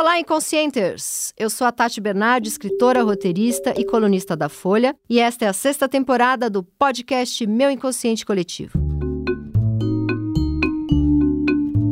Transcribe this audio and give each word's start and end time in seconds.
Olá, 0.00 0.16
inconscienters! 0.20 1.34
Eu 1.36 1.50
sou 1.50 1.66
a 1.66 1.72
Tati 1.72 2.00
Bernardi, 2.00 2.48
escritora, 2.48 3.02
roteirista 3.02 3.74
e 3.76 3.84
colunista 3.84 4.36
da 4.36 4.48
Folha, 4.48 4.94
e 5.10 5.18
esta 5.18 5.44
é 5.44 5.48
a 5.48 5.52
sexta 5.52 5.88
temporada 5.88 6.48
do 6.48 6.62
podcast 6.62 7.44
Meu 7.48 7.68
Inconsciente 7.68 8.24
Coletivo. 8.24 8.78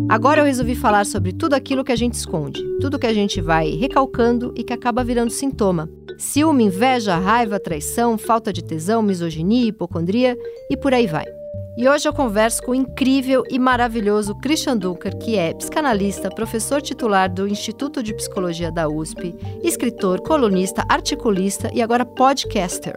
Agora 0.08 0.40
eu 0.40 0.44
resolvi 0.44 0.76
falar 0.76 1.04
sobre 1.04 1.32
tudo 1.32 1.54
aquilo 1.54 1.82
que 1.82 1.90
a 1.90 1.96
gente 1.96 2.14
esconde, 2.14 2.62
tudo 2.80 2.96
que 2.96 3.08
a 3.08 3.12
gente 3.12 3.40
vai 3.40 3.70
recalcando 3.70 4.54
e 4.56 4.62
que 4.62 4.72
acaba 4.72 5.02
virando 5.02 5.32
sintoma. 5.32 5.90
Ciúme, 6.16 6.62
inveja, 6.62 7.16
raiva, 7.16 7.58
traição, 7.58 8.16
falta 8.16 8.52
de 8.52 8.62
tesão, 8.62 9.02
misoginia, 9.02 9.66
hipocondria 9.66 10.38
e 10.70 10.76
por 10.76 10.94
aí 10.94 11.08
vai. 11.08 11.26
E 11.76 11.86
hoje 11.86 12.08
eu 12.08 12.12
converso 12.14 12.62
com 12.62 12.70
o 12.70 12.74
incrível 12.74 13.42
e 13.50 13.58
maravilhoso 13.58 14.34
Christian 14.36 14.78
Dunker, 14.78 15.14
que 15.18 15.36
é 15.36 15.52
psicanalista, 15.52 16.30
professor 16.30 16.80
titular 16.80 17.30
do 17.30 17.46
Instituto 17.46 18.02
de 18.02 18.14
Psicologia 18.14 18.72
da 18.72 18.88
USP, 18.88 19.34
escritor, 19.62 20.22
colunista, 20.22 20.86
articulista 20.88 21.70
e 21.74 21.82
agora 21.82 22.06
podcaster. 22.06 22.96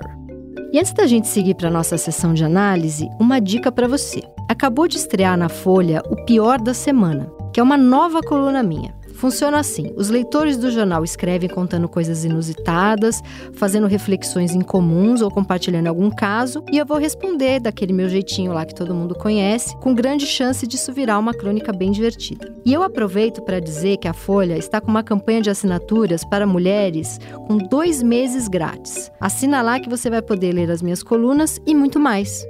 E 0.72 0.80
antes 0.80 0.94
da 0.94 1.06
gente 1.06 1.28
seguir 1.28 1.56
para 1.56 1.70
nossa 1.70 1.98
sessão 1.98 2.34
de 2.34 2.46
análise, 2.46 3.10
uma 3.20 3.42
dica 3.42 3.70
para 3.70 3.86
você. 3.86 4.22
Acabou 4.48 4.88
de 4.88 4.96
estrear 4.96 5.38
na 5.38 5.50
Folha 5.50 6.02
O 6.10 6.16
Pior 6.24 6.58
da 6.58 6.74
Semana, 6.74 7.30
que 7.52 7.60
é 7.60 7.64
uma 7.64 7.76
nova 7.76 8.22
coluna 8.22 8.64
minha. 8.64 8.99
Funciona 9.20 9.60
assim: 9.60 9.92
os 9.98 10.10
leitores 10.10 10.56
do 10.56 10.72
jornal 10.72 11.04
escrevem 11.04 11.50
contando 11.50 11.90
coisas 11.90 12.24
inusitadas, 12.24 13.22
fazendo 13.52 13.86
reflexões 13.86 14.56
incomuns 14.56 15.22
ou 15.22 15.30
compartilhando 15.30 15.88
algum 15.88 16.10
caso, 16.10 16.64
e 16.72 16.78
eu 16.78 16.86
vou 16.86 16.98
responder 16.98 17.60
daquele 17.60 17.92
meu 17.92 18.08
jeitinho 18.08 18.54
lá 18.54 18.66
que 18.66 18.74
todo 18.74 18.96
mundo 18.96 19.14
conhece, 19.14 19.76
com 19.78 19.94
grande 19.94 20.26
chance 20.26 20.66
disso 20.66 20.94
virar 20.94 21.20
uma 21.20 21.34
crônica 21.34 21.74
bem 21.74 21.92
divertida. 21.92 22.50
E 22.64 22.74
eu 22.74 22.82
aproveito 22.82 23.42
para 23.42 23.60
dizer 23.60 23.98
que 23.98 24.08
a 24.08 24.14
Folha 24.14 24.58
está 24.58 24.80
com 24.80 24.90
uma 24.90 25.04
campanha 25.04 25.42
de 25.42 25.50
assinaturas 25.50 26.24
para 26.24 26.48
mulheres 26.48 27.20
com 27.46 27.58
dois 27.58 28.02
meses 28.02 28.48
grátis. 28.48 29.12
Assina 29.20 29.62
lá 29.62 29.82
que 29.82 29.90
você 29.90 30.10
vai 30.10 30.22
poder 30.22 30.54
ler 30.54 30.72
as 30.72 30.82
minhas 30.82 31.04
colunas 31.04 31.60
e 31.68 31.76
muito 31.76 32.00
mais. 32.00 32.46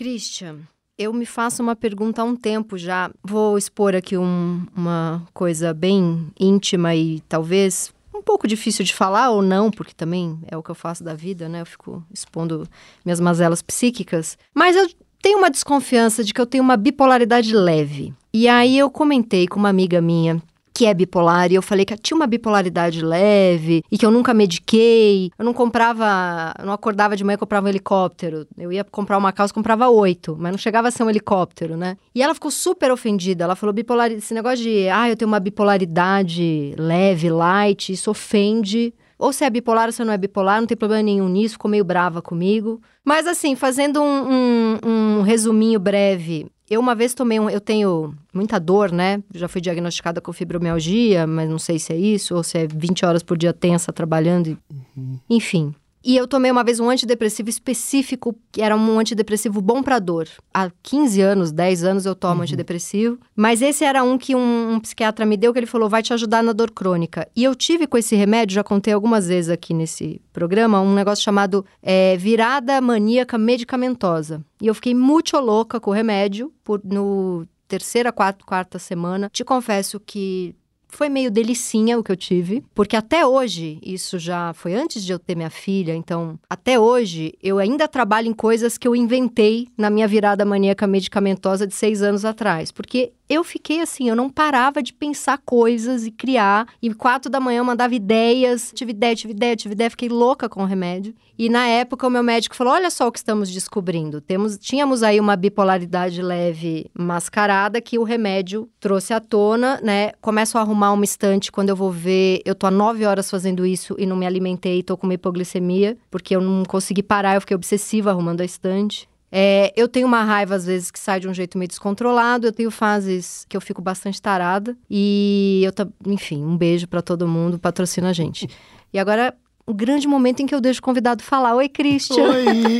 Christian, 0.00 0.60
eu 0.96 1.12
me 1.12 1.26
faço 1.26 1.62
uma 1.62 1.76
pergunta 1.76 2.22
há 2.22 2.24
um 2.24 2.34
tempo 2.34 2.78
já. 2.78 3.10
Vou 3.22 3.58
expor 3.58 3.94
aqui 3.94 4.16
um, 4.16 4.66
uma 4.74 5.22
coisa 5.34 5.74
bem 5.74 6.32
íntima 6.40 6.96
e 6.96 7.20
talvez 7.28 7.92
um 8.14 8.22
pouco 8.22 8.48
difícil 8.48 8.82
de 8.82 8.94
falar 8.94 9.28
ou 9.28 9.42
não, 9.42 9.70
porque 9.70 9.92
também 9.92 10.38
é 10.48 10.56
o 10.56 10.62
que 10.62 10.70
eu 10.70 10.74
faço 10.74 11.04
da 11.04 11.12
vida, 11.12 11.50
né? 11.50 11.60
Eu 11.60 11.66
fico 11.66 12.02
expondo 12.10 12.66
minhas 13.04 13.20
mazelas 13.20 13.60
psíquicas. 13.60 14.38
Mas 14.54 14.74
eu 14.74 14.88
tenho 15.20 15.36
uma 15.36 15.50
desconfiança 15.50 16.24
de 16.24 16.32
que 16.32 16.40
eu 16.40 16.46
tenho 16.46 16.64
uma 16.64 16.78
bipolaridade 16.78 17.54
leve. 17.54 18.14
E 18.32 18.48
aí 18.48 18.78
eu 18.78 18.90
comentei 18.90 19.46
com 19.46 19.58
uma 19.58 19.68
amiga 19.68 20.00
minha 20.00 20.42
que 20.80 20.86
é 20.86 20.94
bipolar, 20.94 21.52
e 21.52 21.56
eu 21.56 21.60
falei 21.60 21.84
que 21.84 21.94
tinha 21.98 22.16
uma 22.16 22.26
bipolaridade 22.26 23.04
leve 23.04 23.82
e 23.92 23.98
que 23.98 24.06
eu 24.06 24.10
nunca 24.10 24.32
mediquei. 24.32 25.30
Eu 25.38 25.44
não 25.44 25.52
comprava, 25.52 26.54
eu 26.58 26.64
não 26.64 26.72
acordava 26.72 27.14
de 27.14 27.22
manhã 27.22 27.34
e 27.34 27.38
comprava 27.38 27.66
um 27.66 27.68
helicóptero. 27.68 28.46
Eu 28.56 28.72
ia 28.72 28.82
comprar 28.82 29.18
uma 29.18 29.30
calça, 29.30 29.52
comprava 29.52 29.90
oito, 29.90 30.38
mas 30.40 30.50
não 30.50 30.56
chegava 30.56 30.88
a 30.88 30.90
ser 30.90 31.02
um 31.02 31.10
helicóptero, 31.10 31.76
né? 31.76 31.98
E 32.14 32.22
ela 32.22 32.32
ficou 32.32 32.50
super 32.50 32.90
ofendida. 32.90 33.44
Ela 33.44 33.54
falou 33.54 33.74
bipolar, 33.74 34.10
esse 34.10 34.32
negócio 34.32 34.64
de, 34.64 34.88
ah, 34.88 35.06
eu 35.10 35.16
tenho 35.18 35.28
uma 35.28 35.38
bipolaridade 35.38 36.74
leve, 36.78 37.28
light, 37.28 37.92
isso 37.92 38.10
ofende. 38.10 38.94
Ou 39.18 39.34
você 39.34 39.44
é 39.44 39.50
bipolar 39.50 39.84
ou 39.84 39.92
você 39.92 40.02
não 40.02 40.14
é 40.14 40.16
bipolar, 40.16 40.60
não 40.60 40.66
tem 40.66 40.78
problema 40.78 41.02
nenhum 41.02 41.28
nisso, 41.28 41.56
ficou 41.56 41.70
meio 41.70 41.84
brava 41.84 42.22
comigo. 42.22 42.80
Mas 43.04 43.26
assim, 43.26 43.54
fazendo 43.54 44.00
um, 44.00 44.32
um, 44.32 44.78
um 44.82 45.20
resuminho 45.20 45.78
breve, 45.78 46.46
eu 46.70 46.78
uma 46.80 46.94
vez 46.94 47.12
tomei 47.12 47.40
um. 47.40 47.50
Eu 47.50 47.60
tenho 47.60 48.14
muita 48.32 48.60
dor, 48.60 48.92
né? 48.92 49.20
Já 49.34 49.48
fui 49.48 49.60
diagnosticada 49.60 50.20
com 50.20 50.32
fibromialgia, 50.32 51.26
mas 51.26 51.50
não 51.50 51.58
sei 51.58 51.80
se 51.80 51.92
é 51.92 51.96
isso, 51.96 52.36
ou 52.36 52.44
se 52.44 52.58
é 52.58 52.66
20 52.66 53.04
horas 53.04 53.22
por 53.24 53.36
dia 53.36 53.52
tensa 53.52 53.92
trabalhando. 53.92 54.56
Uhum. 54.96 55.18
Enfim. 55.28 55.74
E 56.02 56.16
eu 56.16 56.26
tomei 56.26 56.50
uma 56.50 56.64
vez 56.64 56.80
um 56.80 56.88
antidepressivo 56.88 57.50
específico, 57.50 58.34
que 58.50 58.62
era 58.62 58.76
um 58.76 58.98
antidepressivo 58.98 59.60
bom 59.60 59.82
para 59.82 59.98
dor. 59.98 60.28
Há 60.52 60.70
15 60.82 61.20
anos, 61.20 61.52
10 61.52 61.84
anos 61.84 62.06
eu 62.06 62.14
tomo 62.14 62.36
uhum. 62.36 62.42
antidepressivo. 62.42 63.18
Mas 63.36 63.60
esse 63.60 63.84
era 63.84 64.02
um 64.02 64.16
que 64.16 64.34
um, 64.34 64.72
um, 64.74 64.80
psiquiatra 64.80 65.26
me 65.26 65.36
deu, 65.36 65.52
que 65.52 65.58
ele 65.58 65.66
falou, 65.66 65.88
vai 65.88 66.02
te 66.02 66.12
ajudar 66.12 66.42
na 66.42 66.52
dor 66.52 66.70
crônica. 66.70 67.28
E 67.36 67.44
eu 67.44 67.54
tive 67.54 67.86
com 67.86 67.98
esse 67.98 68.16
remédio, 68.16 68.54
já 68.54 68.64
contei 68.64 68.94
algumas 68.94 69.28
vezes 69.28 69.50
aqui 69.50 69.74
nesse 69.74 70.20
programa, 70.32 70.80
um 70.80 70.94
negócio 70.94 71.22
chamado 71.22 71.64
é, 71.82 72.16
virada 72.16 72.80
maníaca 72.80 73.36
medicamentosa. 73.36 74.42
E 74.60 74.66
eu 74.66 74.74
fiquei 74.74 74.94
muito 74.94 75.36
louca 75.38 75.78
com 75.78 75.90
o 75.90 75.94
remédio, 75.94 76.52
por, 76.64 76.80
no 76.84 77.46
terceira, 77.68 78.10
quarta, 78.10 78.44
quarta 78.44 78.78
semana. 78.78 79.30
Te 79.32 79.44
confesso 79.44 80.00
que 80.00 80.56
foi 80.90 81.08
meio 81.08 81.30
delicinha 81.30 81.98
o 81.98 82.02
que 82.02 82.12
eu 82.12 82.16
tive, 82.16 82.62
porque 82.74 82.96
até 82.96 83.26
hoje, 83.26 83.78
isso 83.82 84.18
já 84.18 84.52
foi 84.52 84.74
antes 84.74 85.04
de 85.04 85.12
eu 85.12 85.18
ter 85.18 85.34
minha 85.34 85.50
filha, 85.50 85.94
então 85.94 86.38
até 86.48 86.78
hoje 86.78 87.34
eu 87.42 87.58
ainda 87.58 87.88
trabalho 87.88 88.28
em 88.28 88.32
coisas 88.32 88.76
que 88.76 88.86
eu 88.86 88.96
inventei 88.96 89.68
na 89.76 89.90
minha 89.90 90.08
virada 90.08 90.44
maníaca 90.44 90.86
medicamentosa 90.86 91.66
de 91.66 91.74
seis 91.74 92.02
anos 92.02 92.24
atrás, 92.24 92.70
porque 92.72 93.12
eu 93.30 93.44
fiquei 93.44 93.80
assim, 93.80 94.08
eu 94.08 94.16
não 94.16 94.28
parava 94.28 94.82
de 94.82 94.92
pensar 94.92 95.38
coisas 95.38 96.04
e 96.04 96.10
criar. 96.10 96.66
E 96.82 96.92
quatro 96.92 97.30
da 97.30 97.38
manhã 97.38 97.58
eu 97.58 97.64
mandava 97.64 97.94
ideias, 97.94 98.72
tive 98.74 98.90
ideia, 98.90 99.14
tive 99.14 99.32
ideia, 99.32 99.54
tive 99.54 99.72
ideia, 99.72 99.88
fiquei 99.88 100.08
louca 100.08 100.48
com 100.48 100.64
o 100.64 100.66
remédio. 100.66 101.14
E 101.38 101.48
na 101.48 101.64
época 101.66 102.08
o 102.08 102.10
meu 102.10 102.24
médico 102.24 102.56
falou: 102.56 102.72
olha 102.72 102.90
só 102.90 103.06
o 103.06 103.12
que 103.12 103.18
estamos 103.18 103.48
descobrindo. 103.48 104.20
Temos, 104.20 104.58
tínhamos 104.58 105.04
aí 105.04 105.20
uma 105.20 105.36
bipolaridade 105.36 106.20
leve 106.20 106.90
mascarada 106.92 107.80
que 107.80 108.00
o 108.00 108.02
remédio 108.02 108.68
trouxe 108.80 109.14
à 109.14 109.20
tona, 109.20 109.80
né? 109.80 110.10
Começo 110.20 110.58
a 110.58 110.60
arrumar 110.60 110.79
uma 110.88 111.04
estante 111.04 111.52
quando 111.52 111.68
eu 111.68 111.76
vou 111.76 111.90
ver, 111.90 112.40
eu 112.44 112.54
tô 112.54 112.66
há 112.66 112.70
nove 112.70 113.04
horas 113.04 113.30
fazendo 113.30 113.66
isso 113.66 113.94
e 113.98 114.06
não 114.06 114.16
me 114.16 114.26
alimentei, 114.26 114.82
tô 114.82 114.96
com 114.96 115.06
uma 115.06 115.14
hipoglicemia, 115.14 115.96
porque 116.10 116.34
eu 116.34 116.40
não 116.40 116.64
consegui 116.64 117.02
parar, 117.02 117.34
eu 117.34 117.40
fiquei 117.40 117.54
obsessiva 117.54 118.10
arrumando 118.10 118.40
a 118.40 118.44
estante. 118.44 119.08
É, 119.32 119.72
eu 119.76 119.86
tenho 119.86 120.06
uma 120.06 120.24
raiva, 120.24 120.54
às 120.54 120.66
vezes, 120.66 120.90
que 120.90 120.98
sai 120.98 121.20
de 121.20 121.28
um 121.28 121.34
jeito 121.34 121.56
meio 121.56 121.68
descontrolado. 121.68 122.46
Eu 122.46 122.52
tenho 122.52 122.70
fases 122.70 123.46
que 123.48 123.56
eu 123.56 123.60
fico 123.60 123.80
bastante 123.80 124.20
tarada. 124.20 124.76
E 124.90 125.62
eu, 125.64 125.72
enfim, 126.12 126.42
um 126.44 126.56
beijo 126.56 126.88
para 126.88 127.00
todo 127.00 127.28
mundo, 127.28 127.58
patrocina 127.58 128.10
a 128.10 128.12
gente. 128.12 128.48
E 128.92 128.98
agora, 128.98 129.34
o 129.66 129.74
grande 129.74 130.06
momento 130.06 130.40
em 130.40 130.46
que 130.46 130.54
eu 130.54 130.60
deixo 130.60 130.80
o 130.80 130.82
convidado 130.82 131.22
falar. 131.22 131.54
Oi, 131.54 131.68
Christian! 131.68 132.30
Oi! 132.30 132.78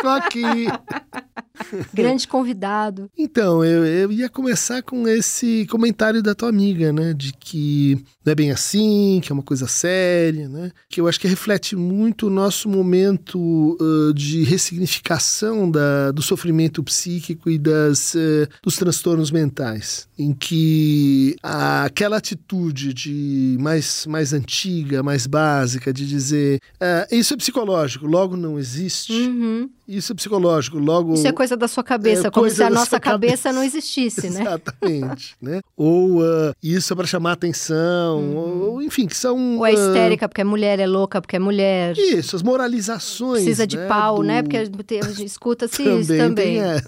Tô 0.00 0.08
aqui! 0.08 0.66
Grande 1.94 2.26
convidado. 2.26 3.08
Então, 3.16 3.64
eu, 3.64 3.84
eu 3.86 4.12
ia 4.12 4.28
começar 4.28 4.82
com 4.82 5.06
esse 5.06 5.66
comentário 5.70 6.22
da 6.22 6.34
tua 6.34 6.48
amiga, 6.48 6.92
né? 6.92 7.14
De 7.14 7.32
que 7.32 7.96
não 8.24 8.32
é 8.32 8.34
bem 8.34 8.50
assim, 8.50 9.20
que 9.22 9.30
é 9.30 9.34
uma 9.34 9.42
coisa 9.42 9.68
séria, 9.68 10.48
né? 10.48 10.72
Que 10.88 11.00
eu 11.00 11.06
acho 11.06 11.20
que 11.20 11.28
reflete 11.28 11.76
muito 11.76 12.26
o 12.26 12.30
nosso 12.30 12.68
momento 12.68 13.78
uh, 13.80 14.12
de 14.12 14.42
ressignificação 14.42 15.70
da, 15.70 16.10
do 16.10 16.22
sofrimento 16.22 16.82
psíquico 16.82 17.48
e 17.48 17.58
das, 17.58 18.14
uh, 18.14 18.48
dos 18.62 18.76
transtornos 18.76 19.30
mentais, 19.30 20.08
em 20.18 20.32
que 20.32 21.36
a, 21.42 21.84
aquela 21.84 22.16
atitude 22.16 22.92
de 22.92 23.56
mais, 23.60 24.06
mais 24.06 24.32
antiga, 24.32 25.02
mais 25.02 25.26
básica, 25.26 25.92
de 25.92 26.06
dizer 26.14 26.60
uh, 26.74 27.14
isso 27.14 27.34
é 27.34 27.36
psicológico, 27.36 28.06
logo 28.06 28.36
não 28.36 28.58
existe. 28.58 29.12
Uhum. 29.12 29.68
Isso 29.86 30.12
é 30.12 30.14
psicológico, 30.16 30.78
logo. 30.78 31.12
Isso 31.12 31.26
é 31.26 31.32
coisa 31.32 31.56
da 31.56 31.68
sua 31.68 31.84
cabeça, 31.84 32.28
é, 32.28 32.30
como 32.30 32.48
se 32.48 32.62
a 32.62 32.70
nossa 32.70 32.98
cabeça, 32.98 33.50
cabeça, 33.50 33.52
não 33.52 33.62
existisse, 33.62 34.30
né? 34.30 34.40
Exatamente, 34.40 35.36
né? 35.42 35.60
Ou 35.76 36.22
uh, 36.22 36.54
isso 36.62 36.90
é 36.92 36.96
para 36.96 37.06
chamar 37.06 37.32
atenção, 37.32 38.18
uhum. 38.18 38.62
ou 38.62 38.82
enfim, 38.82 39.06
que 39.06 39.16
são. 39.16 39.58
Ou 39.58 39.66
é 39.66 39.74
histérica 39.74 40.26
porque 40.26 40.40
é 40.40 40.44
mulher, 40.44 40.80
é 40.80 40.86
louca 40.86 41.20
porque 41.20 41.36
é 41.36 41.38
mulher. 41.38 41.98
Isso, 41.98 42.34
as 42.34 42.42
moralizações. 42.42 43.42
Precisa 43.42 43.66
de 43.66 43.76
né, 43.76 43.86
pau, 43.86 44.22
né? 44.22 44.40
do... 44.40 44.48
né? 44.48 44.64
Porque 44.70 45.00
escuta-se 45.22 45.84
também 45.84 46.00
isso 46.00 46.16
também. 46.16 46.60
É. 46.60 46.80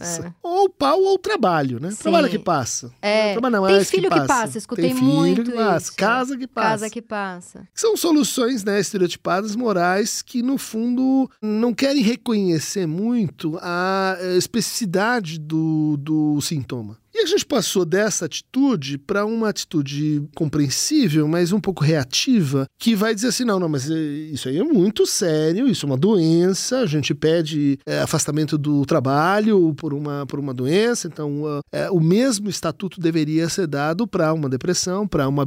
Ou 0.42 0.70
pau 0.70 1.00
ou 1.02 1.18
trabalho, 1.18 1.78
né? 1.78 1.90
Sim. 1.90 2.04
Trabalho 2.04 2.28
que 2.28 2.38
passa. 2.38 2.90
É. 3.02 3.32
Trabalho 3.32 3.56
não, 3.56 3.66
Tem 3.66 3.84
filho 3.84 4.04
que 4.04 4.08
passa. 4.08 4.22
que 4.22 4.28
passa, 4.28 4.58
escutei 4.58 4.92
Tem 4.92 4.94
muito. 4.94 5.44
Que 5.44 5.52
passa. 5.52 5.92
Casa 5.94 6.36
que 6.36 6.46
passa. 6.46 6.68
Casa 6.68 6.90
que 6.90 7.02
passa. 7.02 7.68
São 7.74 7.96
soluções, 7.96 8.64
né, 8.64 8.80
estereotipadas 8.80 9.05
morais 9.54 10.22
que, 10.22 10.42
no 10.42 10.58
fundo, 10.58 11.30
não 11.40 11.72
querem 11.72 12.02
reconhecer 12.02 12.86
muito 12.86 13.58
a 13.62 14.16
eh, 14.18 14.36
especificidade 14.36 15.38
do, 15.38 15.96
do 15.98 16.40
sintoma. 16.40 16.98
E 17.18 17.22
a 17.22 17.26
gente 17.26 17.46
passou 17.46 17.86
dessa 17.86 18.26
atitude 18.26 18.98
para 18.98 19.24
uma 19.24 19.48
atitude 19.48 20.22
compreensível, 20.34 21.26
mas 21.26 21.50
um 21.50 21.58
pouco 21.58 21.82
reativa, 21.82 22.66
que 22.78 22.94
vai 22.94 23.14
dizer 23.14 23.28
assim: 23.28 23.42
não, 23.42 23.58
não, 23.58 23.70
mas 23.70 23.90
eh, 23.90 23.94
isso 24.30 24.50
aí 24.50 24.58
é 24.58 24.62
muito 24.62 25.06
sério, 25.06 25.66
isso 25.66 25.86
é 25.86 25.88
uma 25.88 25.96
doença, 25.96 26.80
a 26.80 26.86
gente 26.86 27.14
pede 27.14 27.78
é, 27.86 28.00
afastamento 28.02 28.58
do 28.58 28.84
trabalho 28.84 29.72
por 29.78 29.94
uma, 29.94 30.26
por 30.26 30.38
uma 30.38 30.52
doença, 30.52 31.08
então 31.08 31.42
é, 31.72 31.90
o 31.90 32.00
mesmo 32.00 32.50
estatuto 32.50 33.00
deveria 33.00 33.48
ser 33.48 33.66
dado 33.66 34.06
para 34.06 34.34
uma 34.34 34.50
depressão, 34.50 35.08
para 35.08 35.26
uma 35.26 35.46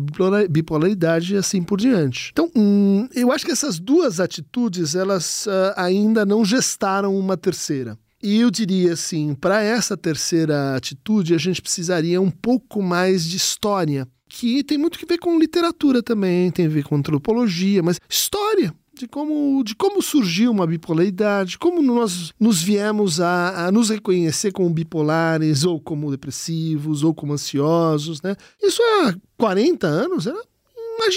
bipolaridade 0.49 1.35
e 1.35 1.37
assim 1.37 1.61
por 1.61 1.79
diante. 1.79 2.29
Então, 2.31 2.49
hum, 2.55 3.07
eu 3.13 3.31
acho 3.31 3.45
que 3.45 3.51
essas 3.51 3.77
duas 3.77 4.19
atitudes, 4.19 4.95
elas 4.95 5.45
uh, 5.45 5.73
ainda 5.75 6.25
não 6.25 6.43
gestaram 6.43 7.15
uma 7.15 7.37
terceira. 7.37 7.95
E 8.21 8.39
eu 8.39 8.51
diria 8.51 8.93
assim, 8.93 9.33
para 9.33 9.63
essa 9.63 9.95
terceira 9.95 10.75
atitude, 10.75 11.33
a 11.33 11.37
gente 11.37 11.61
precisaria 11.61 12.19
um 12.19 12.29
pouco 12.29 12.81
mais 12.81 13.25
de 13.25 13.37
história, 13.37 14.07
que 14.27 14.63
tem 14.63 14.77
muito 14.77 14.99
que 14.99 15.05
ver 15.05 15.17
com 15.17 15.39
literatura 15.39 16.03
também, 16.03 16.51
tem 16.51 16.65
a 16.65 16.69
ver 16.69 16.83
com 16.83 16.95
antropologia, 16.95 17.81
mas 17.81 17.99
história 18.09 18.73
de 18.93 19.07
como, 19.07 19.63
de 19.63 19.73
como 19.75 20.01
surgiu 20.01 20.51
uma 20.51 20.67
bipolaridade, 20.67 21.57
como 21.57 21.81
nós 21.81 22.33
nos 22.37 22.61
viemos 22.61 23.21
a, 23.21 23.67
a, 23.67 23.71
nos 23.71 23.89
reconhecer 23.89 24.51
como 24.51 24.69
bipolares, 24.69 25.63
ou 25.63 25.79
como 25.79 26.11
depressivos, 26.11 27.01
ou 27.03 27.13
como 27.13 27.31
ansiosos, 27.31 28.21
né? 28.21 28.35
Isso 28.61 28.81
há 28.81 29.15
40 29.37 29.87
anos 29.87 30.27
era 30.27 30.37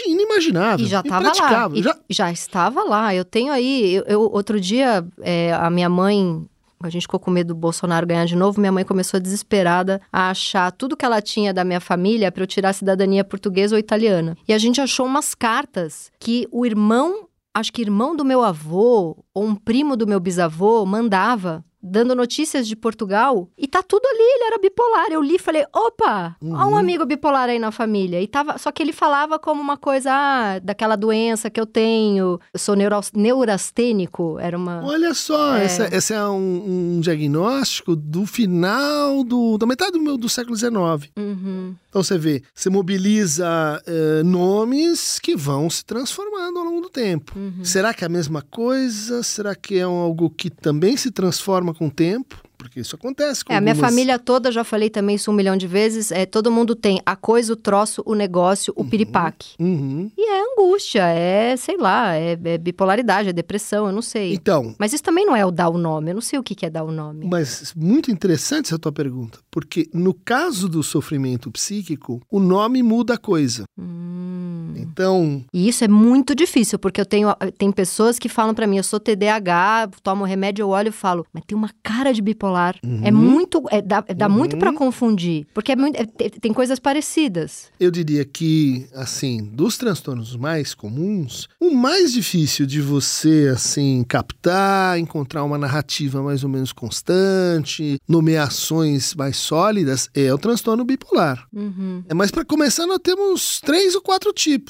inimaginável. 0.07 0.87
E 0.87 0.89
já 0.89 1.01
estava 1.01 1.27
lá. 1.27 1.71
Já... 1.75 1.99
já 2.09 2.33
estava 2.33 2.85
lá. 2.85 3.13
Eu 3.13 3.25
tenho 3.25 3.53
aí. 3.53 3.95
Eu, 3.95 4.05
eu 4.05 4.21
outro 4.21 4.61
dia, 4.61 5.05
é, 5.21 5.53
a 5.53 5.69
minha 5.69 5.89
mãe 5.89 6.47
a 6.87 6.91
gente 6.91 7.03
ficou 7.03 7.21
com 7.21 7.31
medo 7.31 7.49
do 7.49 7.55
Bolsonaro 7.55 8.07
ganhar 8.07 8.25
de 8.25 8.37
novo, 8.37 8.61
minha 8.61 8.73
mãe 8.73 8.85
começou 8.85 9.19
desesperada 9.21 10.01
a 10.13 10.31
achar 10.31 10.71
tudo 10.73 10.97
que 10.97 11.05
ela 11.05 11.21
tinha 11.21 11.53
da 11.53 11.65
minha 11.65 11.81
família 11.81 12.31
para 12.31 12.43
eu 12.43 12.47
tirar 12.47 12.71
a 12.71 12.73
cidadania 12.73 13.25
portuguesa 13.25 13.75
ou 13.75 13.79
italiana. 13.79 14.37
E 14.47 14.53
a 14.53 14.59
gente 14.59 14.81
achou 14.81 15.07
umas 15.07 15.35
cartas 15.35 16.11
que 16.19 16.47
o 16.51 16.67
irmão, 16.67 17.29
acho 17.55 17.73
que 17.73 17.83
irmão 17.83 18.17
do 18.17 18.25
meu 18.25 18.43
avô 18.43 19.25
ou 19.35 19.45
um 19.45 19.55
primo 19.55 19.97
do 19.97 20.07
meu 20.07 20.21
bisavô 20.21 20.85
mandava 20.85 21.65
dando 21.83 22.15
notícias 22.15 22.69
de 22.69 22.77
Portugal 22.77 23.49
e 23.59 23.67
tá 23.67 23.83
tudo 23.83 24.07
ali, 24.07 24.21
ele 24.21 24.45
era 24.45 24.59
bipolar. 24.59 25.07
Eu 25.11 25.21
li 25.21 25.35
e 25.35 25.39
falei, 25.39 25.65
opa, 25.75 26.37
uhum. 26.41 26.55
há 26.55 26.67
um 26.67 26.77
amigo 26.77 27.05
bipolar 27.05 27.49
aí 27.49 27.59
na 27.59 27.73
família. 27.73 28.23
E 28.23 28.29
tava, 28.29 28.57
só 28.57 28.71
que 28.71 28.83
ele 28.83 28.93
falava 28.93 29.39
como 29.39 29.61
uma 29.61 29.77
coisa 29.77 30.11
ah, 30.13 30.59
daquela 30.61 30.95
doença 30.95 31.51
que 31.51 31.61
eu 31.61 31.67
tenho, 31.67 32.39
eu 32.55 32.59
sou 32.59 32.77
neurastênico, 32.77 34.39
era 34.39 34.57
uma... 34.57 34.85
Olha 34.85 35.13
só, 35.13 35.57
é... 35.57 35.67
É 36.13 36.29
um, 36.29 36.97
um, 36.97 37.01
diagnóstico 37.01 37.97
do 37.97 38.27
final 38.27 39.25
do, 39.25 39.57
da 39.57 39.67
metade 39.67 39.93
do, 39.93 40.01
meu, 40.01 40.17
do 40.17 40.29
século 40.29 40.55
XIX. 40.55 41.11
Uhum. 41.17 41.75
Então 41.89 42.03
você 42.03 42.17
vê, 42.17 42.43
você 42.55 42.71
mobiliza 42.71 43.83
uh, 43.87 44.25
nomes 44.25 45.19
que 45.19 45.35
vão 45.35 45.69
se 45.69 45.85
transformando 45.85 46.59
ao 46.59 46.65
longo 46.65 46.83
do 46.83 46.91
tempo. 46.91 47.33
Uhum. 47.37 47.65
Será 47.65 47.93
que 47.93 48.05
é 48.05 48.07
a 48.07 48.11
mesma 48.11 48.43
coisa? 48.43 49.22
Será 49.23 49.55
que 49.55 49.79
é 49.79 49.83
algo 49.83 50.31
que 50.31 50.51
também 50.51 50.97
se 50.97 51.11
transforma 51.11 51.75
com 51.75 51.87
o 51.87 51.91
tempo? 51.91 52.41
porque 52.63 52.79
isso 52.79 52.95
acontece 52.95 53.45
com 53.45 53.53
É, 53.53 53.57
a 53.57 53.59
algumas... 53.59 53.77
minha 53.77 53.89
família 53.89 54.19
toda, 54.19 54.53
já 54.53 54.63
falei 54.63 54.89
também 54.89 55.17
isso 55.17 55.31
um 55.31 55.35
milhão 55.35 55.57
de 55.57 55.67
vezes, 55.67 56.13
é, 56.13 56.25
todo 56.25 56.51
mundo 56.51 56.77
tem 56.77 57.03
a 57.05 57.17
coisa, 57.17 57.53
o 57.53 57.57
troço, 57.57 58.03
o 58.07 58.15
negócio, 58.15 58.73
o 58.77 58.83
uhum, 58.83 58.89
piripaque. 58.89 59.55
Uhum. 59.59 60.11
E 60.17 60.31
é 60.31 60.43
angústia, 60.53 61.03
é, 61.09 61.57
sei 61.57 61.77
lá, 61.77 62.15
é, 62.15 62.39
é, 62.45 62.59
bipolaridade, 62.59 63.29
é 63.29 63.33
depressão, 63.33 63.87
eu 63.87 63.93
não 63.93 64.03
sei. 64.03 64.35
Então... 64.35 64.75
Mas 64.79 64.93
isso 64.93 65.03
também 65.03 65.27
não 65.27 65.35
é 65.35 65.45
o 65.45 65.51
dar 65.51 65.71
o 65.71 65.79
nome, 65.79 66.13
eu 66.13 66.15
não 66.15 66.21
sei 66.21 66.39
o 66.39 66.43
que 66.43 66.65
é 66.65 66.71
dar 66.71 66.85
o 66.85 66.93
nome. 66.93 67.27
Mas 67.29 67.75
muito 67.75 68.13
interessante 68.13 68.67
essa 68.67 68.79
tua 68.79 68.93
pergunta, 68.93 69.41
porque 69.51 69.89
no 69.93 70.15
caso 70.15 70.69
do 70.69 70.83
sofrimento 70.83 71.51
psíquico, 71.51 72.23
o 72.31 72.39
nome 72.39 72.83
muda 72.83 73.15
a 73.15 73.19
coisa. 73.19 73.65
Hum. 73.77 74.52
Então... 74.81 75.45
E 75.53 75.69
isso 75.69 75.85
é 75.85 75.89
muito 75.89 76.35
difícil, 76.35 76.79
porque 76.79 77.01
eu 77.01 77.07
tenho, 77.07 77.35
tem 77.57 77.71
pessoas 77.73 78.19
que 78.19 78.29
falam 78.29 78.55
para 78.55 78.67
mim, 78.67 78.77
eu 78.77 78.85
sou 78.85 79.01
TDAH, 79.01 79.91
tomo 80.03 80.25
remédio, 80.25 80.63
eu 80.63 80.69
olho 80.69 80.89
e 80.89 80.93
falo, 80.93 81.27
mas 81.33 81.45
tem 81.47 81.57
uma 81.57 81.71
cara 81.83 82.13
de 82.13 82.21
bipolar 82.21 82.43
bipolar. 82.43 82.77
É 82.83 82.87
uhum. 82.87 83.01
É 83.05 83.11
muito. 83.11 83.63
É, 83.71 83.81
dá 83.81 84.01
dá 84.01 84.27
uhum. 84.27 84.33
muito 84.33 84.57
para 84.57 84.73
confundir. 84.73 85.47
Porque 85.55 85.73
é 85.73 85.77
muito, 85.77 85.97
é, 85.97 86.07
tem 86.29 86.53
coisas 86.53 86.79
parecidas. 86.79 87.71
Eu 87.79 87.91
diria 87.91 88.25
que, 88.25 88.87
assim, 88.95 89.45
dos 89.45 89.77
transtornos 89.79 90.37
mais 90.37 90.75
comuns, 90.75 91.49
o 91.61 91.71
mais 91.71 92.13
difícil 92.13 92.67
de 92.67 92.81
você, 92.81 93.51
assim, 93.53 94.05
captar, 94.09 94.99
encontrar 94.99 95.45
uma 95.45 95.59
narrativa 95.59 96.23
mais 96.23 96.43
ou 96.43 96.51
menos 96.51 96.73
constante, 96.73 97.99
nomeações 98.09 99.15
mais 99.15 99.37
sólidas, 99.37 100.09
é 100.15 100.33
o 100.33 100.39
transtorno 100.39 100.85
bipolar. 100.85 101.47
Uhum. 101.53 102.03
É, 102.09 102.15
mas 102.15 102.31
para 102.31 102.45
começar, 102.45 102.87
nós 102.87 102.99
temos 103.03 103.61
três 103.61 103.95
ou 103.95 104.03
quatro 104.03 104.33
tipos. 104.33 104.62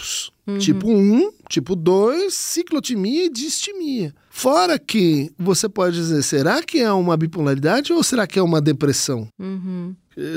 Uhum. 0.46 0.58
Tipo 0.58 0.88
1, 0.88 0.92
um, 0.92 1.32
tipo 1.48 1.76
2, 1.76 2.32
ciclotimia 2.32 3.26
e 3.26 3.28
distimia. 3.28 4.14
Fora 4.30 4.78
que 4.78 5.30
você 5.38 5.68
pode 5.68 5.96
dizer, 5.96 6.22
será 6.22 6.62
que 6.62 6.80
é 6.80 6.92
uma 6.92 7.16
bipolaridade 7.16 7.92
ou 7.92 8.02
será 8.02 8.26
que 8.26 8.38
é 8.38 8.42
uma 8.42 8.60
depressão? 8.60 9.28
Uhum. 9.38 9.94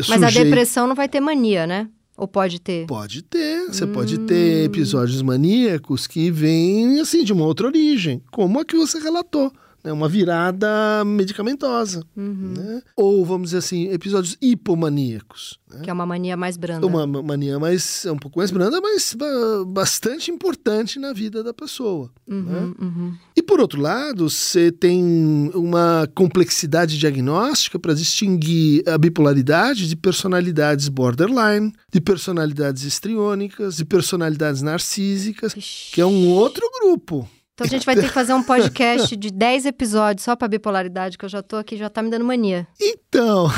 Mas 0.08 0.24
a 0.24 0.30
depressão 0.30 0.88
não 0.88 0.96
vai 0.96 1.10
ter 1.10 1.20
mania, 1.20 1.66
né? 1.66 1.90
Ou 2.18 2.28
pode 2.28 2.60
ter? 2.60 2.86
Pode 2.86 3.24
ter. 3.24 3.68
Você 3.68 3.84
hum. 3.84 3.92
pode 3.92 4.20
ter 4.20 4.64
episódios 4.64 5.22
maníacos 5.22 6.08
que 6.08 6.32
vêm, 6.32 7.02
assim, 7.02 7.26
de 7.26 7.34
uma 7.34 7.46
outra 7.46 7.68
origem, 7.68 8.22
como 8.32 8.60
a 8.60 8.66
que 8.66 8.78
você 8.78 9.00
relatou 9.00 9.52
né, 9.86 9.94
uma 9.94 10.10
virada 10.10 11.04
medicamentosa. 11.06 12.04
Uhum. 12.18 12.54
Né? 12.58 12.82
Ou, 12.98 13.24
vamos 13.24 13.50
dizer 13.50 13.60
assim, 13.60 13.88
episódios 13.90 14.36
hipomaníacos. 14.42 15.60
Né? 15.72 15.82
Que 15.84 15.90
é 15.92 15.94
uma 15.94 16.08
mania 16.08 16.36
mais 16.36 16.58
branda. 16.58 16.88
Uma 16.88 17.06
mania 17.06 17.60
mais, 17.60 18.04
um 18.06 18.18
pouco 18.18 18.40
mais 18.40 18.50
branda, 18.50 18.82
mas 18.82 19.16
bastante 19.68 20.32
importante 20.32 20.98
na 20.98 21.14
vida 21.14 21.44
da 21.44 21.54
pessoa. 21.54 22.10
Uhum, 22.28 22.42
né? 22.42 22.74
uhum. 22.80 23.14
E, 23.38 23.44
por 23.44 23.60
outro 23.60 23.80
lado, 23.80 24.28
você 24.28 24.72
tem 24.72 25.52
uma 25.54 26.10
complexidade 26.16 26.98
diagnóstica 26.98 27.78
para 27.78 27.94
distinguir 27.94 28.82
a 28.90 28.98
bipolaridade 28.98 29.88
de 29.88 29.96
personalidades 29.96 30.90
borderline, 30.90 31.72
de 31.94 32.02
personalidades 32.02 32.84
histriônicas, 32.84 33.78
de 33.78 33.86
personalidades 33.86 34.64
narcísicas, 34.64 35.56
Ixi. 35.56 35.92
que 35.94 36.02
é 36.02 36.06
um 36.06 36.30
outro 36.30 36.68
grupo. 36.82 37.30
Então 37.56 37.66
a 37.66 37.70
gente 37.70 37.86
vai 37.86 37.96
ter 37.96 38.02
que 38.08 38.14
fazer 38.14 38.34
um 38.34 38.44
podcast 38.44 39.16
de 39.16 39.32
10 39.32 39.68
episódios 39.68 40.26
só 40.26 40.36
para 40.36 40.46
bipolaridade, 40.50 41.18
que 41.18 41.24
eu 41.24 41.30
já 41.30 41.42
tô 41.42 41.56
aqui, 41.56 41.78
já 41.78 41.90
tá 41.90 42.04
me 42.04 42.10
dando 42.10 42.26
mania. 42.26 42.68
Então, 42.82 43.50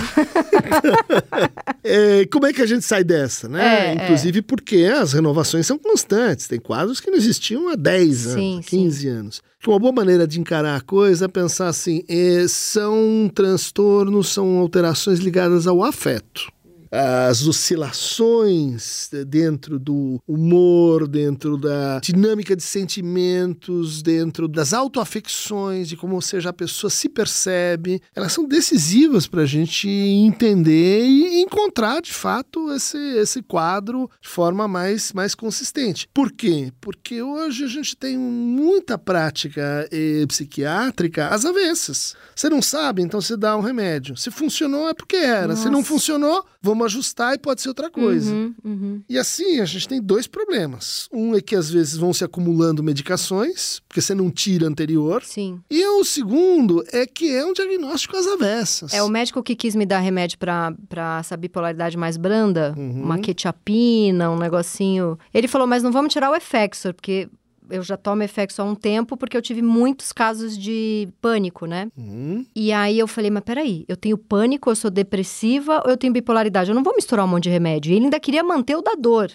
é, 1.84 2.24
como 2.28 2.46
é 2.46 2.54
que 2.54 2.62
a 2.62 2.66
gente 2.68 2.86
sai 2.86 3.04
dessa, 3.04 3.50
né? 3.50 3.90
É, 3.90 3.94
Inclusive 3.96 4.38
é. 4.38 4.42
porque 4.44 4.84
as 4.84 5.14
renovações 5.14 5.66
são 5.66 5.80
constantes. 5.80 6.48
Tem 6.48 6.60
quadros 6.60 7.00
que 7.00 7.10
não 7.10 7.18
existiam 7.18 7.70
há 7.70 7.76
10 7.76 8.28
anos, 8.28 8.40
sim, 8.40 8.62
15 8.64 9.00
sim. 9.00 9.08
anos. 9.08 9.42
Uma 9.66 9.80
boa 9.80 9.92
maneira 9.92 10.28
de 10.28 10.40
encarar 10.40 10.76
a 10.76 10.82
coisa 10.82 11.26
é 11.26 11.28
pensar 11.28 11.68
assim: 11.68 12.04
é, 12.08 12.46
são 12.48 13.30
transtornos, 13.34 14.30
são 14.30 14.60
alterações 14.60 15.18
ligadas 15.18 15.66
ao 15.66 15.84
afeto 15.84 16.52
as 16.92 17.48
oscilações 17.48 19.10
dentro 19.28 19.80
do 19.80 20.22
humor, 20.28 21.08
dentro 21.08 21.58
da 21.58 22.00
dinâmica 22.00 22.56
de 22.56 22.64
sentimentos, 22.64 24.02
dentro 24.02 24.48
das 24.48 24.74
autoafecções, 24.74 25.88
de 25.90 25.98
como 25.98 26.22
seja 26.22 26.50
a 26.50 26.54
pessoa 26.54 26.90
se 26.90 27.10
percebe, 27.10 28.02
elas 28.16 28.34
são 28.34 28.46
decisivas 28.48 29.28
para 29.28 29.42
a 29.42 29.46
gente 29.46 29.88
entender 29.90 31.06
e 31.06 31.42
encontrar 31.42 32.02
de 32.02 32.14
fato 32.14 32.72
esse, 32.72 32.98
esse 32.98 33.42
quadro 33.42 34.10
de 34.22 34.28
forma 34.28 34.68
mais, 34.68 35.14
mais 35.14 35.34
consistente. 35.36 36.08
Por 36.14 36.32
quê? 36.32 36.72
Porque 36.82 37.22
hoje 37.22 37.64
a 37.64 37.68
gente 37.68 37.96
tem 37.96 38.18
muita 38.18 38.98
prática 38.98 39.88
eh, 39.92 40.26
psiquiátrica 40.28 41.28
às 41.28 41.46
avessas. 41.46 42.16
Você 42.36 42.50
não 42.50 42.62
sabe, 42.62 43.02
então 43.02 43.22
você 43.22 43.36
dá 43.36 43.56
um 43.56 43.62
remédio. 43.62 44.16
Se 44.18 44.30
funcionou, 44.30 44.90
é 44.90 44.94
porque 44.94 45.16
era. 45.16 45.48
Nossa. 45.48 45.64
Se 45.64 45.70
não 45.70 45.84
funcionou, 45.84 46.46
vamos 46.62 46.77
ajustar 46.86 47.36
e 47.36 47.38
pode 47.38 47.62
ser 47.62 47.70
outra 47.70 47.90
coisa. 47.90 48.34
Uhum, 48.34 48.56
uhum. 48.64 49.02
E 49.10 49.18
assim, 49.18 49.60
a 49.60 49.66
gente 49.66 49.88
tem 49.88 50.02
dois 50.02 50.28
problemas. 50.28 51.08
Um 51.12 51.36
é 51.36 51.42
que 51.42 51.56
às 51.56 51.70
vezes 51.70 51.98
vão 51.98 52.14
se 52.14 52.24
acumulando 52.24 52.84
medicações, 52.84 53.82
porque 53.88 54.02
você 54.02 54.14
não 54.14 54.30
tira 54.30 54.68
anterior. 54.68 55.24
Sim. 55.24 55.60
E 55.70 55.86
o 55.86 56.04
segundo 56.04 56.84
é 56.92 57.06
que 57.06 57.34
é 57.34 57.46
um 57.46 57.54
diagnóstico 57.54 58.16
às 58.16 58.28
avessas. 58.28 58.94
É 58.94 59.02
o 59.04 59.10
médico 59.10 59.44
que 59.44 59.56
quis 59.56 59.76
me 59.76 59.86
dar 59.86 60.00
remédio 60.00 60.38
para 60.38 61.20
essa 61.20 61.36
bipolaridade 61.38 61.98
mais 61.98 62.18
branda, 62.18 62.74
uhum. 62.78 63.04
uma 63.04 63.20
quetiapina, 63.20 64.30
um 64.30 64.38
negocinho. 64.38 65.18
Ele 65.34 65.48
falou, 65.48 65.68
mas 65.68 65.84
não 65.84 65.92
vamos 65.92 66.14
tirar 66.14 66.32
o 66.32 66.36
Effexor, 66.36 66.94
porque 66.94 67.30
eu 67.70 67.84
já 67.84 67.98
tomo 67.98 68.24
Effexor 68.24 68.66
há 68.66 68.70
um 68.70 68.76
tempo 68.76 69.18
porque 69.18 69.36
eu 69.36 69.42
tive 69.42 69.62
muitos 69.62 70.12
casos 70.12 70.58
de 70.58 71.08
pânico, 71.22 71.66
né? 71.66 71.90
Uhum. 71.98 72.46
E 72.56 72.72
aí 72.72 73.00
eu 73.00 73.08
falei, 73.08 73.32
mas 73.32 73.44
peraí, 73.44 73.86
eu 73.88 73.96
tenho 73.98 74.18
pânico, 74.18 74.70
eu 74.70 74.76
sou 74.76 74.92
depressiva 74.92 75.82
ou 75.86 75.92
eu 75.92 75.98
tenho 75.98 76.14
bipolaridade? 76.14 76.70
Eu 76.70 76.76
não 76.76 76.84
vou 76.84 76.96
misturar 76.96 77.26
um 77.26 77.28
monte 77.28 77.44
de 77.44 77.50
remédio. 77.50 77.92
E 77.92 77.96
ele 77.96 78.06
ainda 78.06 78.20
queria 78.20 78.44
manter 78.44 78.76
o 78.76 78.82
da 78.82 78.96
dor. 78.96 79.32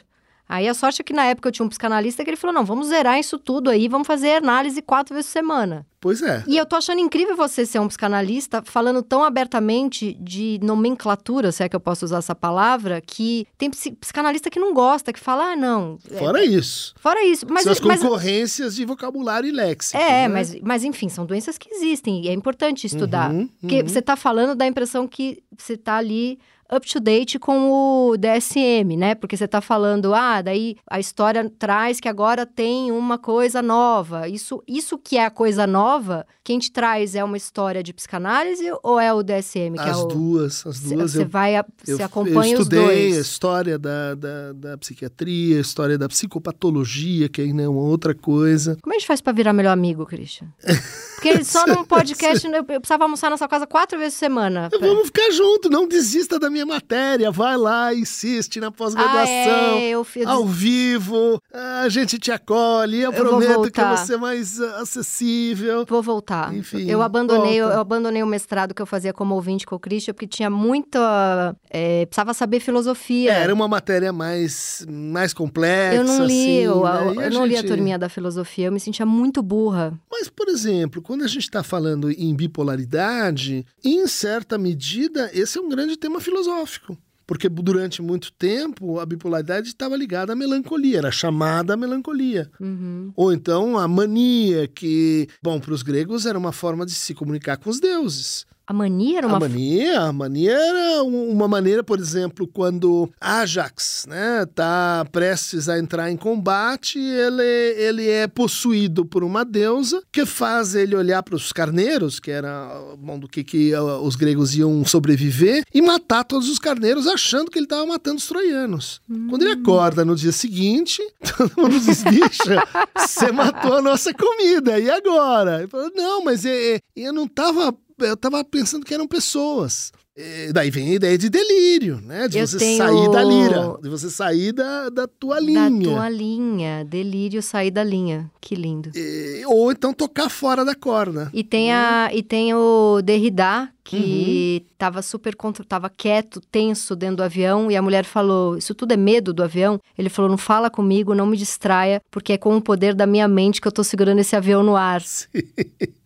Aí 0.52 0.68
a 0.68 0.74
sorte 0.74 1.00
é 1.00 1.04
que 1.04 1.14
na 1.14 1.24
época 1.24 1.48
eu 1.48 1.52
tinha 1.52 1.64
um 1.64 1.68
psicanalista 1.70 2.22
que 2.22 2.28
ele 2.28 2.36
falou: 2.36 2.52
não, 2.54 2.62
vamos 2.62 2.88
zerar 2.88 3.18
isso 3.18 3.38
tudo 3.38 3.70
aí, 3.70 3.88
vamos 3.88 4.06
fazer 4.06 4.34
análise 4.34 4.82
quatro 4.82 5.14
vezes 5.14 5.30
por 5.30 5.32
semana. 5.32 5.86
Pois 5.98 6.20
é. 6.20 6.44
E 6.46 6.58
eu 6.58 6.66
tô 6.66 6.76
achando 6.76 7.00
incrível 7.00 7.34
você 7.34 7.64
ser 7.64 7.78
um 7.78 7.88
psicanalista 7.88 8.62
falando 8.62 9.02
tão 9.02 9.24
abertamente 9.24 10.12
de 10.20 10.60
nomenclatura, 10.62 11.50
se 11.52 11.62
é 11.62 11.70
que 11.70 11.76
eu 11.76 11.80
posso 11.80 12.04
usar 12.04 12.18
essa 12.18 12.34
palavra, 12.34 13.00
que 13.00 13.46
tem 13.56 13.70
psicanalista 13.70 14.50
que 14.50 14.60
não 14.60 14.74
gosta, 14.74 15.10
que 15.10 15.20
fala, 15.20 15.52
ah, 15.52 15.56
não. 15.56 15.96
Fora 16.18 16.40
é, 16.40 16.44
isso. 16.44 16.92
Fora 16.98 17.24
isso. 17.24 17.46
Mas, 17.48 17.62
são 17.62 17.72
as 17.72 17.80
concorrências 17.80 18.66
mas, 18.66 18.76
de 18.76 18.84
vocabulário 18.84 19.48
e 19.48 19.52
léxico. 19.52 19.96
É, 19.96 20.10
né? 20.10 20.28
mas, 20.28 20.54
mas 20.60 20.84
enfim, 20.84 21.08
são 21.08 21.24
doenças 21.24 21.56
que 21.56 21.72
existem 21.72 22.26
e 22.26 22.28
é 22.28 22.32
importante 22.34 22.86
estudar. 22.86 23.30
Uhum, 23.30 23.48
Porque 23.58 23.80
uhum. 23.80 23.88
você 23.88 24.02
tá 24.02 24.16
falando 24.16 24.54
da 24.54 24.66
impressão 24.66 25.08
que 25.08 25.42
você 25.56 25.78
tá 25.78 25.96
ali 25.96 26.38
up 26.74 26.86
to 26.90 27.00
date 27.00 27.38
com 27.38 27.70
o 27.70 28.16
DSM, 28.16 28.96
né? 28.96 29.14
Porque 29.14 29.36
você 29.36 29.44
está 29.44 29.60
falando, 29.60 30.14
ah, 30.14 30.42
daí 30.42 30.76
a 30.88 30.98
história 30.98 31.48
traz 31.58 32.00
que 32.00 32.08
agora 32.08 32.46
tem 32.46 32.90
uma 32.90 33.18
coisa 33.18 33.60
nova. 33.60 34.28
Isso, 34.28 34.62
isso 34.66 34.98
que 34.98 35.18
é 35.18 35.24
a 35.24 35.30
coisa 35.30 35.66
nova 35.66 36.26
quem 36.44 36.58
te 36.58 36.72
traz 36.72 37.14
é 37.14 37.22
uma 37.22 37.36
história 37.36 37.82
de 37.82 37.92
psicanálise 37.92 38.64
ou 38.82 38.98
é 38.98 39.12
o 39.12 39.22
DSM? 39.22 39.78
as 39.78 39.98
é 39.98 40.02
o... 40.02 40.06
duas, 40.06 40.66
as 40.66 40.80
duas. 40.80 41.12
Você 41.12 41.24
vai, 41.24 41.52
você 41.84 42.02
acompanha 42.02 42.54
eu 42.54 42.60
os 42.60 42.68
dois. 42.68 42.82
estudei 42.82 43.16
a 43.16 43.20
história 43.20 43.78
da, 43.78 44.14
da, 44.14 44.52
da, 44.52 44.78
psiquiatria, 44.78 45.58
a 45.58 45.60
história 45.60 45.96
da 45.96 46.08
psicopatologia, 46.08 47.28
que 47.28 47.40
ainda 47.40 47.62
é 47.62 47.68
uma 47.68 47.82
outra 47.82 48.12
coisa. 48.12 48.76
Como 48.82 48.92
a 48.92 48.98
gente 48.98 49.06
faz 49.06 49.20
para 49.20 49.32
virar 49.32 49.52
melhor 49.52 49.72
amigo, 49.72 50.04
Christian? 50.04 50.48
Porque 51.22 51.44
só 51.44 51.64
num 51.66 51.84
podcast 51.86 52.48
eu 52.48 52.64
precisava 52.64 53.04
almoçar 53.04 53.30
na 53.30 53.36
sua 53.36 53.46
casa 53.46 53.64
quatro 53.64 53.96
vezes 53.96 54.14
por 54.14 54.18
semana. 54.18 54.68
Pra... 54.68 54.80
Vamos 54.80 55.06
ficar 55.06 55.30
junto, 55.30 55.70
não 55.70 55.86
desista 55.86 56.36
da 56.38 56.50
minha 56.50 56.66
matéria. 56.66 57.30
Vai 57.30 57.56
lá, 57.56 57.94
insiste 57.94 58.58
na 58.58 58.72
pós-graduação, 58.72 59.24
ah, 59.24 59.80
é, 59.80 59.90
eu 59.90 60.02
fiz... 60.02 60.26
ao 60.26 60.44
vivo. 60.44 61.40
A 61.52 61.88
gente 61.88 62.18
te 62.18 62.32
acolhe. 62.32 63.00
Eu, 63.00 63.12
eu 63.12 63.24
prometo 63.24 63.70
que 63.70 63.80
eu 63.80 63.88
vou 63.88 63.96
ser 63.98 64.16
mais 64.16 64.58
uh, 64.58 64.64
acessível. 64.80 65.86
Vou 65.88 66.02
voltar. 66.02 66.52
Enfim, 66.52 66.90
eu 66.90 67.00
abandonei, 67.00 67.54
eu, 67.54 67.68
eu, 67.68 67.80
abandonei 67.80 68.22
o 68.22 68.26
mestrado 68.26 68.74
que 68.74 68.82
eu 68.82 68.86
fazia 68.86 69.12
como 69.12 69.34
ouvinte 69.36 69.64
com 69.64 69.76
o 69.76 69.78
Christian, 69.78 70.14
porque 70.14 70.26
tinha 70.26 70.50
muita. 70.50 71.54
É, 71.70 72.04
precisava 72.06 72.34
saber 72.34 72.58
filosofia. 72.58 73.32
É, 73.32 73.42
era 73.42 73.54
uma 73.54 73.68
matéria 73.68 74.12
mais, 74.12 74.84
mais 74.90 75.32
complexa. 75.32 75.94
Eu 75.94 76.04
não 76.04 76.24
li, 76.24 76.42
assim, 76.42 76.50
eu, 76.58 76.82
né? 76.82 77.26
eu 77.26 77.30
não 77.30 77.46
gente... 77.46 77.48
li 77.48 77.56
a 77.56 77.62
turminha 77.62 77.98
da 77.98 78.08
filosofia, 78.08 78.66
eu 78.66 78.72
me 78.72 78.80
sentia 78.80 79.06
muito 79.06 79.40
burra. 79.40 79.92
Mas, 80.10 80.28
por 80.28 80.48
exemplo, 80.48 81.00
quando 81.12 81.24
a 81.24 81.28
gente 81.28 81.42
está 81.42 81.62
falando 81.62 82.10
em 82.10 82.34
bipolaridade, 82.34 83.66
em 83.84 84.06
certa 84.06 84.56
medida, 84.56 85.30
esse 85.34 85.58
é 85.58 85.60
um 85.60 85.68
grande 85.68 85.94
tema 85.94 86.22
filosófico. 86.22 86.96
Porque 87.26 87.50
durante 87.50 88.00
muito 88.00 88.32
tempo 88.32 88.98
a 88.98 89.04
bipolaridade 89.04 89.68
estava 89.68 89.94
ligada 89.94 90.32
à 90.32 90.36
melancolia, 90.36 90.96
era 90.96 91.10
chamada 91.10 91.76
melancolia. 91.76 92.50
Uhum. 92.58 93.12
Ou 93.14 93.30
então 93.30 93.76
a 93.76 93.86
mania, 93.86 94.66
que, 94.66 95.28
bom, 95.42 95.60
para 95.60 95.74
os 95.74 95.82
gregos 95.82 96.24
era 96.24 96.38
uma 96.38 96.50
forma 96.50 96.86
de 96.86 96.92
se 96.92 97.12
comunicar 97.12 97.58
com 97.58 97.68
os 97.68 97.78
deuses. 97.78 98.46
A 98.66 98.72
mania 98.72 99.18
era 99.18 99.26
uma... 99.26 99.36
A 99.36 99.40
mania, 99.40 100.00
a 100.00 100.12
mania 100.12 100.52
era 100.52 101.02
uma 101.02 101.48
maneira, 101.48 101.82
por 101.82 101.98
exemplo, 101.98 102.46
quando 102.46 103.10
Ajax 103.20 104.06
né, 104.08 104.46
tá 104.54 105.04
prestes 105.10 105.68
a 105.68 105.78
entrar 105.78 106.10
em 106.10 106.16
combate, 106.16 106.98
ele, 106.98 107.42
ele 107.76 108.08
é 108.08 108.26
possuído 108.26 109.04
por 109.04 109.24
uma 109.24 109.44
deusa 109.44 110.02
que 110.12 110.24
faz 110.24 110.74
ele 110.74 110.94
olhar 110.94 111.22
para 111.22 111.34
os 111.34 111.52
carneiros, 111.52 112.20
que 112.20 112.30
era 112.30 112.68
bom, 112.98 113.18
do 113.18 113.28
que, 113.28 113.42
que 113.42 113.74
uh, 113.74 114.00
os 114.00 114.14
gregos 114.14 114.54
iam 114.54 114.84
sobreviver, 114.84 115.64
e 115.74 115.82
matar 115.82 116.24
todos 116.24 116.48
os 116.48 116.58
carneiros 116.58 117.06
achando 117.06 117.50
que 117.50 117.58
ele 117.58 117.66
estava 117.66 117.84
matando 117.84 118.18
os 118.18 118.26
troianos. 118.26 119.00
Hum. 119.10 119.26
Quando 119.28 119.42
ele 119.42 119.52
acorda 119.52 120.04
no 120.04 120.14
dia 120.14 120.32
seguinte, 120.32 121.02
todo 121.36 121.52
mundo 121.56 121.80
diz, 121.80 122.04
bicha, 122.04 122.62
você 122.96 123.32
matou 123.32 123.74
a 123.74 123.82
nossa 123.82 124.14
comida, 124.14 124.78
e 124.78 124.88
agora? 124.88 125.58
Ele 125.58 125.68
falou, 125.68 125.90
não, 125.94 126.24
mas 126.24 126.44
eu, 126.44 126.78
eu 126.94 127.12
não 127.12 127.24
estava 127.24 127.74
eu 127.98 128.16
tava 128.16 128.44
pensando 128.44 128.84
que 128.84 128.94
eram 128.94 129.06
pessoas. 129.06 129.92
E 130.16 130.52
daí 130.52 130.70
vem 130.70 130.90
a 130.90 130.94
ideia 130.94 131.16
de 131.16 131.30
delírio, 131.30 132.00
né? 132.02 132.28
De 132.28 132.38
eu 132.38 132.46
você 132.46 132.58
tenho... 132.58 132.76
sair 132.76 133.10
da 133.10 133.24
lira, 133.24 133.78
de 133.82 133.88
você 133.88 134.10
sair 134.10 134.52
da, 134.52 134.90
da 134.90 135.06
tua 135.08 135.40
linha. 135.40 135.70
Da 135.70 135.84
tua 135.84 136.08
linha, 136.10 136.84
delírio 136.84 137.42
sair 137.42 137.70
da 137.70 137.82
linha. 137.82 138.30
Que 138.38 138.54
lindo. 138.54 138.90
E, 138.94 139.42
ou 139.46 139.72
então 139.72 139.94
tocar 139.94 140.28
fora 140.28 140.64
da 140.64 140.74
corda. 140.74 141.30
E 141.32 141.42
tem, 141.42 141.72
a, 141.72 142.10
e 142.12 142.22
tem 142.22 142.52
o 142.52 143.00
Derrida, 143.02 143.72
que 143.84 144.64
estava 144.72 144.98
uhum. 144.98 145.02
super 145.02 145.34
tava 145.68 145.90
quieto, 145.90 146.40
tenso 146.40 146.94
dentro 146.94 147.16
do 147.16 147.22
avião 147.22 147.70
e 147.70 147.76
a 147.76 147.82
mulher 147.82 148.04
falou: 148.04 148.56
"Isso 148.56 148.74
tudo 148.74 148.92
é 148.92 148.96
medo 148.96 149.32
do 149.32 149.42
avião?". 149.42 149.80
Ele 149.98 150.08
falou: 150.08 150.30
"Não 150.30 150.38
fala 150.38 150.70
comigo, 150.70 151.14
não 151.14 151.26
me 151.26 151.36
distraia, 151.36 152.00
porque 152.10 152.34
é 152.34 152.38
com 152.38 152.56
o 152.56 152.62
poder 152.62 152.94
da 152.94 153.06
minha 153.06 153.26
mente 153.26 153.60
que 153.60 153.68
eu 153.68 153.72
tô 153.72 153.82
segurando 153.82 154.20
esse 154.20 154.36
avião 154.36 154.62
no 154.62 154.76
ar". 154.76 155.00
Sim. 155.02 155.24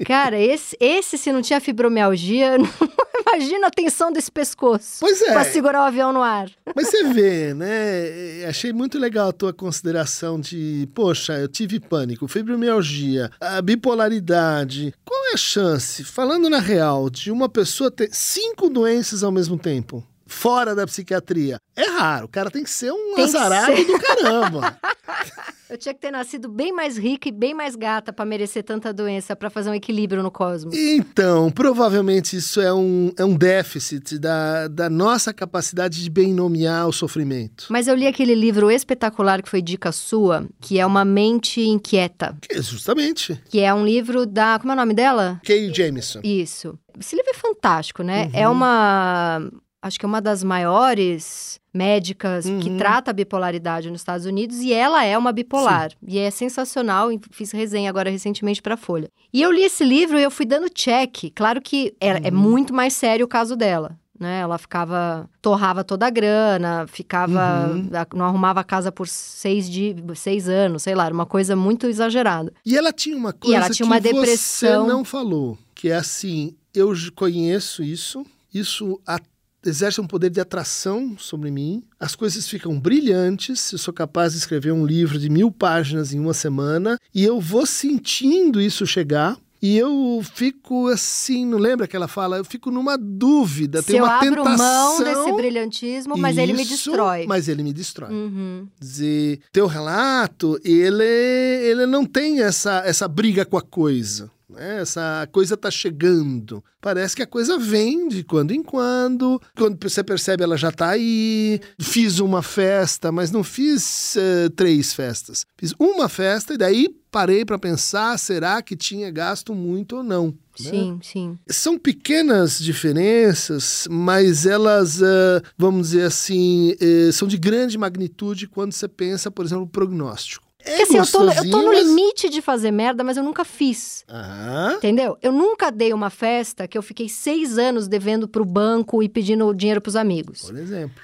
Cara, 0.05 0.39
esse 0.39 0.77
esse 0.81 1.19
se 1.19 1.33
não 1.33 1.43
tinha 1.43 1.61
fibromialgia, 1.61 2.57
imagina 3.27 3.67
a 3.67 3.71
tensão 3.71 3.96
desse 4.13 4.31
pescoço. 4.31 4.99
Pois 5.01 5.21
é. 5.23 5.33
Pra 5.33 5.45
segurar 5.45 5.81
o 5.83 5.87
avião 5.87 6.13
no 6.13 6.23
ar. 6.23 6.51
Mas 6.75 6.89
você 6.89 7.05
vê, 7.05 7.55
né? 7.55 8.45
Achei 8.47 8.73
muito 8.73 8.99
legal 8.99 9.29
a 9.29 9.33
tua 9.33 9.53
consideração 9.53 10.39
de, 10.41 10.89
poxa, 10.95 11.35
eu 11.35 11.49
tive 11.49 11.81
pânico, 11.81 12.29
fibromialgia, 12.29 13.31
a 13.41 13.61
bipolaridade. 13.63 14.95
Qual 15.05 15.31
é 15.31 15.35
a 15.35 15.37
chance, 15.37 16.05
falando 16.05 16.49
na 16.51 16.59
real, 16.59 17.09
de 17.11 17.31
uma 17.31 17.49
pessoa 17.49 17.91
ter 17.91 18.09
cinco 18.13 18.69
doenças 18.69 19.23
ao 19.23 19.33
mesmo 19.33 19.59
tempo, 19.59 20.05
fora 20.27 20.75
da 20.75 20.87
psiquiatria, 20.87 21.61
é 21.75 21.85
raro. 21.85 22.27
O 22.27 22.29
cara 22.29 22.51
tem 22.51 22.65
que 22.65 22.71
ser 22.71 22.91
um 22.93 23.15
tem 23.15 23.25
azarado 23.25 23.77
ser... 23.77 23.85
do 23.85 23.99
caramba. 23.99 24.79
Eu 25.69 25.77
tinha 25.77 25.93
que 25.93 26.01
ter 26.01 26.13
nascido 26.13 26.49
bem 26.49 26.73
mais 26.73 26.97
rica 26.97 27.29
e 27.29 27.33
bem 27.33 27.53
mais 27.53 27.75
gata 27.75 28.13
para 28.13 28.25
merecer 28.25 28.63
tanta 28.63 28.93
doença, 28.93 29.35
para 29.35 29.51
fazer 29.51 29.69
um 29.69 29.75
equilíbrio 29.75 30.23
no 30.23 30.31
cosmos. 30.31 30.77
Então, 30.77 31.51
provavelmente 31.51 32.37
isso 32.37 32.61
é 32.61 32.73
um, 32.73 33.13
é 33.19 33.25
um 33.25 33.37
déficit 33.37 34.17
da, 34.17 34.69
da 34.69 34.89
nossa 34.89 35.35
capacidade 35.35 36.03
de 36.03 36.09
bem 36.09 36.33
nomear 36.33 36.87
o 36.87 36.93
sofrimento. 36.93 37.67
Mas 37.69 37.89
eu 37.89 37.97
li 37.97 38.07
aquele 38.07 38.35
livro 38.35 38.71
espetacular 38.71 39.43
que 39.43 39.49
foi 39.49 39.61
dica 39.61 39.91
sua, 39.91 40.47
que 40.61 40.79
é 40.79 40.87
Uma 40.87 41.05
Mente 41.05 41.61
Inquieta. 41.61 42.37
Que, 42.41 42.63
justamente. 42.63 43.41
Que 43.49 43.59
é 43.61 43.75
um 43.75 43.85
livro 43.85 44.25
da. 44.25 44.61
Como 44.61 44.71
é 44.71 44.75
o 44.75 44.79
nome 44.79 44.95
dela? 44.95 45.41
Kay 45.45 45.75
Jameson. 45.75 46.21
Isso. 46.23 46.79
Esse 46.99 47.17
livro 47.17 47.31
é 47.33 47.35
fantástico, 47.35 48.03
né? 48.05 48.27
Uhum. 48.27 48.41
É 48.41 48.49
uma. 48.49 49.51
Acho 49.87 50.01
que 50.01 50.05
é 50.05 50.09
uma 50.09 50.21
das 50.21 50.43
maiores 50.43 51.61
médicas 51.73 52.45
uhum. 52.47 52.59
que 52.59 52.77
trata 52.77 53.13
a 53.13 53.15
bipolaridade 53.15 53.89
nos 53.89 54.01
Estados 54.01 54.27
Unidos 54.27 54.59
e 54.59 54.73
ela 54.73 55.05
é 55.05 55.17
uma 55.17 55.31
bipolar. 55.31 55.91
Sim. 55.93 55.97
E 56.09 56.19
é 56.19 56.29
sensacional, 56.29 57.09
fiz 57.31 57.53
resenha 57.53 57.89
agora 57.89 58.11
recentemente 58.11 58.61
para 58.61 58.77
Folha. 58.77 59.09
E 59.33 59.41
eu 59.41 59.53
li 59.53 59.63
esse 59.63 59.85
livro 59.85 60.19
e 60.19 60.25
eu 60.25 60.31
fui 60.31 60.45
dando 60.45 60.69
check. 60.69 61.31
Claro 61.33 61.63
que 61.63 61.95
é, 62.01 62.15
uhum. 62.15 62.21
é 62.25 62.31
muito 62.33 62.75
mais 62.75 62.95
sério 62.95 63.27
o 63.27 63.29
caso 63.29 63.55
dela. 63.55 63.97
Né? 64.19 64.41
Ela 64.41 64.59
ficava, 64.59 65.31
torrava 65.41 65.85
toda 65.85 66.05
a 66.05 66.11
grana, 66.11 66.85
ficava, 66.89 67.69
uhum. 67.69 67.89
não 68.13 68.25
arrumava 68.25 68.59
a 68.59 68.65
casa 68.65 68.91
por 68.91 69.07
seis, 69.07 69.71
de, 69.71 69.95
seis 70.17 70.49
anos, 70.49 70.83
sei 70.83 70.97
lá, 70.97 71.05
era 71.05 71.15
uma 71.15 71.27
coisa 71.27 71.55
muito 71.55 71.87
exagerada. 71.87 72.53
E 72.65 72.77
ela 72.77 72.93
tinha 72.93 73.17
uma 73.17 73.33
coisa 73.33 73.55
e 73.55 73.57
ela 73.57 73.71
tinha 73.71 73.87
uma 73.87 74.01
que 74.01 74.13
depressão... 74.13 74.85
você 74.85 74.93
não 74.93 75.05
falou, 75.05 75.57
que 75.73 75.91
é 75.91 75.95
assim, 75.95 76.57
eu 76.75 76.93
conheço 77.15 77.85
isso, 77.85 78.27
isso 78.53 79.01
até 79.07 79.36
exerce 79.67 80.01
um 80.01 80.07
poder 80.07 80.31
de 80.31 80.41
atração 80.41 81.17
sobre 81.19 81.51
mim. 81.51 81.83
As 81.99 82.15
coisas 82.15 82.49
ficam 82.49 82.79
brilhantes. 82.79 83.73
Eu 83.73 83.79
sou 83.79 83.93
capaz 83.93 84.33
de 84.33 84.39
escrever 84.39 84.73
um 84.73 84.87
livro 84.87 85.19
de 85.19 85.29
mil 85.29 85.51
páginas 85.51 86.13
em 86.13 86.19
uma 86.19 86.35
semana 86.35 86.99
e 87.15 87.25
eu 87.25 87.41
vou 87.41 87.67
sentindo 87.67 88.61
isso 88.61 88.87
chegar. 88.87 89.37
E 89.61 89.77
eu 89.77 90.21
fico 90.35 90.89
assim, 90.89 91.47
não 91.47 91.59
lembra 91.59 91.89
que 91.89 91.97
ela 91.97 92.07
fala? 92.07 92.37
Eu 92.37 92.45
fico 92.45 92.71
numa 92.71 92.97
dúvida, 92.97 93.81
Se 93.81 93.89
tem 93.89 94.01
uma 94.01 94.23
eu 94.23 94.31
abro 94.31 94.45
mão 94.45 95.03
desse 95.03 95.33
brilhantismo, 95.33 96.17
mas 96.17 96.37
isso, 96.37 96.41
ele 96.41 96.53
me 96.53 96.65
destrói. 96.65 97.27
Mas 97.27 97.49
ele 97.49 97.63
me 97.63 97.73
destrói. 97.73 98.13
Uhum. 98.13 98.69
Dizer, 98.79 99.41
teu 99.51 99.67
relato, 99.67 100.61
ele, 100.63 101.05
ele 101.05 101.87
não 101.87 102.05
tem 102.05 102.43
essa, 102.43 102.83
essa 102.85 103.09
briga 103.09 103.45
com 103.45 103.57
a 103.57 103.63
coisa. 103.63 104.31
Né? 104.57 104.81
Essa 104.81 105.29
coisa 105.31 105.55
está 105.55 105.71
chegando. 105.71 106.65
Parece 106.81 107.15
que 107.15 107.23
a 107.23 107.27
coisa 107.27 107.59
vem 107.59 108.09
de 108.09 108.25
quando 108.25 108.53
em 108.53 108.63
quando. 108.63 109.41
Quando 109.57 109.79
você 109.81 110.03
percebe, 110.03 110.43
ela 110.43 110.57
já 110.57 110.71
está 110.71 110.91
aí. 110.91 111.61
Fiz 111.79 112.19
uma 112.19 112.43
festa, 112.43 113.13
mas 113.13 113.31
não 113.31 113.45
fiz 113.45 114.17
uh, 114.17 114.51
três 114.51 114.93
festas. 114.93 115.45
Fiz 115.57 115.75
uma 115.79 116.09
festa 116.09 116.55
e 116.55 116.59
daí 116.59 116.89
parei 117.11 117.45
para 117.45 117.59
pensar: 117.59 118.19
será 118.19 118.63
que 118.63 118.75
tinha 118.75 119.11
gasto 119.11 119.55
muito 119.55 119.97
ou 119.97 120.03
não? 120.03 120.27
Né? 120.27 120.71
Sim, 120.71 120.99
sim. 121.03 121.39
São 121.49 121.79
pequenas 121.79 122.59
diferenças, 122.59 123.87
mas 123.91 124.47
elas, 124.47 125.01
uh, 125.01 125.43
vamos 125.57 125.89
dizer 125.89 126.05
assim, 126.05 126.75
uh, 126.81 127.13
são 127.13 127.29
de 127.29 127.37
grande 127.37 127.77
magnitude 127.77 128.49
quando 128.49 128.73
você 128.73 128.89
pensa, 128.89 129.31
por 129.31 129.45
exemplo, 129.45 129.65
no 129.65 129.71
prognóstico. 129.71 130.46
É 130.67 130.83
assim, 130.83 130.99
eu 130.99 131.07
tô, 131.07 131.23
eu 131.23 131.51
tô 131.51 131.63
no 131.63 131.69
mas... 131.69 131.87
limite 131.87 132.29
de 132.29 132.43
fazer 132.43 132.71
merda, 132.71 133.05
mas 133.05 133.17
eu 133.17 133.23
nunca 133.23 133.45
fiz. 133.45 134.05
Ah. 134.09 134.75
Entendeu? 134.77 135.17
Eu 135.23 135.33
nunca 135.33 135.71
dei 135.71 135.93
uma 135.93 136.11
festa 136.11 136.67
que 136.67 136.77
eu 136.77 136.83
fiquei 136.83 137.09
seis 137.09 137.57
anos 137.57 137.87
devendo 137.87 138.27
pro 138.27 138.45
banco 138.45 139.03
e 139.03 139.09
pedindo 139.09 139.55
dinheiro 139.55 139.81
pros 139.81 139.97
amigos. 139.97 140.43
Por 140.43 140.57
exemplo. 140.57 141.03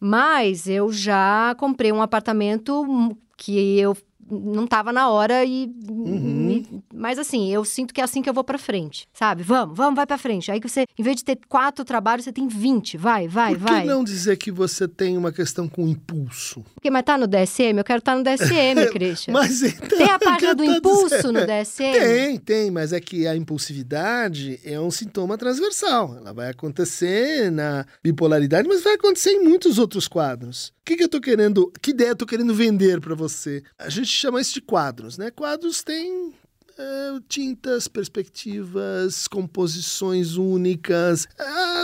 Mas 0.00 0.66
eu 0.66 0.92
já 0.92 1.54
comprei 1.56 1.92
um 1.92 2.02
apartamento 2.02 2.84
que 3.36 3.78
eu 3.78 3.96
não 4.30 4.66
tava 4.66 4.92
na 4.92 5.08
hora 5.08 5.44
e, 5.44 5.70
uhum. 5.88 6.43
E, 6.58 6.82
mas 6.92 7.18
assim 7.18 7.52
eu 7.52 7.64
sinto 7.64 7.92
que 7.92 8.00
é 8.00 8.04
assim 8.04 8.22
que 8.22 8.28
eu 8.28 8.34
vou 8.34 8.44
para 8.44 8.58
frente 8.58 9.08
sabe? 9.12 9.42
Vamos 9.42 9.76
vamos 9.76 9.96
vai 9.96 10.06
para 10.06 10.18
frente. 10.18 10.50
Aí 10.50 10.60
que 10.60 10.68
você 10.68 10.86
em 10.98 11.02
vez 11.02 11.16
de 11.16 11.24
ter 11.24 11.38
quatro 11.48 11.84
trabalhos 11.84 12.24
você 12.24 12.32
tem 12.32 12.48
20 12.48 12.96
vai 12.96 13.28
vai 13.28 13.54
Por 13.54 13.66
que 13.66 13.72
vai. 13.72 13.84
não 13.84 14.04
dizer 14.04 14.36
que 14.36 14.50
você 14.50 14.86
tem 14.88 15.16
uma 15.16 15.32
questão 15.32 15.68
com 15.68 15.88
impulso? 15.88 16.64
Porque 16.74 16.90
mas 16.90 17.02
tá 17.02 17.18
no 17.18 17.26
DSM 17.26 17.78
eu 17.78 17.84
quero 17.84 17.98
estar 17.98 18.12
tá 18.12 18.18
no 18.18 18.24
DSM 18.24 18.90
Christian. 18.92 19.32
Mas 19.32 19.62
então, 19.62 19.98
tem 19.98 20.10
a 20.10 20.18
página 20.18 20.54
do 20.54 20.64
impulso 20.64 21.16
dizendo. 21.16 21.40
no 21.40 21.46
DSM 21.46 21.92
tem 21.92 22.38
tem 22.38 22.70
mas 22.70 22.92
é 22.92 23.00
que 23.00 23.26
a 23.26 23.36
impulsividade 23.36 24.60
é 24.64 24.78
um 24.78 24.90
sintoma 24.90 25.36
transversal. 25.38 26.16
Ela 26.16 26.32
vai 26.32 26.50
acontecer 26.50 27.50
na 27.50 27.86
bipolaridade 28.02 28.68
mas 28.68 28.82
vai 28.82 28.94
acontecer 28.94 29.30
em 29.30 29.44
muitos 29.44 29.78
outros 29.78 30.08
quadros. 30.08 30.68
O 30.68 30.84
que, 30.84 30.96
que 30.96 31.04
eu 31.04 31.08
tô 31.08 31.20
querendo 31.20 31.72
que 31.80 31.90
ideia 31.90 32.10
eu 32.10 32.16
tô 32.16 32.26
querendo 32.26 32.54
vender 32.54 33.00
para 33.00 33.14
você? 33.14 33.62
A 33.78 33.88
gente 33.88 34.08
chama 34.08 34.40
isso 34.40 34.54
de 34.54 34.60
quadros, 34.60 35.16
né? 35.16 35.30
Quadros 35.30 35.82
têm 35.82 36.34
é, 36.34 36.34
tintas, 37.28 37.88
perspectivas, 37.88 39.26
composições 39.28 40.36
únicas. 40.36 41.26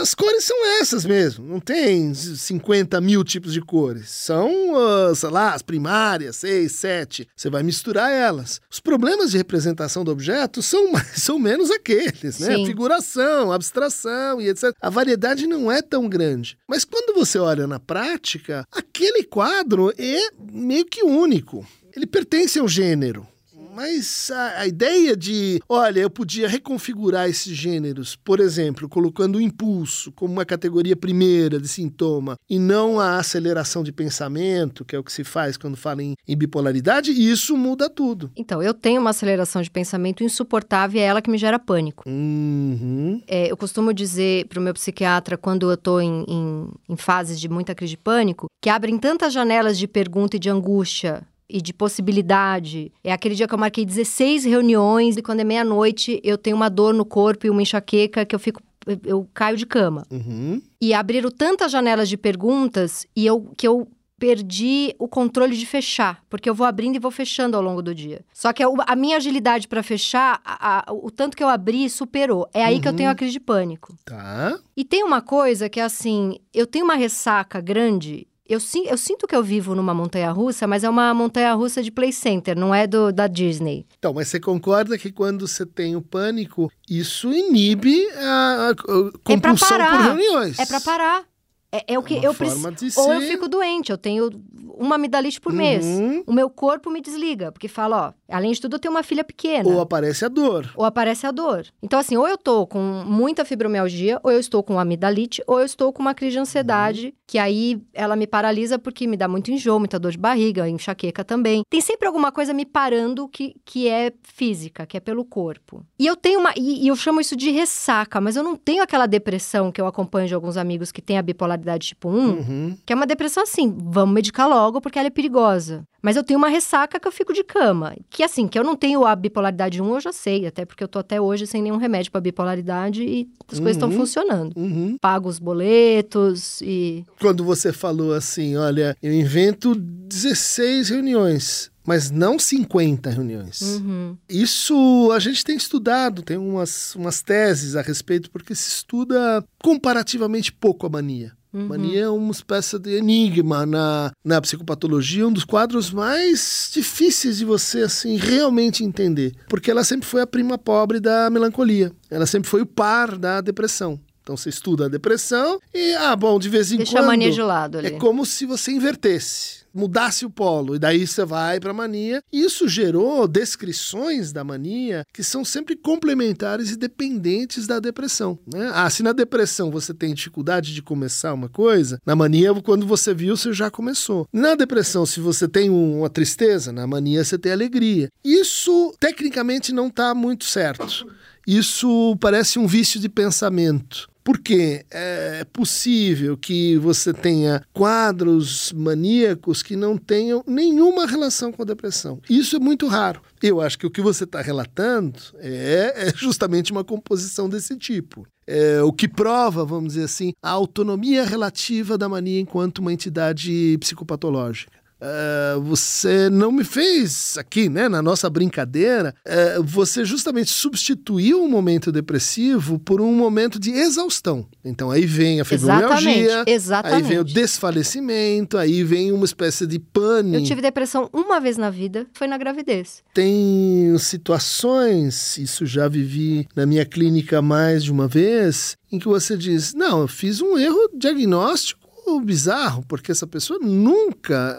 As 0.01 0.15
cores 0.15 0.45
são 0.45 0.81
essas 0.81 1.05
mesmo. 1.05 1.45
Não 1.45 1.61
tem 1.61 2.13
50 2.15 3.01
mil 3.01 3.25
tipos 3.25 3.53
de 3.53 3.61
cores. 3.61 4.11
São, 4.11 4.51
uh, 4.75 5.15
sei 5.15 5.31
lá, 5.31 5.55
as 5.55 5.63
primárias, 5.63 6.37
seis, 6.37 6.73
sete. 6.73 7.29
Você 7.37 7.51
vai 7.51 7.63
misturar 7.63 8.11
elas. 8.11 8.61
Os 8.71 8.81
problemas 8.81 9.31
de 9.31 9.37
representação 9.37 10.05
do 10.05 10.11
objeto 10.11 10.63
são, 10.63 10.91
mais, 10.93 11.23
são 11.23 11.39
menos 11.39 11.71
aqueles, 11.71 12.39
né? 12.39 12.57
Sim. 12.57 12.67
Figuração, 12.67 13.53
abstração 13.53 14.41
e 14.41 14.49
etc. 14.49 14.75
A 14.81 14.91
variedade 14.91 15.47
não 15.47 15.71
é 15.71 15.83
tão 15.83 16.09
grande. 16.09 16.57
Mas 16.69 16.85
quando 16.85 17.15
você 17.15 17.39
olha 17.39 17.67
na 17.67 17.79
prática, 17.79 18.67
aquele 18.71 19.25
quadro 19.25 19.93
é 19.97 20.31
meio 20.53 20.85
que 20.85 21.03
único. 21.03 21.67
Ele 21.95 22.07
pertence 22.07 22.59
ao 22.59 22.69
gênero. 22.69 23.27
Mas 23.75 24.31
a, 24.31 24.61
a, 24.61 24.67
ideia 24.67 25.17
de, 25.17 25.61
olha, 25.69 26.01
eu 26.01 26.11
podia 26.11 26.49
reconfigurar 26.49 27.29
esses 27.29 27.57
gêneros, 27.57 28.17
por 28.17 28.41
exemplo, 28.41 28.89
colocando 28.89 29.37
o 29.37 29.41
impulso 29.41 30.11
como 30.13 30.33
uma 30.33 30.45
categoria 30.45 30.97
primeira 30.97 31.61
de 31.61 31.69
sintoma 31.69 32.37
e 32.49 32.59
não 32.59 32.99
a 32.99 33.19
aceleração 33.19 33.83
de 33.83 33.93
pensamento, 33.93 34.85
que 34.85 34.97
é 34.97 34.99
o 34.99 35.05
que 35.05 35.13
se 35.13 35.25
faz 35.25 35.57
quando 35.57 35.77
fala 35.77 36.03
em, 36.03 36.15
em 36.27 36.37
bipolaridade, 36.37 37.13
isso 37.13 37.57
muda 37.57 37.89
tudo. 37.89 38.31
Então, 38.37 38.63
eu 38.63 38.75
tenho 38.75 39.01
uma 39.01 39.11
aceleração 39.11 39.63
de 39.63 39.71
pensamento 39.71 40.25
insuportável 40.25 41.01
e 41.01 41.03
é 41.03 41.07
ela 41.07 41.23
que 41.23 41.31
me 41.31 41.39
gera 41.39 41.59
pânico. 41.59 42.09
Uhum. 42.09 43.23
É, 43.27 43.51
eu 43.51 43.57
costumo 43.57 43.95
dizer 43.95 44.47
para 44.47 44.59
o 44.59 44.63
meu 44.63 44.75
psiquiatra, 44.75 45.37
quando 45.37 45.71
eu 45.71 45.75
estou 45.75 46.01
em, 46.01 46.25
em, 46.29 46.69
em 46.89 46.97
fases 46.97 47.41
de 47.41 47.49
muita 47.49 47.75
crise 47.75 47.91
de 47.91 47.97
pânico, 47.97 48.47
que 48.61 48.69
abrem 48.69 48.99
tantas 48.99 49.33
janelas 49.33 49.79
de 49.79 49.87
pergunta 49.87 50.37
e 50.37 50.41
de 50.41 50.51
angústia 50.51 51.23
e 51.51 51.61
de 51.61 51.73
possibilidade. 51.73 52.93
É 53.03 53.13
aquele 53.13 53.35
dia 53.35 53.49
que 53.49 53.55
eu 53.55 53.59
marquei 53.59 53.85
16 53.85 54.45
reuniões 54.45 55.17
e 55.17 55.23
quando 55.23 55.41
é 55.41 55.45
meia-noite 55.45 56.21
eu 56.23 56.39
tenho 56.39 56.57
uma 56.57 56.69
dor 56.69 56.95
no 56.95 57.05
corpo 57.05 57.47
e 57.47 57.51
uma 57.51 57.63
enxaqueca 57.63 58.25
que 58.25 58.35
eu 58.35 58.39
fico 58.39 58.63
eu 59.05 59.29
caio 59.35 59.57
de 59.57 59.67
cama. 59.67 60.07
Uhum. 60.11 60.61
E 60.81 60.95
abriram 60.95 61.31
tantas 61.31 61.71
janelas 61.71 62.09
de 62.09 62.17
perguntas 62.17 63.07
e 63.15 63.27
eu 63.27 63.53
que 63.57 63.69
eu 63.69 63.87
perdi 64.21 64.95
o 64.99 65.09
controle 65.09 65.57
de 65.57 65.65
fechar, 65.65 66.23
porque 66.29 66.49
eu 66.49 66.55
vou 66.55 66.67
abrindo 66.67 66.95
e 66.95 66.99
vou 66.99 67.11
fechando 67.11 67.57
ao 67.57 67.63
longo 67.63 67.81
do 67.81 67.95
dia. 67.95 68.23
Só 68.35 68.53
que 68.53 68.63
a, 68.63 68.95
minha 68.95 69.17
agilidade 69.17 69.67
para 69.67 69.83
fechar, 69.83 70.39
a, 70.45 70.91
a, 70.91 70.93
o 70.93 71.11
tanto 71.11 71.35
que 71.35 71.43
eu 71.43 71.49
abri, 71.49 71.89
superou. 71.89 72.47
É 72.53 72.63
aí 72.63 72.75
uhum. 72.75 72.81
que 72.83 72.89
eu 72.89 72.93
tenho 72.93 73.09
a 73.09 73.13
uhum. 73.13 73.17
crise 73.17 73.33
de 73.33 73.41
pânico. 73.41 73.97
Tá. 74.05 74.59
E 74.77 74.85
tem 74.85 75.03
uma 75.03 75.23
coisa 75.23 75.71
que 75.71 75.81
é 75.81 75.83
assim, 75.83 76.39
eu 76.53 76.67
tenho 76.67 76.85
uma 76.85 76.97
ressaca 76.97 77.63
grande 77.63 78.29
eu, 78.51 78.59
eu 78.87 78.99
sinto 78.99 79.27
que 79.29 79.37
eu 79.37 79.43
vivo 79.43 79.77
numa 79.77 79.95
montanha 79.95 80.31
russa, 80.33 80.67
mas 80.67 80.83
é 80.83 80.91
uma 80.91 81.15
montanha 81.15 81.55
russa 81.55 81.83
de 81.83 81.91
play 81.91 82.13
center, 82.13 82.59
não 82.59 82.75
é 82.75 82.87
do, 82.87 83.13
da 83.13 83.29
Disney. 83.29 83.87
Então, 83.97 84.13
mas 84.13 84.27
você 84.27 84.41
concorda 84.41 84.99
que 84.99 85.13
quando 85.13 85.47
você 85.47 85.65
tem 85.65 85.95
o 85.95 86.03
pânico, 86.03 86.71
isso 86.89 87.33
inibe 87.33 88.09
a, 88.17 88.71
a 88.71 88.75
compulsão 89.23 89.81
é 89.81 89.91
por 89.91 90.01
reuniões? 90.01 90.59
É 90.59 90.67
para 90.67 90.81
parar. 90.81 91.30
É, 91.73 91.95
é, 91.95 91.99
o 91.99 92.03
que 92.03 92.15
é 92.15 92.27
eu 92.27 92.35
preciso. 92.35 93.01
Ou 93.01 93.13
eu 93.13 93.21
fico 93.21 93.49
doente, 93.49 93.93
eu 93.93 93.99
tenho 93.99 94.31
uma 94.77 94.97
amidalite 94.97 95.41
por 95.41 95.53
uhum. 95.53 95.59
mês. 95.59 95.87
O 96.27 96.33
meu 96.33 96.51
corpo 96.51 96.91
me 96.91 97.01
desliga, 97.01 97.53
porque 97.53 97.69
fala, 97.69 98.09
ó, 98.09 98.35
além 98.35 98.51
de 98.53 98.61
tudo, 98.61 98.75
eu 98.75 98.79
tenho 98.81 98.93
uma 98.93 99.03
filha 99.03 99.23
pequena. 99.23 99.69
Ou 99.69 99.81
aparece 99.81 100.25
a 100.25 100.29
dor. 100.29 100.69
Ou 100.75 100.85
aparece 100.85 101.27
a 101.27 101.31
dor. 101.31 101.67
Então, 101.83 101.99
assim, 101.99 102.17
ou 102.17 102.27
eu 102.27 102.37
tô 102.37 102.67
com 102.67 102.81
muita 103.07 103.45
fibromialgia, 103.45 104.19
ou 104.23 104.33
eu 104.33 104.41
estou 104.41 104.63
com 104.63 104.79
amidalite, 104.79 105.43
ou 105.47 105.61
eu 105.61 105.65
estou 105.65 105.93
com 105.93 106.03
uma 106.03 106.15
crise 106.15 106.33
de 106.33 106.39
ansiedade, 106.41 107.07
uhum. 107.07 107.13
que 107.27 107.39
aí 107.39 107.81
ela 107.95 108.17
me 108.17 108.27
paralisa 108.27 108.79
porque 108.79 109.07
me 109.07 109.17
dá 109.17 109.29
muito 109.29 109.51
enjoo, 109.53 109.79
muita 109.79 109.99
dor 109.99 110.11
de 110.11 110.19
barriga, 110.19 110.69
enxaqueca 110.69 111.25
também. 111.25 111.63
Tem 111.71 111.81
sempre 111.81 112.09
alguma 112.09 112.33
coisa 112.33 112.53
me 112.53 112.65
parando 112.65 113.29
que, 113.29 113.55
que 113.65 113.87
é 113.87 114.13
física, 114.23 114.87
que 114.87 114.97
é 114.97 115.01
pelo 115.01 115.25
corpo. 115.25 115.85
E 115.99 116.07
eu 116.07 116.17
tenho 116.17 116.41
uma. 116.41 116.53
E, 116.57 116.85
e 116.85 116.89
eu 116.89 116.97
chamo 116.97 117.21
isso 117.21 117.37
de 117.37 117.51
ressaca, 117.51 118.21
mas 118.21 118.35
eu 118.35 118.43
não 118.43 118.57
tenho 118.57 118.83
aquela 118.83 119.07
depressão 119.07 119.71
que 119.71 119.81
eu 119.81 119.87
acompanho 119.87 120.27
de 120.27 120.35
alguns 120.35 120.57
amigos 120.57 120.91
que 120.91 121.01
têm 121.01 121.17
a 121.17 121.23
bipolaridade 121.23 121.60
tipo 121.79 122.09
1, 122.09 122.13
uhum. 122.13 122.79
que 122.85 122.93
é 122.93 122.97
uma 122.97 123.07
depressão 123.07 123.43
assim, 123.43 123.77
vamos 123.79 124.15
medicar 124.15 124.49
logo 124.49 124.81
porque 124.81 124.99
ela 124.99 125.09
é 125.09 125.11
perigosa. 125.11 125.85
Mas 126.03 126.17
eu 126.17 126.25
tenho 126.25 126.39
uma 126.39 126.49
ressaca 126.49 126.99
que 126.99 127.07
eu 127.07 127.13
fico 127.13 127.33
de 127.33 127.45
cama. 127.45 127.95
Que 128.09 128.23
assim, 128.23 128.49
que 128.49 128.59
eu 128.59 128.65
não 128.65 128.75
tenho 128.75 129.05
a 129.05 129.15
bipolaridade 129.15 129.83
1, 129.83 129.95
eu 129.95 130.01
já 130.01 130.13
sei, 130.13 130.47
até 130.47 130.65
porque 130.65 130.83
eu 130.83 130.89
tô 130.89 130.99
até 130.99 131.21
hoje 131.21 131.47
sem 131.47 131.63
nenhum 131.63 131.77
remédio 131.77 132.11
para 132.11 132.21
bipolaridade 132.21 133.03
e 133.03 133.29
as 133.49 133.59
uhum. 133.59 133.65
coisas 133.65 133.77
estão 133.77 133.93
funcionando. 133.93 134.57
Uhum. 134.57 134.97
Pago 135.01 135.29
os 135.29 135.39
boletos 135.39 136.61
e. 136.63 137.05
Quando 137.21 137.45
você 137.45 137.73
falou 137.73 138.15
assim, 138.15 138.57
olha, 138.57 138.97
eu 139.03 139.13
invento 139.13 139.75
16 139.75 140.89
reuniões 140.89 141.71
mas 141.91 142.09
não 142.09 142.39
50 142.39 143.11
reuniões. 143.11 143.61
Uhum. 143.63 144.17
Isso 144.29 145.11
a 145.13 145.19
gente 145.19 145.43
tem 145.43 145.57
estudado, 145.57 146.23
tem 146.23 146.37
umas, 146.37 146.95
umas 146.95 147.21
teses 147.21 147.75
a 147.75 147.83
respeito, 147.83 148.31
porque 148.31 148.55
se 148.55 148.69
estuda 148.69 149.45
comparativamente 149.61 150.53
pouco 150.53 150.87
a 150.87 150.91
mania. 150.91 151.33
Uhum. 151.53 151.67
Mania 151.67 152.03
é 152.03 152.09
uma 152.09 152.31
espécie 152.31 152.79
de 152.79 152.97
enigma 152.97 153.67
na, 153.67 154.13
na 154.25 154.41
psicopatologia, 154.41 155.27
um 155.27 155.33
dos 155.33 155.45
quadros 155.45 155.91
mais 155.91 156.71
difíceis 156.73 157.39
de 157.39 157.45
você 157.45 157.83
assim 157.83 158.17
realmente 158.17 158.85
entender, 158.85 159.35
porque 159.49 159.71
ela 159.71 159.83
sempre 159.83 160.07
foi 160.07 160.23
a 160.23 160.27
prima 160.27 160.57
pobre 160.57 161.01
da 161.01 161.29
melancolia, 161.29 161.93
ela 162.09 162.27
sempre 162.27 162.49
foi 162.49 162.63
o 162.63 162.67
par 162.67 163.19
da 163.19 163.41
depressão. 163.41 163.99
Então 164.31 164.37
você 164.37 164.49
estuda 164.49 164.85
a 164.85 164.89
depressão 164.89 165.59
e, 165.75 165.93
ah, 165.95 166.15
bom, 166.15 166.39
de 166.39 166.49
vez 166.49 166.71
em 166.71 166.77
Deixa 166.77 166.93
quando. 166.93 167.03
a 167.03 167.07
mania 167.09 167.33
de 167.33 167.43
lado 167.43 167.79
ali. 167.79 167.89
É 167.89 167.91
como 167.91 168.25
se 168.25 168.47
você 168.47 168.71
invertesse 168.71 169.61
mudasse 169.73 170.27
o 170.27 170.31
polo, 170.31 170.75
e 170.75 170.81
daí 170.81 171.07
você 171.07 171.25
vai 171.25 171.61
para 171.61 171.71
a 171.71 171.75
mania. 171.75 172.21
Isso 172.33 172.67
gerou 172.67 173.29
descrições 173.29 174.33
da 174.33 174.43
mania 174.43 175.07
que 175.13 175.23
são 175.23 175.45
sempre 175.45 175.77
complementares 175.77 176.73
e 176.73 176.77
dependentes 176.77 177.69
da 177.69 177.79
depressão. 177.79 178.37
Né? 178.53 178.69
Ah, 178.75 178.91
se 178.91 179.01
na 179.01 179.13
depressão 179.13 179.71
você 179.71 179.95
tem 179.95 180.13
dificuldade 180.13 180.75
de 180.75 180.83
começar 180.83 181.33
uma 181.33 181.49
coisa, 181.49 182.01
na 182.05 182.17
mania, 182.17 182.53
quando 182.63 182.85
você 182.85 183.15
viu, 183.15 183.37
você 183.37 183.53
já 183.53 183.71
começou. 183.71 184.27
Na 184.33 184.57
depressão, 184.57 185.07
se 185.07 185.21
você 185.21 185.47
tem 185.47 185.71
uma 185.71 186.11
tristeza, 186.11 186.73
na 186.73 186.85
mania 186.85 187.23
você 187.23 187.39
tem 187.39 187.53
alegria. 187.53 188.09
Isso, 188.25 188.93
tecnicamente, 188.99 189.73
não 189.73 189.87
está 189.87 190.13
muito 190.17 190.47
certo. 190.47 191.07
Isso 191.47 192.17
parece 192.21 192.59
um 192.59 192.67
vício 192.67 193.01
de 193.01 193.09
pensamento. 193.09 194.10
Porque 194.23 194.85
é 194.91 195.45
possível 195.53 196.37
que 196.37 196.77
você 196.79 197.13
tenha 197.13 197.65
quadros 197.73 198.73
maníacos 198.73 199.63
que 199.63 199.77
não 199.77 199.97
tenham 199.97 200.45
nenhuma 200.47 201.07
relação 201.07 201.51
com 201.51 201.63
a 201.63 201.67
depressão. 201.67 202.21
Isso 202.29 202.57
é 202.57 202.59
muito 202.59 202.87
raro. 202.87 203.23
Eu 203.43 203.61
acho 203.61 203.79
que 203.79 203.87
o 203.87 203.91
que 203.91 204.03
você 204.03 204.25
está 204.25 204.41
relatando 204.43 205.19
é, 205.39 205.95
é, 205.97 206.13
justamente 206.15 206.73
uma 206.73 206.85
composição 206.85 207.49
desse 207.49 207.77
tipo. 207.77 208.27
É, 208.47 208.83
o 208.83 208.93
que 208.93 209.07
prova, 209.07 209.65
vamos 209.65 209.95
dizer 209.95 210.05
assim, 210.05 210.33
a 210.43 210.51
autonomia 210.51 211.25
relativa 211.25 211.97
da 211.97 212.09
mania 212.09 212.41
enquanto 212.41 212.79
uma 212.79 212.93
entidade 212.93 213.79
psicopatológica. 213.79 214.80
Uh, 215.01 215.61
você 215.63 216.29
não 216.29 216.53
me 216.53 216.63
fez 216.63 217.39
aqui, 217.39 217.69
né, 217.69 217.89
na 217.89 218.03
nossa 218.03 218.29
brincadeira, 218.29 219.15
uh, 219.27 219.63
você 219.63 220.05
justamente 220.05 220.51
substituiu 220.51 221.43
um 221.43 221.49
momento 221.49 221.91
depressivo 221.91 222.79
por 222.79 223.01
um 223.01 223.15
momento 223.15 223.59
de 223.59 223.71
exaustão. 223.71 224.47
Então 224.63 224.91
aí 224.91 225.07
vem 225.07 225.41
a 225.41 225.45
fibromialgia, 225.45 226.45
exatamente, 226.47 226.51
exatamente. 226.51 227.03
aí 227.03 227.09
vem 227.09 227.19
o 227.19 227.25
desfalecimento, 227.25 228.59
aí 228.59 228.85
vem 228.85 229.11
uma 229.11 229.25
espécie 229.25 229.67
de 229.67 229.79
pânico. 229.79 230.37
Eu 230.37 230.45
tive 230.45 230.61
depressão 230.61 231.09
uma 231.13 231.41
vez 231.41 231.57
na 231.57 231.71
vida, 231.71 232.07
foi 232.13 232.27
na 232.27 232.37
gravidez. 232.37 233.03
Tem 233.15 233.97
situações, 233.99 235.39
isso 235.39 235.65
já 235.65 235.89
vivi 235.89 236.47
na 236.55 236.67
minha 236.67 236.85
clínica 236.85 237.41
mais 237.41 237.83
de 237.85 237.91
uma 237.91 238.07
vez, 238.07 238.77
em 238.93 238.99
que 238.99 239.09
você 239.09 239.37
diz: 239.37 239.73
não, 239.73 240.03
eu 240.03 240.09
fiz 240.09 240.41
um 240.43 240.59
erro 240.59 240.91
diagnóstico 240.95 241.80
bizarro, 242.25 242.85
porque 242.87 243.13
essa 243.13 243.27
pessoa 243.27 243.59
nunca 243.59 244.59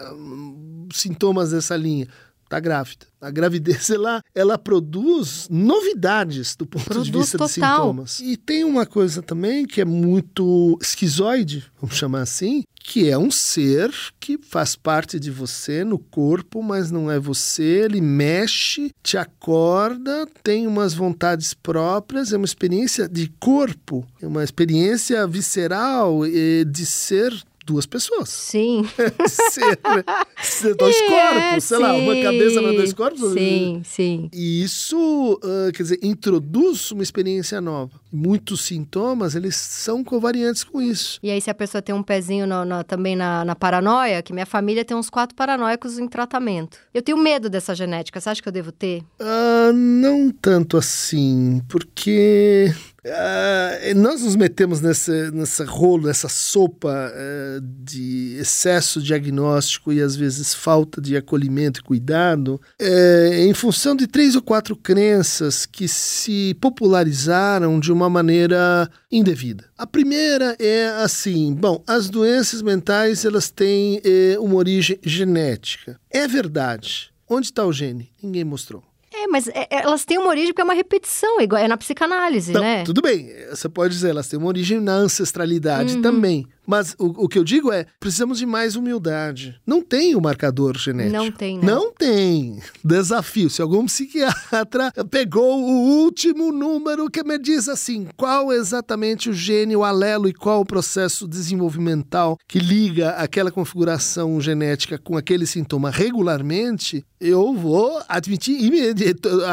sintomas 0.92 1.50
dessa 1.50 1.76
linha 1.76 2.06
está 2.52 2.60
grávida. 2.60 3.06
A 3.20 3.30
gravidez 3.30 3.88
ela, 3.90 4.22
ela 4.34 4.58
produz 4.58 5.48
novidades 5.50 6.54
do 6.54 6.66
ponto 6.66 6.84
produz 6.84 7.06
de 7.06 7.12
vista 7.12 7.38
total. 7.38 7.46
de 7.46 7.54
sintomas. 7.54 8.20
E 8.20 8.36
tem 8.36 8.64
uma 8.64 8.84
coisa 8.84 9.22
também 9.22 9.64
que 9.66 9.80
é 9.80 9.84
muito 9.84 10.78
esquizoide, 10.80 11.64
vamos 11.80 11.96
chamar 11.96 12.22
assim, 12.22 12.64
que 12.84 13.08
é 13.08 13.16
um 13.16 13.30
ser 13.30 13.92
que 14.18 14.36
faz 14.36 14.74
parte 14.74 15.18
de 15.18 15.30
você 15.30 15.84
no 15.84 15.98
corpo, 15.98 16.62
mas 16.62 16.90
não 16.90 17.10
é 17.10 17.18
você. 17.18 17.62
Ele 17.62 18.00
mexe, 18.00 18.90
te 19.02 19.16
acorda, 19.16 20.26
tem 20.42 20.66
umas 20.66 20.92
vontades 20.92 21.54
próprias, 21.54 22.32
é 22.32 22.36
uma 22.36 22.44
experiência 22.44 23.08
de 23.08 23.32
corpo, 23.38 24.04
é 24.20 24.26
uma 24.26 24.42
experiência 24.42 25.24
visceral 25.28 26.22
de 26.66 26.84
ser 26.84 27.32
duas 27.64 27.86
pessoas. 27.86 28.28
Sim. 28.28 28.84
ser, 29.28 30.74
dois 30.74 30.96
É, 30.96 31.08
corpos, 31.08 31.64
sei 31.64 31.78
lá, 31.78 31.94
uma 31.94 32.14
sim. 32.14 32.22
cabeça 32.22 32.62
para 32.62 32.72
dois 32.72 32.92
corpos. 32.92 33.32
Sim, 33.32 33.82
sim. 33.84 34.28
E 34.32 34.62
isso, 34.62 35.38
ah, 35.42 35.70
quer 35.72 35.82
dizer, 35.82 35.98
introduz 36.02 36.90
uma 36.90 37.02
experiência 37.02 37.60
nova. 37.60 37.92
Muitos 38.12 38.62
sintomas, 38.64 39.34
eles 39.34 39.56
são 39.56 40.04
covariantes 40.04 40.64
com 40.64 40.80
isso. 40.82 41.18
E 41.22 41.30
aí, 41.30 41.40
se 41.40 41.50
a 41.50 41.54
pessoa 41.54 41.80
tem 41.80 41.94
um 41.94 42.02
pezinho 42.02 42.46
no- 42.46 42.64
no- 42.64 42.84
também 42.84 43.16
na, 43.16 43.44
na 43.44 43.54
paranoia, 43.56 44.22
que 44.22 44.32
minha 44.32 44.46
família 44.46 44.84
tem 44.84 44.96
uns 44.96 45.08
quatro 45.08 45.34
paranoicos 45.34 45.98
em 45.98 46.06
tratamento. 46.08 46.78
Eu 46.92 47.02
tenho 47.02 47.16
medo 47.18 47.48
dessa 47.48 47.74
genética. 47.74 48.20
Você 48.20 48.28
acha 48.28 48.42
que 48.42 48.48
eu 48.48 48.52
devo 48.52 48.70
ter? 48.72 49.02
Ah, 49.20 49.70
não 49.72 50.30
tanto 50.30 50.76
assim, 50.76 51.62
porque 51.68 52.72
ah, 53.04 53.94
nós 53.96 54.22
nos 54.22 54.36
metemos 54.36 54.80
nessa, 54.80 55.30
nessa 55.32 55.64
rolo, 55.64 56.06
nessa 56.06 56.28
sopa 56.28 57.12
ah, 57.12 57.60
de 57.60 58.36
excesso 58.38 59.02
diagnóstico 59.02 59.92
e 59.92 60.00
às 60.00 60.14
vezes 60.14 60.54
falta 60.54 61.00
de 61.00 61.16
acolhimento 61.16 61.80
e 61.80 61.82
cuidado, 61.82 62.60
eh, 62.78 63.44
em 63.44 63.54
função 63.54 63.96
de 63.96 64.06
três 64.06 64.36
ou 64.36 64.42
quatro 64.42 64.76
crenças 64.76 65.66
que 65.66 65.88
se 65.88 66.56
popularizaram 66.60 67.80
de 67.80 67.92
uma 67.92 68.08
maneira 68.08 68.88
indevida. 69.10 69.64
A 69.76 69.86
primeira 69.86 70.56
é 70.58 70.88
assim, 71.02 71.54
bom, 71.54 71.82
as 71.86 72.08
doenças 72.08 72.62
mentais 72.62 73.24
elas 73.24 73.50
têm 73.50 74.00
eh, 74.04 74.36
uma 74.38 74.56
origem 74.56 74.98
genética. 75.02 75.98
É 76.10 76.28
verdade. 76.28 77.12
Onde 77.28 77.46
está 77.46 77.64
o 77.64 77.72
gene? 77.72 78.10
Ninguém 78.22 78.44
mostrou. 78.44 78.91
É, 79.22 79.26
mas 79.28 79.48
é- 79.48 79.66
é- 79.70 79.82
elas 79.82 80.04
têm 80.04 80.18
uma 80.18 80.28
origem 80.28 80.48
porque 80.48 80.60
é 80.60 80.64
uma 80.64 80.74
repetição, 80.74 81.40
é, 81.40 81.44
igual, 81.44 81.62
é 81.62 81.68
na 81.68 81.76
psicanálise, 81.76 82.52
Não, 82.52 82.60
né? 82.60 82.82
Tudo 82.84 83.00
bem, 83.00 83.28
você 83.50 83.68
pode 83.68 83.94
dizer, 83.94 84.10
elas 84.10 84.26
têm 84.28 84.38
uma 84.38 84.48
origem 84.48 84.80
na 84.80 84.92
ancestralidade 84.94 85.96
Uhum. 85.96 86.02
também. 86.02 86.46
Mas 86.66 86.94
o, 86.98 87.24
o 87.24 87.28
que 87.28 87.38
eu 87.38 87.44
digo 87.44 87.72
é, 87.72 87.86
precisamos 87.98 88.38
de 88.38 88.46
mais 88.46 88.76
humildade. 88.76 89.60
Não 89.66 89.82
tem 89.82 90.14
o 90.14 90.20
marcador 90.20 90.78
genético. 90.78 91.16
Não 91.16 91.30
tem, 91.30 91.58
né? 91.58 91.64
Não 91.64 91.92
tem. 91.92 92.60
Desafio. 92.84 93.50
Se 93.50 93.60
algum 93.60 93.86
psiquiatra 93.86 94.92
pegou 95.10 95.60
o 95.60 96.02
último 96.02 96.52
número 96.52 97.10
que 97.10 97.22
me 97.24 97.38
diz 97.38 97.68
assim, 97.68 98.06
qual 98.16 98.52
exatamente 98.52 99.30
o 99.30 99.32
gene, 99.32 99.74
o 99.76 99.84
alelo 99.84 100.28
e 100.28 100.32
qual 100.32 100.60
o 100.60 100.66
processo 100.66 101.26
desenvolvimental 101.26 102.38
que 102.46 102.58
liga 102.58 103.10
aquela 103.10 103.50
configuração 103.50 104.40
genética 104.40 104.98
com 104.98 105.16
aquele 105.16 105.46
sintoma 105.46 105.90
regularmente, 105.90 107.04
eu 107.20 107.54
vou 107.54 108.00
admitir. 108.08 108.58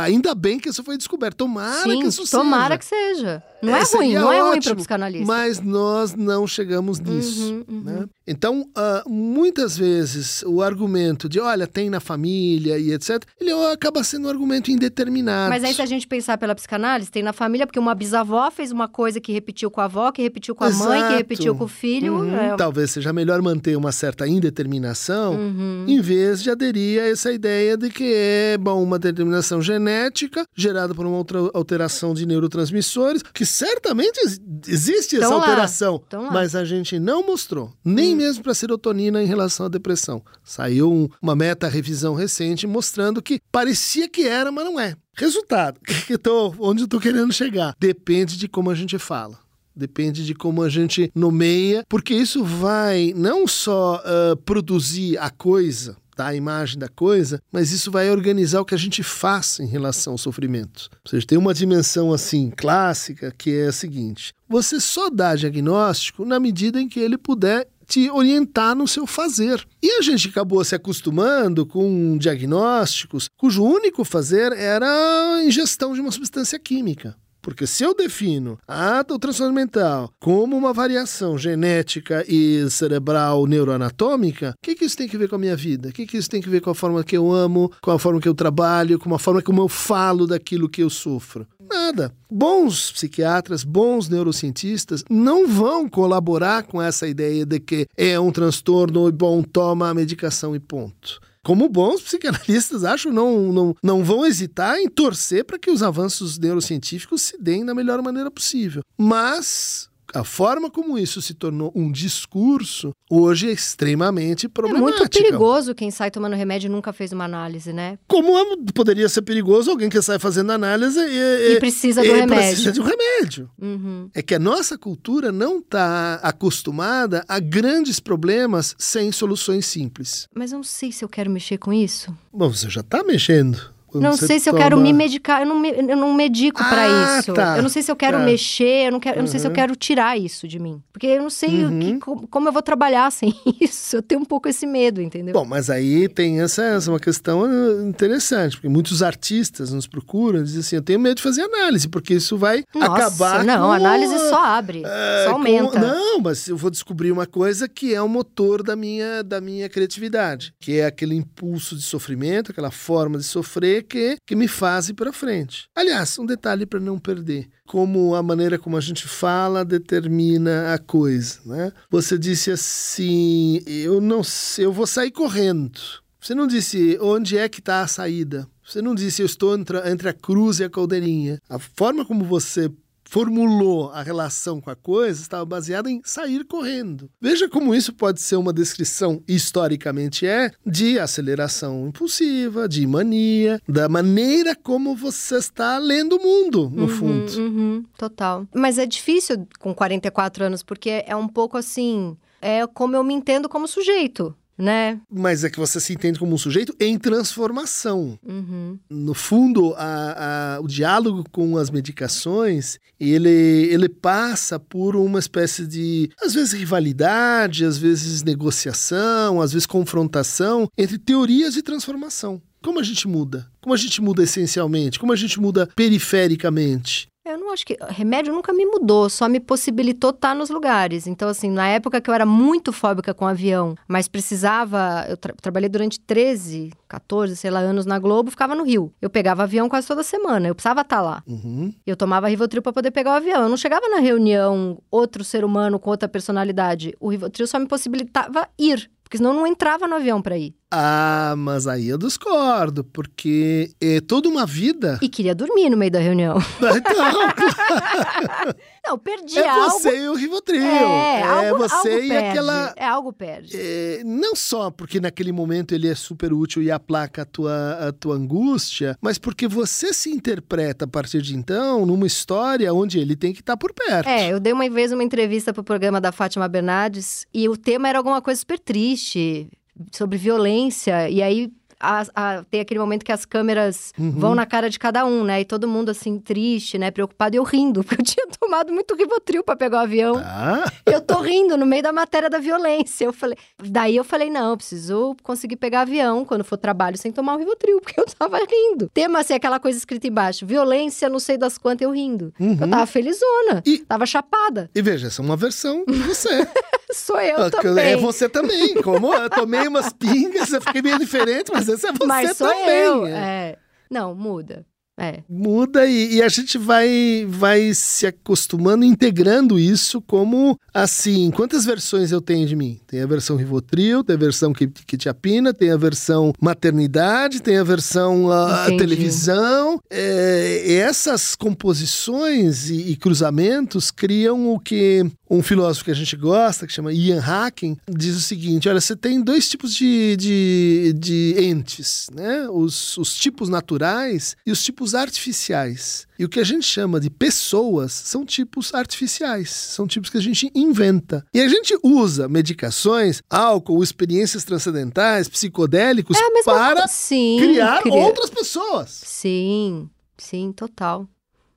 Ainda 0.03 0.35
bem 0.35 0.59
que 0.59 0.69
isso 0.69 0.83
foi 0.83 0.97
descoberto. 0.97 1.37
Tomara 1.37 1.83
Sim, 1.83 2.01
que 2.01 2.07
isso 2.07 2.29
tomara 2.29 2.79
seja. 2.79 2.79
que 2.79 2.85
seja. 2.85 3.43
Não 3.61 3.75
é, 3.75 3.81
É, 3.81 3.83
ruim, 3.83 4.13
não 4.13 4.31
é 4.31 4.41
ruim 4.41 4.61
para 4.61 4.75
psicanalista. 4.75 5.25
Mas 5.25 5.59
nós 5.59 6.15
não 6.15 6.47
chegamos 6.47 6.98
nisso. 7.03 7.53
Uhum, 7.53 7.65
uhum. 7.69 7.81
né? 7.83 8.05
Então, 8.27 8.65
ah, 8.75 9.03
muitas 9.07 9.75
vezes, 9.77 10.43
o 10.45 10.61
argumento 10.61 11.27
de, 11.27 11.39
olha, 11.39 11.65
tem 11.67 11.89
na 11.89 11.99
família 11.99 12.77
e 12.77 12.91
etc., 12.93 13.23
ele 13.39 13.51
acaba 13.71 14.03
sendo 14.03 14.27
um 14.27 14.29
argumento 14.29 14.69
indeterminado. 14.71 15.49
Mas 15.49 15.63
aí, 15.63 15.73
se 15.73 15.81
a 15.81 15.85
gente 15.85 16.07
pensar 16.07 16.37
pela 16.37 16.53
psicanálise, 16.53 17.09
tem 17.09 17.23
na 17.23 17.33
família, 17.33 17.65
porque 17.65 17.79
uma 17.79 17.95
bisavó 17.95 18.49
fez 18.51 18.71
uma 18.71 18.87
coisa 18.87 19.19
que 19.19 19.31
repetiu 19.31 19.71
com 19.71 19.81
a 19.81 19.85
avó, 19.85 20.11
que 20.11 20.21
repetiu 20.21 20.53
com 20.55 20.63
a 20.63 20.69
mãe, 20.69 20.87
que 20.99 21.05
Exato. 21.05 21.15
repetiu 21.17 21.55
com 21.55 21.63
o 21.63 21.67
filho. 21.67 22.13
Uhum. 22.17 22.35
é- 22.35 22.55
Talvez 22.55 22.91
seja 22.91 23.11
melhor 23.11 23.41
manter 23.41 23.75
uma 23.75 23.91
certa 23.91 24.27
indeterminação 24.27 25.33
Uhum. 25.35 25.85
em 25.87 26.01
vez 26.01 26.41
de 26.43 26.49
aderir 26.49 27.01
a 27.01 27.07
essa 27.07 27.31
ideia 27.31 27.75
de 27.77 27.89
que 27.89 28.13
é 28.15 28.57
bom, 28.57 28.81
uma 28.83 28.99
determinação 28.99 29.61
genética 29.61 30.43
gerada 30.55 30.93
por 30.93 31.05
uma 31.05 31.17
outra 31.17 31.39
alteração 31.53 32.13
de 32.13 32.25
neurotransmissores, 32.25 33.23
que 33.33 33.45
certamente 33.45 34.17
ex- 34.19 34.39
existe 34.67 35.17
essa 35.17 35.29
lá, 35.29 35.35
alteração, 35.35 36.01
tão 36.09 36.23
lá. 36.23 36.31
Mas 36.31 36.55
a 36.55 36.63
gente 36.65 36.88
não 36.97 37.25
mostrou, 37.27 37.73
nem 37.83 38.15
mesmo 38.15 38.41
para 38.41 38.53
serotonina 38.53 39.21
em 39.21 39.27
relação 39.27 39.65
à 39.65 39.69
depressão. 39.69 40.23
Saiu 40.43 40.91
um- 40.91 41.09
uma 41.21 41.35
meta-revisão 41.35 42.15
recente 42.15 42.65
mostrando 42.65 43.21
que 43.21 43.39
parecia 43.51 44.07
que 44.07 44.25
era, 44.25 44.51
mas 44.51 44.63
não 44.65 44.79
é. 44.79 44.95
Resultado, 45.15 45.79
que 46.07 46.17
tô- 46.17 46.55
onde 46.57 46.83
eu 46.83 46.85
estou 46.85 46.99
querendo 47.01 47.33
chegar? 47.33 47.75
Depende 47.77 48.37
de 48.37 48.47
como 48.47 48.69
a 48.71 48.75
gente 48.75 48.97
fala. 48.97 49.37
Depende 49.75 50.25
de 50.25 50.33
como 50.33 50.61
a 50.63 50.67
gente 50.69 51.09
nomeia, 51.15 51.85
porque 51.87 52.13
isso 52.13 52.43
vai 52.43 53.13
não 53.15 53.47
só 53.47 54.01
ah, 54.03 54.35
produzir 54.43 55.17
a 55.19 55.29
coisa, 55.29 55.95
a 56.27 56.35
imagem 56.35 56.77
da 56.77 56.87
coisa, 56.87 57.41
mas 57.51 57.71
isso 57.71 57.91
vai 57.91 58.09
organizar 58.09 58.61
o 58.61 58.65
que 58.65 58.75
a 58.75 58.77
gente 58.77 59.03
faz 59.03 59.59
em 59.59 59.67
relação 59.67 60.13
ao 60.13 60.17
sofrimento. 60.17 60.89
Ou 61.05 61.09
seja, 61.09 61.25
tem 61.25 61.37
uma 61.37 61.53
dimensão 61.53 62.13
assim 62.13 62.51
clássica 62.55 63.33
que 63.37 63.55
é 63.55 63.67
a 63.67 63.71
seguinte: 63.71 64.33
você 64.47 64.79
só 64.79 65.09
dá 65.09 65.35
diagnóstico 65.35 66.25
na 66.25 66.39
medida 66.39 66.81
em 66.81 66.87
que 66.87 66.99
ele 66.99 67.17
puder 67.17 67.67
te 67.89 68.09
orientar 68.11 68.75
no 68.75 68.87
seu 68.87 69.07
fazer. 69.07 69.65
E 69.81 69.97
a 69.97 70.01
gente 70.01 70.29
acabou 70.29 70.63
se 70.63 70.75
acostumando 70.75 71.65
com 71.65 72.17
diagnósticos 72.17 73.27
cujo 73.35 73.63
único 73.63 74.05
fazer 74.05 74.53
era 74.53 74.85
a 74.85 75.43
ingestão 75.43 75.93
de 75.93 75.99
uma 75.99 76.11
substância 76.11 76.59
química. 76.59 77.17
Porque 77.49 77.65
se 77.65 77.83
eu 77.83 77.95
defino 77.95 78.59
a 78.67 79.03
o 79.09 79.17
transtorno 79.17 79.53
mental 79.53 80.11
como 80.19 80.55
uma 80.55 80.71
variação 80.71 81.35
genética 81.35 82.23
e 82.27 82.69
cerebral 82.69 83.47
neuroanatômica, 83.47 84.51
o 84.51 84.61
que, 84.61 84.75
que 84.75 84.85
isso 84.85 84.95
tem 84.95 85.07
que 85.07 85.17
ver 85.17 85.27
com 85.27 85.35
a 85.35 85.39
minha 85.39 85.55
vida? 85.55 85.89
O 85.89 85.91
que, 85.91 86.05
que 86.05 86.15
isso 86.15 86.29
tem 86.29 86.41
que 86.41 86.49
ver 86.49 86.61
com 86.61 86.69
a 86.69 86.75
forma 86.75 87.03
que 87.03 87.17
eu 87.17 87.31
amo, 87.31 87.71
com 87.81 87.89
a 87.89 87.97
forma 87.97 88.21
que 88.21 88.29
eu 88.29 88.35
trabalho, 88.35 88.99
com 88.99 89.13
a 89.15 89.19
forma 89.19 89.41
como 89.41 89.61
eu 89.61 89.67
falo 89.67 90.27
daquilo 90.27 90.69
que 90.69 90.83
eu 90.83 90.91
sofro? 90.91 91.47
Nada. 91.59 92.13
Bons 92.29 92.91
psiquiatras, 92.91 93.63
bons 93.63 94.07
neurocientistas 94.07 95.03
não 95.09 95.47
vão 95.47 95.89
colaborar 95.89 96.63
com 96.63 96.79
essa 96.79 97.07
ideia 97.07 97.45
de 97.45 97.59
que 97.59 97.87
é 97.97 98.19
um 98.19 98.31
transtorno 98.31 99.09
e 99.09 99.11
bom, 99.11 99.41
toma 99.41 99.89
a 99.89 99.93
medicação 99.93 100.55
e 100.55 100.59
ponto. 100.59 101.19
Como 101.49 101.67
bons 101.67 101.99
psicanalistas, 101.99 102.83
acho, 102.83 103.11
não, 103.11 103.51
não, 103.51 103.75
não 103.81 104.03
vão 104.03 104.23
hesitar 104.23 104.77
em 104.77 104.87
torcer 104.87 105.43
para 105.43 105.57
que 105.57 105.71
os 105.71 105.81
avanços 105.81 106.37
neurocientíficos 106.37 107.23
se 107.23 107.41
deem 107.41 107.65
da 107.65 107.73
melhor 107.73 108.03
maneira 108.03 108.29
possível. 108.29 108.83
Mas 108.95 109.88
a 110.13 110.23
forma 110.23 110.69
como 110.69 110.97
isso 110.97 111.21
se 111.21 111.33
tornou 111.33 111.71
um 111.75 111.91
discurso 111.91 112.91
hoje 113.09 113.49
é 113.49 113.51
extremamente 113.51 114.45
É 114.45 114.49
problemática. 114.49 114.99
muito 114.99 115.09
perigoso 115.23 115.73
quem 115.75 115.89
sai 115.91 116.11
tomando 116.11 116.35
remédio 116.35 116.67
e 116.67 116.69
nunca 116.71 116.91
fez 116.93 117.11
uma 117.11 117.25
análise, 117.25 117.71
né? 117.73 117.97
Como 118.07 118.37
é- 118.37 118.55
poderia 118.73 119.07
ser 119.09 119.21
perigoso 119.23 119.69
alguém 119.71 119.89
que 119.89 120.01
sai 120.01 120.19
fazendo 120.19 120.51
análise 120.51 120.99
e, 120.99 121.53
E 121.55 121.59
precisa 121.59 122.01
do 122.01 122.07
e 122.07 122.11
remédio. 122.11 122.35
precisa 122.35 122.71
de 122.71 122.81
um 122.81 122.83
remédio. 122.83 123.49
Uhum. 123.61 124.09
É 124.13 124.21
que 124.21 124.35
a 124.35 124.39
nossa 124.39 124.77
cultura 124.77 125.31
não 125.31 125.59
está 125.59 126.15
acostumada 126.23 127.23
a 127.27 127.39
grandes 127.39 127.99
problemas 127.99 128.75
sem 128.77 129.11
soluções 129.11 129.65
simples. 129.65 130.27
Mas 130.35 130.51
eu 130.51 130.57
não 130.57 130.63
sei 130.63 130.91
se 130.91 131.03
eu 131.03 131.09
quero 131.09 131.29
mexer 131.29 131.57
com 131.57 131.71
isso. 131.73 132.15
Bom, 132.33 132.49
você 132.49 132.69
já 132.69 132.81
está 132.81 133.03
mexendo. 133.03 133.59
Não 133.93 134.15
sei 134.15 134.39
se 134.39 134.49
eu 134.49 134.53
toma- 134.53 134.63
quero 134.63 134.77
me 134.79 134.93
medicar. 134.93 135.41
Eu 135.41 135.47
não, 135.47 135.59
me- 135.59 135.71
eu 135.71 135.97
não 135.97 136.13
medico 136.13 136.59
pra 136.63 137.15
Ah, 137.15 137.19
isso. 137.19 137.33
tá, 137.33 137.57
Eu 137.57 137.63
não 137.63 137.69
sei 137.69 137.81
se 137.81 137.91
eu 137.91 137.95
quero 137.95 138.17
tá. 138.17 138.23
mexer, 138.23 138.87
eu 138.87 138.91
não, 138.91 138.99
quero, 138.99 139.17
eu 139.17 139.21
não 139.21 139.27
sei 139.27 139.39
se 139.39 139.45
eu 139.45 139.49
Uhum. 139.49 139.55
quero 139.55 139.75
tirar 139.75 140.17
isso 140.17 140.47
de 140.47 140.59
mim. 140.59 140.81
Porque 140.91 141.07
eu 141.07 141.21
não 141.21 141.29
sei 141.29 141.65
o 141.65 141.69
que- 141.69 141.85
Uhum. 142.09 142.27
como, 142.29 142.47
eu 142.47 142.51
vou 142.51 142.61
trabalhar 142.61 143.09
sem 143.11 143.33
isso. 143.59 143.95
Eu 143.95 144.01
tenho 144.01 144.21
um 144.21 144.25
pouco 144.25 144.47
esse 144.49 144.65
medo, 144.67 145.01
entendeu? 145.01 145.33
Bom, 145.33 145.45
mas 145.45 145.69
aí 145.69 146.07
tem 146.09 146.41
essa, 146.41 146.63
essa 146.63 146.91
uma 146.91 146.99
questão 146.99 147.45
eh, 147.45 147.87
interessante, 147.87 148.55
porque 148.57 148.69
muitos 148.69 149.01
artistas 149.01 149.71
nos 149.71 149.87
procuram 149.87 150.39
e 150.39 150.43
dizem 150.43 150.59
assim: 150.59 150.75
eu 150.75 150.81
tenho 150.81 150.99
medo 150.99 151.15
de 151.15 151.23
fazer 151.23 151.41
análise, 151.41 151.87
porque 151.87 152.13
isso 152.13 152.37
vai 152.37 152.63
Nossa, 152.75 152.91
acabar 152.93 153.43
não, 153.43 153.67
com... 153.67 153.71
a 153.71 153.75
análise 153.75 154.17
só 154.29 154.43
abre, 154.43 154.83
eh, 154.85 155.23
só 155.25 155.31
com- 155.31 155.35
aumenta. 155.37 155.79
Não, 155.79 156.19
mas 156.19 156.47
eu 156.47 156.57
vou 156.57 156.69
descobrir 156.69 157.11
uma 157.11 157.25
coisa 157.25 157.67
que 157.67 157.93
é 157.93 158.01
o 158.01 158.07
motor 158.07 158.63
da 158.63 158.75
minha, 158.75 159.23
da 159.23 159.39
minha 159.41 159.67
criatividade, 159.69 160.53
que 160.59 160.79
é 160.79 160.85
aquele 160.85 161.15
impulso 161.15 161.75
de 161.75 161.81
sofrimento, 161.81 162.51
aquela 162.51 162.71
forma 162.71 163.17
de 163.17 163.23
sofrer 163.23 163.78
que, 163.81 164.17
que 164.25 164.35
me 164.35 164.47
faz 164.47 164.89
ir 164.89 164.93
para 164.93 165.13
frente. 165.13 165.67
Aliás, 165.75 166.17
um 166.19 166.25
detalhe 166.25 166.65
para 166.65 166.79
não 166.79 166.99
perder. 166.99 167.47
Como 167.65 168.15
a 168.15 168.23
maneira 168.23 168.57
como 168.57 168.77
a 168.77 168.81
gente 168.81 169.07
fala 169.07 169.63
determina 169.65 170.73
a 170.73 170.77
coisa, 170.77 171.39
né? 171.45 171.71
Você 171.89 172.17
disse 172.17 172.51
assim, 172.51 173.61
eu 173.65 174.01
não 174.01 174.23
sei, 174.23 174.65
eu 174.65 174.73
vou 174.73 174.87
sair 174.87 175.11
correndo. 175.11 175.79
Você 176.19 176.35
não 176.35 176.47
disse 176.47 176.97
onde 177.01 177.37
é 177.37 177.47
que 177.47 177.59
está 177.59 177.81
a 177.81 177.87
saída. 177.87 178.47
Você 178.65 178.81
não 178.81 178.93
disse 178.93 179.21
eu 179.21 179.25
estou 179.25 179.57
entre, 179.57 179.77
entre 179.89 180.09
a 180.09 180.13
cruz 180.13 180.59
e 180.59 180.63
a 180.63 180.69
caldeirinha. 180.69 181.39
A 181.49 181.57
forma 181.57 182.05
como 182.05 182.25
você 182.25 182.69
formulou 183.09 183.89
a 183.91 184.03
relação 184.03 184.61
com 184.61 184.69
a 184.69 184.75
coisa 184.75 185.21
estava 185.21 185.43
baseada 185.43 185.89
em 185.89 185.99
sair 186.05 186.45
correndo. 186.45 187.09
Veja 187.19 187.49
como 187.49 187.73
isso 187.73 187.91
pode 187.91 188.21
ser 188.21 188.35
uma 188.35 188.53
descrição, 188.53 189.21
historicamente 189.27 190.27
é, 190.27 190.51
de 190.65 190.99
aceleração 190.99 191.87
impulsiva, 191.87 192.69
de 192.69 192.85
mania, 192.85 193.59
da 193.67 193.89
maneira 193.89 194.55
como 194.55 194.95
você 194.95 195.37
está 195.37 195.77
lendo 195.79 196.17
o 196.17 196.21
mundo, 196.23 196.69
no 196.69 196.83
Uhum, 196.83 196.87
fundo. 196.87 197.31
uhum, 197.41 197.83
total. 197.97 198.47
Mas 198.53 198.77
é 198.77 198.85
difícil 198.85 199.47
com 199.59 199.73
44 199.73 200.45
anos, 200.45 200.61
porque 200.63 201.03
é 201.05 201.15
um 201.15 201.27
pouco 201.27 201.57
assim. 201.57 202.15
É 202.41 202.65
como 202.67 202.95
eu 202.95 203.03
me 203.03 203.13
entendo 203.13 203.49
como 203.49 203.67
sujeito. 203.67 204.33
Né? 204.59 204.99
Mas 205.09 205.45
é 205.45 205.49
que 205.49 205.59
você 205.59 205.79
se 205.79 205.93
entende 205.93 206.19
como 206.19 206.35
um 206.35 206.37
sujeito 206.37 206.75
em 206.79 206.99
transformação. 206.99 208.19
Uhum. 208.21 208.77
No 208.89 209.13
fundo, 209.13 209.73
a, 209.77 210.57
a, 210.57 210.59
o 210.59 210.67
diálogo 210.67 211.23
com 211.31 211.57
as 211.57 211.69
medicações, 211.69 212.77
ele, 212.99 213.29
ele 213.29 213.87
passa 213.87 214.59
por 214.59 214.97
uma 214.97 215.19
espécie 215.19 215.65
de, 215.65 216.09
às 216.21 216.33
vezes, 216.33 216.51
rivalidade, 216.51 217.63
às 217.63 217.77
vezes 217.77 218.21
negociação, 218.21 219.41
às 219.41 219.53
vezes 219.53 219.65
confrontação 219.65 220.69
entre 220.77 220.97
teorias 220.97 221.53
de 221.53 221.61
transformação. 221.61 222.41
Como 222.61 222.79
a 222.79 222.83
gente 222.83 223.07
muda? 223.07 223.49
Como 223.61 223.73
a 223.73 223.77
gente 223.77 224.01
muda 224.01 224.23
essencialmente? 224.23 224.99
Como 224.99 225.13
a 225.13 225.15
gente 225.15 225.39
muda 225.39 225.69
perifericamente? 225.75 227.08
Eu 227.31 227.37
não 227.37 227.51
acho 227.51 227.65
que. 227.65 227.77
Remédio 227.89 228.33
nunca 228.33 228.51
me 228.51 228.65
mudou, 228.65 229.09
só 229.09 229.27
me 229.27 229.39
possibilitou 229.39 230.09
estar 230.09 230.35
nos 230.35 230.49
lugares. 230.49 231.07
Então, 231.07 231.29
assim, 231.29 231.49
na 231.49 231.67
época 231.67 232.01
que 232.01 232.09
eu 232.09 232.13
era 232.13 232.25
muito 232.25 232.73
fóbica 232.73 233.13
com 233.13 233.25
avião, 233.25 233.75
mas 233.87 234.07
precisava. 234.07 235.05
Eu 235.07 235.15
tra 235.15 235.33
trabalhei 235.39 235.69
durante 235.69 235.99
13, 235.99 236.71
14, 236.87 237.35
sei 237.35 237.51
lá, 237.51 237.59
anos 237.59 237.85
na 237.85 237.99
Globo, 237.99 238.31
ficava 238.31 238.55
no 238.55 238.63
Rio. 238.63 238.91
Eu 239.01 239.09
pegava 239.09 239.43
avião 239.43 239.69
quase 239.69 239.87
toda 239.87 240.03
semana, 240.03 240.47
eu 240.47 240.55
precisava 240.55 240.81
estar 240.81 241.01
lá. 241.01 241.23
Uhum. 241.27 241.73
Eu 241.85 241.95
tomava 241.95 242.27
Rivotril 242.27 242.61
para 242.61 242.73
poder 242.73 242.91
pegar 242.91 243.11
o 243.11 243.15
avião. 243.15 243.43
Eu 243.43 243.49
não 243.49 243.57
chegava 243.57 243.87
na 243.89 243.99
reunião, 243.99 244.81
outro 244.89 245.23
ser 245.23 245.45
humano 245.45 245.79
com 245.79 245.89
outra 245.89 246.09
personalidade. 246.09 246.95
O 246.99 247.09
Rivotril 247.09 247.47
só 247.47 247.59
me 247.59 247.67
possibilitava 247.67 248.47
ir, 248.57 248.89
porque 249.03 249.17
senão 249.17 249.31
eu 249.31 249.35
não 249.37 249.47
entrava 249.47 249.87
no 249.87 249.95
avião 249.95 250.21
para 250.21 250.37
ir. 250.37 250.55
Ah, 250.71 251.33
mas 251.35 251.65
aí 251.65 251.89
eu 251.89 251.97
discordo, 251.97 252.83
porque 252.83 253.71
é 253.81 253.99
toda 253.99 254.29
uma 254.29 254.45
vida. 254.45 254.99
E 255.01 255.09
queria 255.09 255.33
dormir 255.33 255.67
no 255.69 255.75
meio 255.77 255.91
da 255.91 255.99
reunião. 255.99 256.37
Então, 256.79 256.93
não, 258.85 258.97
perdi 258.97 259.39
é 259.39 259.47
algo. 259.47 259.71
você 259.71 260.03
e 260.03 260.07
o 260.07 260.13
Rivotril. 260.13 260.61
É, 260.61 261.19
é 261.19 261.23
algo, 261.23 261.57
você 261.57 261.89
algo 261.89 262.03
e 262.03 262.09
perde. 262.09 262.27
aquela. 262.27 262.73
É, 262.75 262.85
algo 262.85 263.13
perde. 263.13 263.57
É, 263.57 264.01
não 264.05 264.35
só 264.35 264.69
porque 264.69 264.99
naquele 264.99 265.31
momento 265.31 265.73
ele 265.73 265.87
é 265.87 265.95
super 265.95 266.31
útil 266.31 266.61
e 266.61 266.69
aplaca 266.71 267.23
a 267.23 267.25
tua, 267.25 267.87
a 267.87 267.91
tua 267.91 268.15
angústia, 268.15 268.97
mas 269.01 269.17
porque 269.17 269.47
você 269.47 269.93
se 269.93 270.09
interpreta 270.09 270.85
a 270.85 270.87
partir 270.87 271.21
de 271.21 271.35
então 271.35 271.85
numa 271.85 272.05
história 272.07 272.73
onde 272.73 272.99
ele 272.99 273.15
tem 273.15 273.33
que 273.33 273.39
estar 273.41 273.57
por 273.57 273.73
perto. 273.73 274.07
É, 274.07 274.31
eu 274.31 274.39
dei 274.39 274.53
uma 274.53 274.69
vez 274.69 274.91
uma 274.91 275.03
entrevista 275.03 275.53
pro 275.53 275.63
programa 275.63 275.99
da 275.99 276.11
Fátima 276.11 276.47
Bernardes 276.47 277.25
e 277.33 277.49
o 277.49 277.57
tema 277.57 277.89
era 277.89 277.97
alguma 277.97 278.21
coisa 278.21 278.39
super 278.39 278.59
triste, 278.59 279.49
sobre 279.91 280.17
violência. 280.17 281.09
E 281.09 281.21
aí 281.21 281.51
a- 281.81 282.03
a- 282.13 282.43
tem 282.51 282.59
aquele 282.59 282.77
momento 282.77 283.05
que 283.05 283.11
as 283.11 283.23
câmeras 283.23 283.93
Uhum. 283.97 284.11
vão 284.11 284.35
na 284.35 284.45
cara 284.45 284.69
de 284.69 284.77
cada 284.77 285.05
um, 285.05 285.23
né? 285.23 285.39
E 285.39 285.45
todo 285.45 285.65
mundo 285.65 285.87
assim, 285.87 286.19
triste, 286.19 286.77
né? 286.77 286.91
Preocupado. 286.91 287.35
E 287.35 287.37
eu 287.37 287.43
rindo, 287.43 287.81
porque 287.85 288.01
eu 288.01 288.05
tinha 288.05 288.27
tomado 288.37 288.73
muito 288.73 288.93
Rivotril 288.95 289.41
pra 289.45 289.55
pegar 289.55 289.77
o 289.77 289.81
avião. 289.83 290.15
Tá? 290.15 290.69
Eu 290.85 290.99
tô 290.99 291.21
rindo 291.21 291.55
no 291.55 291.65
meio 291.65 291.81
da 291.81 291.93
matéria 291.93 292.29
da 292.29 292.37
violência. 292.37 293.05
Eu 293.05 293.13
falei, 293.13 293.37
daí 293.63 293.95
eu 293.95 294.03
falei, 294.03 294.29
não, 294.29 294.49
eu 294.49 294.57
preciso 294.57 295.15
conseguir 295.23 295.55
pegar 295.55 295.81
avião 295.81 296.25
quando 296.25 296.43
for 296.43 296.57
trabalho 296.57 296.97
sem 296.97 297.13
tomar 297.13 297.35
um 297.35 297.37
Rivotril, 297.39 297.79
porque 297.81 297.97
eu 297.97 298.05
tava 298.07 298.39
rindo. 298.39 298.89
Tema 298.93 299.19
assim, 299.19 299.33
aquela 299.33 299.57
coisa 299.57 299.77
escrita 299.77 300.05
embaixo, 300.05 300.45
violência, 300.45 301.07
não 301.07 301.19
sei 301.19 301.37
das 301.37 301.57
quantas, 301.57 301.83
eu 301.85 301.91
rindo. 301.91 302.33
Uhum. 302.37 302.57
Eu 302.59 302.69
tava 302.69 302.85
felizona, 302.87 303.63
E- 303.65 303.77
tava 303.79 304.05
chapada. 304.05 304.69
E 304.75 304.81
veja, 304.81 305.07
essa 305.07 305.21
é 305.21 305.25
uma 305.25 305.37
versão 305.37 305.85
de 305.87 305.93
você. 305.99 306.27
Sou 306.91 307.19
eu 307.21 307.45
É 307.45 307.49
também. 307.49 307.95
você 307.97 308.27
também. 308.27 308.75
Como 308.81 309.13
eu 309.13 309.29
tomei 309.29 309.67
umas 309.67 309.93
pingas, 309.93 310.51
eu 310.51 310.61
fiquei 310.61 310.81
meio 310.81 310.97
diferente, 310.99 311.51
mas 311.53 311.69
essa 311.69 311.89
é 311.89 311.91
você 311.91 312.05
Mas 312.05 312.37
sou 312.37 312.47
também. 312.47 312.69
eu. 312.69 313.05
é. 313.05 313.11
É. 313.11 313.57
Não, 313.89 314.13
muda. 314.15 314.65
É. 315.01 315.23
Muda 315.29 315.85
e, 315.85 316.15
e 316.15 316.21
a 316.21 316.27
gente 316.27 316.57
vai, 316.57 317.25
vai 317.25 317.73
se 317.73 318.05
acostumando, 318.05 318.83
integrando 318.83 319.57
isso 319.57 320.01
como 320.01 320.59
assim. 320.73 321.31
Quantas 321.31 321.63
versões 321.63 322.11
eu 322.11 322.19
tenho 322.19 322.45
de 322.45 322.53
mim? 322.53 322.81
Tem 322.85 323.01
a 323.01 323.07
versão 323.07 323.37
Rivotril, 323.37 324.03
tem 324.03 324.17
a 324.17 324.19
versão 324.19 324.51
que, 324.51 324.67
que 324.67 324.97
te 324.97 325.07
apina, 325.07 325.53
tem 325.53 325.71
a 325.71 325.77
versão 325.77 326.33
maternidade, 326.41 327.41
tem 327.41 327.57
a 327.57 327.63
versão 327.63 328.29
ah, 328.29 328.65
televisão. 328.77 329.79
É, 329.89 330.73
essas 330.79 331.33
composições 331.33 332.69
e, 332.69 332.91
e 332.91 332.95
cruzamentos 332.97 333.91
criam 333.91 334.49
o 334.53 334.59
que 334.59 335.05
um 335.29 335.43
filósofo 335.43 335.85
que 335.85 335.91
a 335.91 335.95
gente 335.95 336.15
gosta, 336.15 336.65
que 336.65 336.73
chama 336.73 336.91
Ian 336.91 337.19
Hacking, 337.21 337.77
diz 337.87 338.15
o 338.15 338.21
seguinte: 338.21 338.67
olha, 338.67 338.81
você 338.81 338.95
tem 338.95 339.21
dois 339.21 339.47
tipos 339.47 339.73
de, 339.75 340.15
de, 340.17 340.93
de 340.97 341.35
entes, 341.37 342.07
né? 342.13 342.47
Os, 342.49 342.97
os 342.97 343.13
tipos 343.15 343.47
naturais 343.49 344.35
e 344.45 344.51
os 344.51 344.63
tipos 344.63 344.95
artificiais. 344.95 346.07
E 346.17 346.25
o 346.25 346.29
que 346.29 346.39
a 346.39 346.43
gente 346.43 346.65
chama 346.65 346.99
de 346.99 347.09
pessoas 347.09 347.93
são 347.93 348.25
tipos 348.25 348.73
artificiais, 348.73 349.49
são 349.51 349.87
tipos 349.87 350.09
que 350.09 350.17
a 350.17 350.21
gente 350.21 350.51
inventa. 350.53 351.25
E 351.33 351.39
a 351.39 351.47
gente 351.47 351.77
usa 351.81 352.27
medicações, 352.27 353.21
álcool, 353.29 353.81
experiências 353.83 354.43
transcendentais, 354.43 355.29
psicodélicos 355.29 356.17
É 356.17 356.43
para 356.43 356.73
coisa. 356.73 356.87
Sim, 356.89 357.37
criar 357.39 357.81
cria- 357.81 357.93
outras 357.93 358.29
pessoas. 358.29 358.89
Sim, 359.05 359.89
sim, 360.17 360.51
total. 360.51 361.07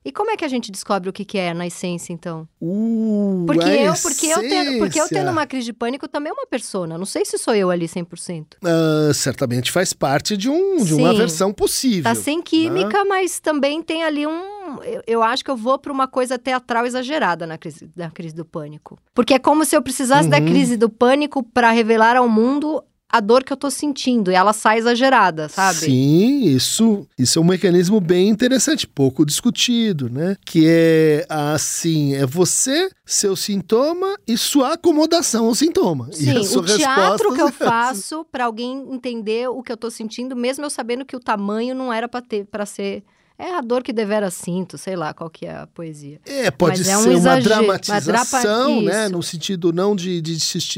E 0.05 0.11
como 0.11 0.31
é 0.31 0.35
que 0.37 0.43
a 0.43 0.47
gente 0.49 0.69
descobre 0.71 1.09
o 1.09 1.13
que, 1.13 1.23
que 1.23 1.37
é 1.37 1.53
na 1.53 1.65
essência, 1.65 2.11
então? 2.11 2.47
Uh, 2.61 3.43
Porque 3.45 3.63
a 3.69 3.83
eu, 3.83 3.93
porque, 4.01 4.27
eu 4.27 4.39
tendo, 4.39 4.79
porque 4.79 4.99
eu 4.99 5.07
tendo 5.07 5.31
uma 5.31 5.45
crise 5.47 5.65
de 5.65 5.73
pânico 5.73 6.07
também 6.07 6.29
é 6.29 6.33
uma 6.33 6.45
persona. 6.45 6.97
Não 6.97 7.05
sei 7.05 7.23
se 7.23 7.37
sou 7.37 7.55
eu 7.55 7.69
ali 7.69 7.85
100%. 7.87 8.57
Ah, 8.63 9.13
certamente 9.13 9.71
faz 9.71 9.93
parte 9.93 10.35
de, 10.35 10.49
um, 10.49 10.83
de 10.83 10.93
uma 10.93 11.13
versão 11.13 11.53
possível. 11.53 12.03
Tá 12.03 12.15
sem 12.15 12.41
química, 12.41 13.05
mas 13.05 13.39
também 13.39 13.81
tem 13.81 14.03
ali 14.03 14.27
um. 14.27 14.53
Eu, 14.83 15.01
eu 15.07 15.23
acho 15.23 15.43
que 15.43 15.51
eu 15.51 15.55
vou 15.57 15.77
pra 15.79 15.91
uma 15.91 16.07
coisa 16.07 16.37
teatral 16.37 16.85
exagerada 16.85 17.45
na 17.47 17.57
crise, 17.57 17.89
na 17.95 18.09
crise 18.09 18.35
do 18.35 18.43
pânico. 18.45 18.97
Porque 19.13 19.33
é 19.33 19.39
como 19.39 19.63
se 19.63 19.75
eu 19.75 19.81
precisasse 19.81 20.27
da 20.27 20.37
Uhum. 20.39 20.45
crise 20.45 20.75
do 20.75 20.89
pânico 20.89 21.43
pra 21.43 21.71
revelar 21.71 22.17
ao 22.17 22.27
mundo 22.27 22.83
a 23.13 23.19
dor 23.19 23.43
que 23.43 23.53
eu 23.53 23.57
tô 23.57 23.69
sentindo. 23.69 24.31
E 24.31 24.33
ela 24.33 24.53
sai 24.53 24.79
exagerada, 24.79 25.47
sabe? 25.47 25.81
Sim, 25.81 26.45
isso, 26.45 27.07
isso 27.15 27.37
é 27.37 27.41
um 27.43 27.45
mecanismo 27.45 28.01
bem 28.01 28.27
interessante, 28.27 28.87
pouco 28.87 29.23
discutido, 29.23 30.09
né? 30.09 30.35
Que 30.43 30.65
é 30.67 31.25
assim, 31.29 32.15
é 32.15 32.25
você, 32.25 32.89
seu 33.05 33.35
sintoma 33.35 34.17
e 34.27 34.35
sua 34.35 34.73
acomodação 34.73 35.45
ao 35.45 35.53
sintoma. 35.53 36.09
e 36.11 36.43
Sim, 36.43 36.57
o 36.57 36.63
teatro 36.63 37.35
que 37.35 37.41
eu 37.41 37.49
é 37.49 37.51
faço 37.53 38.25
pra 38.31 38.45
alguém 38.45 38.83
entender 38.91 39.47
o 39.47 39.61
que 39.61 39.71
eu 39.71 39.77
tô 39.77 39.91
sentindo, 39.91 40.35
mesmo 40.35 40.65
eu 40.65 40.69
sabendo 40.71 41.05
que 41.05 41.15
o 41.15 41.19
tamanho 41.19 41.75
não 41.75 41.93
era 41.93 42.07
pra 42.07 42.19
ter 42.19 42.45
para 42.45 42.65
ser 42.65 43.03
é 43.37 43.55
a 43.55 43.61
dor 43.61 43.83
que 43.83 43.91
devera 43.93 44.29
sinto, 44.31 44.77
sei 44.77 44.95
lá 44.95 45.13
qual 45.13 45.29
que 45.29 45.45
é 45.45 45.55
a 45.55 45.67
poesia. 45.67 46.19
É, 46.25 46.49
pode 46.51 46.77
Mas 46.79 46.87
ser 46.87 46.93
é 46.93 46.97
um 46.97 47.01
uma 47.03 47.13
exagero, 47.13 47.63
uma 47.63 47.79
dramatização, 47.79 48.83
drapa- 48.83 48.97
né? 48.97 49.09
No 49.09 49.21
sentido 49.23 49.71
não 49.73 49.95
de, 49.95 50.21
de 50.21 50.37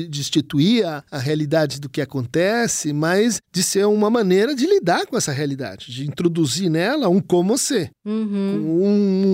destituir- 0.09 0.85
a, 0.85 1.03
a 1.11 1.17
realidade 1.17 1.79
do 1.79 1.89
que 1.89 2.01
acontece, 2.01 2.91
mas 2.93 3.41
de 3.53 3.63
ser 3.63 3.85
uma 3.85 4.09
maneira 4.09 4.55
de 4.55 4.65
lidar 4.65 5.05
com 5.05 5.17
essa 5.17 5.31
realidade, 5.31 5.91
de 5.91 6.07
introduzir 6.07 6.69
nela 6.69 7.07
um 7.09 7.19
como 7.21 7.57
ser, 7.57 7.91
Uhum, 8.05 8.81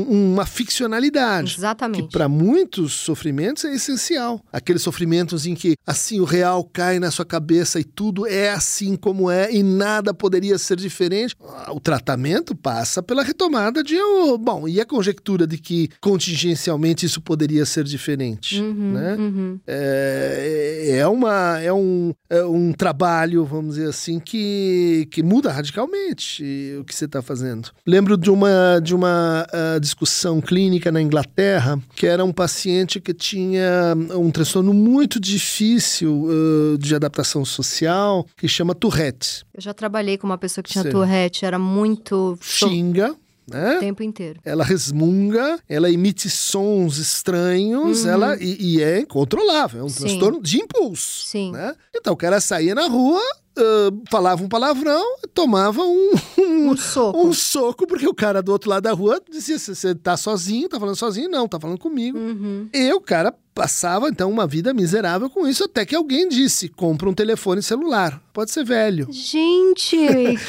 um- 0.09 0.31
uma 0.33 0.45
ficcionalidade. 0.45 1.53
Que 1.53 1.59
exatamente. 1.59 2.09
para 2.11 2.27
muitos 2.27 2.93
sofrimentos 2.93 3.65
é 3.65 3.73
essencial. 3.73 4.41
Aqueles 4.51 4.81
sofrimentos 4.81 5.45
em 5.45 5.55
que 5.55 5.75
assim 5.85 6.19
o 6.19 6.25
real 6.25 6.63
cai 6.63 6.99
na 6.99 7.11
sua 7.11 7.25
cabeça 7.25 7.79
e 7.79 7.83
tudo 7.83 8.25
é 8.27 8.49
assim 8.51 8.95
como 8.95 9.29
é 9.29 9.51
e 9.53 9.61
nada 9.63 10.13
poderia 10.13 10.57
ser 10.57 10.77
diferente. 10.77 11.35
O 11.69 11.79
tratamento 11.79 12.55
passa 12.55 13.01
pela 13.11 13.23
retomada 13.23 13.83
de 13.83 14.01
oh, 14.01 14.37
bom, 14.37 14.65
e 14.69 14.79
a 14.79 14.85
conjectura 14.85 15.45
de 15.45 15.57
que 15.57 15.89
contingencialmente 15.99 17.05
isso 17.05 17.19
poderia 17.19 17.65
ser 17.65 17.83
diferente, 17.83 18.61
Uhum, 18.61 18.91
né? 18.93 19.15
uhum. 19.19 19.59
É, 19.67 20.95
é, 20.99 21.07
uma, 21.07 21.59
é, 21.59 21.73
um, 21.73 22.13
é 22.29 22.45
um 22.45 22.71
trabalho, 22.71 23.43
vamos 23.43 23.75
dizer 23.75 23.89
assim, 23.89 24.17
que, 24.17 25.09
que 25.11 25.21
muda 25.21 25.51
radicalmente 25.51 26.77
o 26.79 26.85
que 26.85 26.95
você 26.95 27.03
está 27.03 27.21
fazendo. 27.21 27.71
Lembro 27.85 28.15
de 28.15 28.31
uma, 28.31 28.79
de 28.81 28.95
uma 28.95 29.45
ah, 29.51 29.77
discussão 29.77 30.39
clínica 30.39 30.89
na 30.89 31.01
Inglaterra, 31.01 31.77
que 31.93 32.07
era 32.07 32.23
um 32.23 32.31
paciente 32.31 33.01
que 33.01 33.13
tinha 33.13 33.93
um 34.15 34.31
transtorno 34.31 34.73
muito 34.73 35.19
difícil 35.19 36.29
ah, 36.29 36.77
de 36.77 36.95
adaptação 36.95 37.43
social, 37.43 38.25
que 38.37 38.47
chama 38.47 38.73
Tourette. 38.73 39.43
Eu 39.53 39.61
já 39.61 39.73
trabalhei 39.73 40.17
com 40.17 40.25
uma 40.27 40.37
pessoa 40.37 40.63
que 40.63 40.71
tinha 40.71 40.83
Sim. 40.83 40.91
Tourette, 40.91 41.43
era 41.43 41.59
muito 41.59 42.37
Xinga, 42.41 43.00
né? 43.49 43.77
o 43.77 43.79
tempo 43.79 44.03
inteiro. 44.03 44.39
Ela 44.43 44.63
resmunga, 44.63 45.59
ela 45.67 45.89
emite 45.91 46.29
sons 46.29 46.97
estranhos, 46.97 48.03
Uhum. 48.03 48.09
ela 48.11 48.37
e, 48.39 48.57
e 48.77 48.81
é 48.81 48.99
incontrolável, 49.01 49.81
é 49.81 49.83
um 49.83 49.89
Sim. 49.89 49.99
transtorno 50.05 50.41
de 50.41 50.57
impulso. 50.61 51.25
Sim. 51.27 51.51
né? 51.51 51.75
Então 51.95 52.13
o 52.13 52.17
cara 52.17 52.39
saía 52.41 52.73
na 52.75 52.87
rua, 52.87 53.21
ah, 53.57 53.89
falava 54.09 54.43
um 54.43 54.47
palavrão, 54.49 55.03
tomava 55.33 55.81
um, 55.81 56.11
um, 56.37 56.69
Um 56.71 56.77
soco. 56.77 57.19
um 57.27 57.33
soco, 57.33 57.85
porque 57.87 58.07
o 58.07 58.13
cara 58.13 58.41
do 58.41 58.51
outro 58.51 58.69
lado 58.69 58.83
da 58.83 58.93
rua 58.93 59.21
dizia: 59.29 59.57
"Você- 59.59 59.95
tá 59.95 60.15
sozinho, 60.15 60.69
tá 60.69 60.79
falando 60.79 60.95
sozinho? 60.95 61.29
Não, 61.29 61.47
tá 61.47 61.59
falando 61.59 61.77
comigo. 61.79 62.17
Uhum. 62.17 62.69
E 62.73 62.93
o 62.93 63.01
cara 63.01 63.33
passava 63.53 64.07
então 64.07 64.29
uma 64.31 64.47
vida 64.47 64.73
miserável 64.73 65.29
com 65.29 65.45
isso, 65.45 65.65
até 65.65 65.85
que 65.85 65.93
alguém 65.95 66.29
disse: 66.29 66.69
compra 66.69 67.09
um 67.09 67.13
telefone 67.13 67.61
celular. 67.61 68.21
Pode 68.33 68.51
ser 68.51 68.63
velho. 68.63 69.07
Gente, 69.11 69.97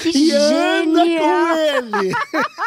que 0.02 0.10
e 0.16 0.30
anda 0.32 1.04
genial! 1.04 1.56
com 1.56 1.96
ele. 1.98 2.12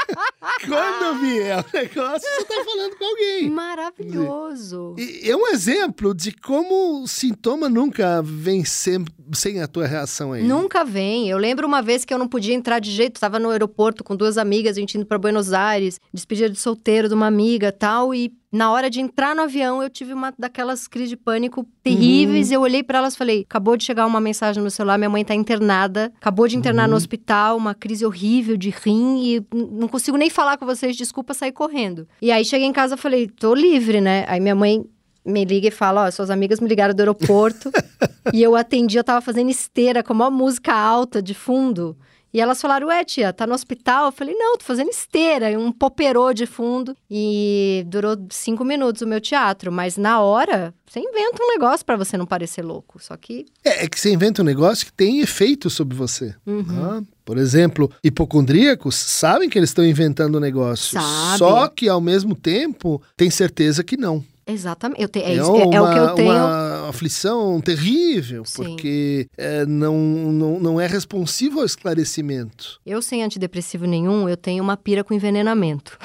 Quando 0.67 1.19
vier 1.19 1.59
o 1.59 1.77
negócio, 1.77 2.29
você 2.29 2.45
tá 2.45 2.63
falando 2.65 2.95
com 2.97 3.05
alguém. 3.05 3.49
Maravilhoso. 3.49 4.95
E 4.97 5.29
é 5.29 5.35
um 5.35 5.47
exemplo 5.47 6.13
de 6.13 6.31
como 6.31 7.03
o 7.03 7.07
sintoma 7.07 7.69
nunca 7.69 8.21
vem 8.23 8.63
sem, 8.65 9.05
sem 9.33 9.61
a 9.61 9.67
tua 9.67 9.87
reação 9.87 10.33
a 10.33 10.39
ele. 10.39 10.47
Nunca 10.47 10.83
vem. 10.83 11.29
Eu 11.29 11.37
lembro 11.37 11.67
uma 11.67 11.81
vez 11.81 12.05
que 12.05 12.13
eu 12.13 12.17
não 12.17 12.27
podia 12.27 12.53
entrar 12.53 12.79
de 12.79 12.91
jeito, 12.91 13.15
estava 13.15 13.39
no 13.39 13.49
aeroporto 13.49 14.03
com 14.03 14.15
duas 14.15 14.37
amigas, 14.37 14.77
a 14.77 14.79
gente 14.79 14.97
indo 14.97 15.05
para 15.05 15.17
Buenos 15.17 15.53
Aires, 15.53 15.99
despedida 16.13 16.49
de 16.49 16.59
solteiro 16.59 17.07
de 17.07 17.13
uma 17.13 17.27
amiga 17.27 17.71
tal, 17.71 18.13
e 18.13 18.33
na 18.51 18.71
hora 18.71 18.89
de 18.89 19.01
entrar 19.01 19.35
no 19.35 19.41
avião 19.41 19.83
eu 19.83 19.89
tive 19.89 20.13
uma 20.13 20.33
daquelas 20.39 20.87
crises 20.87 21.09
de 21.09 21.17
pânico 21.17 21.67
terríveis. 21.83 22.51
Eu 22.51 22.61
olhei 22.61 22.81
para 22.81 22.99
elas 22.99 23.13
e 23.13 23.17
falei: 23.17 23.41
acabou 23.41 23.75
de 23.75 23.83
chegar 23.83 24.05
uma 24.05 24.21
mensagem 24.21 24.59
no 24.59 24.63
meu 24.63 24.71
celular, 24.71 24.97
minha 24.97 25.09
mãe 25.09 25.25
tá 25.25 25.35
internada, 25.35 26.11
acabou 26.15 26.47
de 26.47 26.55
internar 26.55 26.87
no 26.87 26.95
hospital, 26.95 27.57
uma 27.57 27.75
crise 27.75 28.05
horrível 28.05 28.55
de 28.55 28.69
rim 28.69 29.23
e 29.23 29.45
não 29.53 29.87
consigo 29.87 30.15
nem 30.15 30.29
falar 30.29 30.57
com 30.57 30.65
vocês, 30.65 30.95
desculpa, 30.95 31.33
sair 31.33 31.51
correndo. 31.51 32.07
E 32.21 32.31
aí 32.31 32.45
cheguei 32.45 32.67
em 32.67 32.73
casa 32.73 32.95
e 32.95 32.97
falei: 32.97 33.27
tô 33.27 33.53
livre, 33.53 33.99
né? 33.99 34.23
Aí 34.27 34.39
minha 34.39 34.55
mãe 34.55 34.85
me 35.25 35.43
liga 35.45 35.67
e 35.67 35.71
fala: 35.71 36.05
Ó, 36.05 36.11
suas 36.11 36.29
amigas 36.29 36.59
me 36.59 36.67
ligaram 36.67 36.93
do 36.93 36.99
aeroporto. 36.99 37.71
e 38.33 38.43
eu 38.43 38.55
atendi, 38.55 38.97
eu 38.97 39.03
tava 39.03 39.21
fazendo 39.21 39.49
esteira 39.49 40.03
com 40.03 40.13
uma 40.13 40.29
música 40.29 40.73
alta 40.73 41.21
de 41.21 41.33
fundo. 41.33 41.97
E 42.35 42.41
elas 42.41 42.61
falaram, 42.61 42.87
ué, 42.87 43.01
tia, 43.05 43.31
tá 43.31 43.47
no 43.47 43.53
hospital? 43.53 44.07
Eu 44.07 44.11
falei, 44.11 44.35
não, 44.35 44.57
tô 44.57 44.65
fazendo 44.65 44.89
esteira, 44.89 45.49
e 45.49 45.55
um 45.55 45.71
poperô 45.71 46.33
de 46.33 46.45
fundo. 46.45 46.93
E 47.09 47.85
durou 47.87 48.17
cinco 48.29 48.65
minutos 48.65 49.01
o 49.01 49.07
meu 49.07 49.21
teatro. 49.21 49.71
Mas 49.71 49.95
na 49.95 50.19
hora, 50.19 50.73
você 50.85 50.99
inventa 50.99 51.41
um 51.41 51.47
negócio 51.53 51.85
pra 51.85 51.95
você 51.95 52.17
não 52.17 52.25
parecer 52.25 52.61
louco. 52.61 53.01
Só 53.01 53.15
que. 53.15 53.45
É, 53.63 53.85
é 53.85 53.87
que 53.87 53.97
você 53.97 54.11
inventa 54.11 54.41
um 54.41 54.45
negócio 54.45 54.85
que 54.85 54.91
tem 54.91 55.21
efeito 55.21 55.69
sobre 55.69 55.95
você. 55.95 56.35
Uhum. 56.45 56.65
Ah, 56.83 57.01
Por 57.23 57.37
exemplo, 57.37 57.89
hipocondríacos 58.03 58.95
sabem 58.95 59.49
que 59.49 59.57
eles 59.57 59.69
estão 59.69 59.85
inventando 59.85 60.35
um 60.35 60.41
negócio. 60.41 60.99
Sabe. 60.99 61.37
Só 61.37 61.69
que, 61.69 61.87
ao 61.87 62.01
mesmo 62.01 62.35
tempo, 62.35 63.01
tem 63.15 63.29
certeza 63.29 63.81
que 63.81 63.95
não. 63.95 64.21
Exatamente. 64.47 65.01
Eu 65.01 65.09
te, 65.09 65.19
é, 65.19 65.33
isso- 65.33 65.55
é- 65.55 65.75
é 65.75 65.81
o 65.81 65.91
que 65.91 65.97
eu 65.99 66.15
tenho. 66.15 66.31
uma 66.31 66.89
aflição 66.89 67.59
terrível, 67.59 68.45
Sim. 68.45 68.63
porque 68.63 69.27
é, 69.37 69.65
não, 69.65 69.97
não, 69.97 70.59
não 70.59 70.79
é 70.81 70.85
responsivo 70.87 71.59
ao 71.59 71.65
esclarecimento. 71.65 72.79
Eu 72.85 73.01
sem 73.01 73.23
antidepressivo 73.23 73.85
nenhum, 73.85 74.29
eu 74.29 74.37
tenho 74.37 74.63
uma 74.63 74.77
pira 74.77 75.03
com 75.03 75.13
envenenamento. 75.13 75.97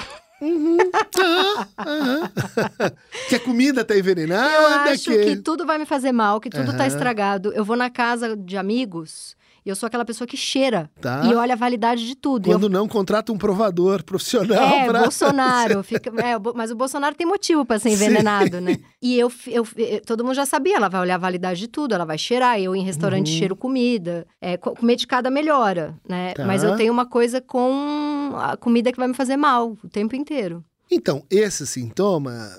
Ah, 0.43 1.67
ah. 1.77 2.91
que 3.29 3.35
a 3.35 3.39
comida 3.39 3.85
tá 3.85 3.93
Eu 3.93 3.99
envenenada, 3.99 4.89
acho 4.89 5.11
que 5.11 5.35
tudo 5.37 5.65
vai 5.67 5.77
me 5.77 5.85
fazer 5.85 6.11
mal, 6.11 6.39
que 6.41 6.49
tudo 6.49 6.71
tá 6.71 6.79
Aham. 6.79 6.87
estragado. 6.87 7.53
Eu 7.53 7.63
vou 7.63 7.75
na 7.75 7.91
casa 7.91 8.35
de 8.35 8.57
amigos 8.57 9.35
eu 9.69 9.75
sou 9.75 9.87
aquela 9.87 10.03
pessoa 10.05 10.27
que 10.27 10.35
cheira 10.37 10.89
Tá. 10.99 11.23
e 11.25 11.35
olha 11.35 11.53
a 11.53 11.57
validade 11.57 12.05
de 12.07 12.15
tudo. 12.15 12.47
E 12.47 12.51
eu 12.51 12.57
Quando 12.57 12.69
não, 12.69 12.87
contrata 12.87 13.31
um 13.31 13.37
provador 13.37 14.03
profissional 14.03 14.57
É, 14.75 14.85
pra... 14.85 15.01
Bolsonaro. 15.01 15.83
Fica, 15.83 16.09
é, 16.21 16.35
mas 16.55 16.71
o 16.71 16.75
Bolsonaro 16.75 17.15
tem 17.15 17.27
motivo 17.27 17.65
pra 17.65 17.77
ser 17.79 17.89
Sim. 17.89 17.95
envenenado, 17.95 18.59
né? 18.61 18.77
E 19.01 19.17
eu, 19.19 19.31
eu, 19.47 19.65
todo 20.05 20.23
mundo 20.23 20.35
já 20.35 20.45
sabia, 20.45 20.75
ela 20.77 20.89
vai 20.89 21.01
olhar 21.01 21.15
a 21.15 21.19
validade 21.19 21.59
de 21.59 21.67
tudo, 21.67 21.93
ela 21.93 22.05
vai 22.05 22.17
cheirar. 22.17 22.59
Eu 22.59 22.75
em 22.75 22.83
restaurante 22.83 23.31
Uhum. 23.31 23.37
cheiro 23.37 23.55
comida. 23.55 24.25
É, 24.41 24.57
co- 24.57 24.75
com 24.75 24.85
medicada 24.85 25.29
melhora, 25.29 25.95
né? 26.07 26.33
Tá. 26.33 26.45
Mas 26.45 26.63
eu 26.63 26.75
tenho 26.75 26.91
uma 26.91 27.05
coisa 27.05 27.39
com 27.41 28.31
a 28.35 28.55
comida 28.57 28.91
que 28.91 28.97
vai 28.97 29.07
me 29.07 29.13
fazer 29.13 29.37
mal 29.37 29.77
o 29.83 29.89
tempo 29.89 30.15
inteiro. 30.15 30.63
Então, 30.93 31.23
esse 31.29 31.65
sintoma, 31.65 32.49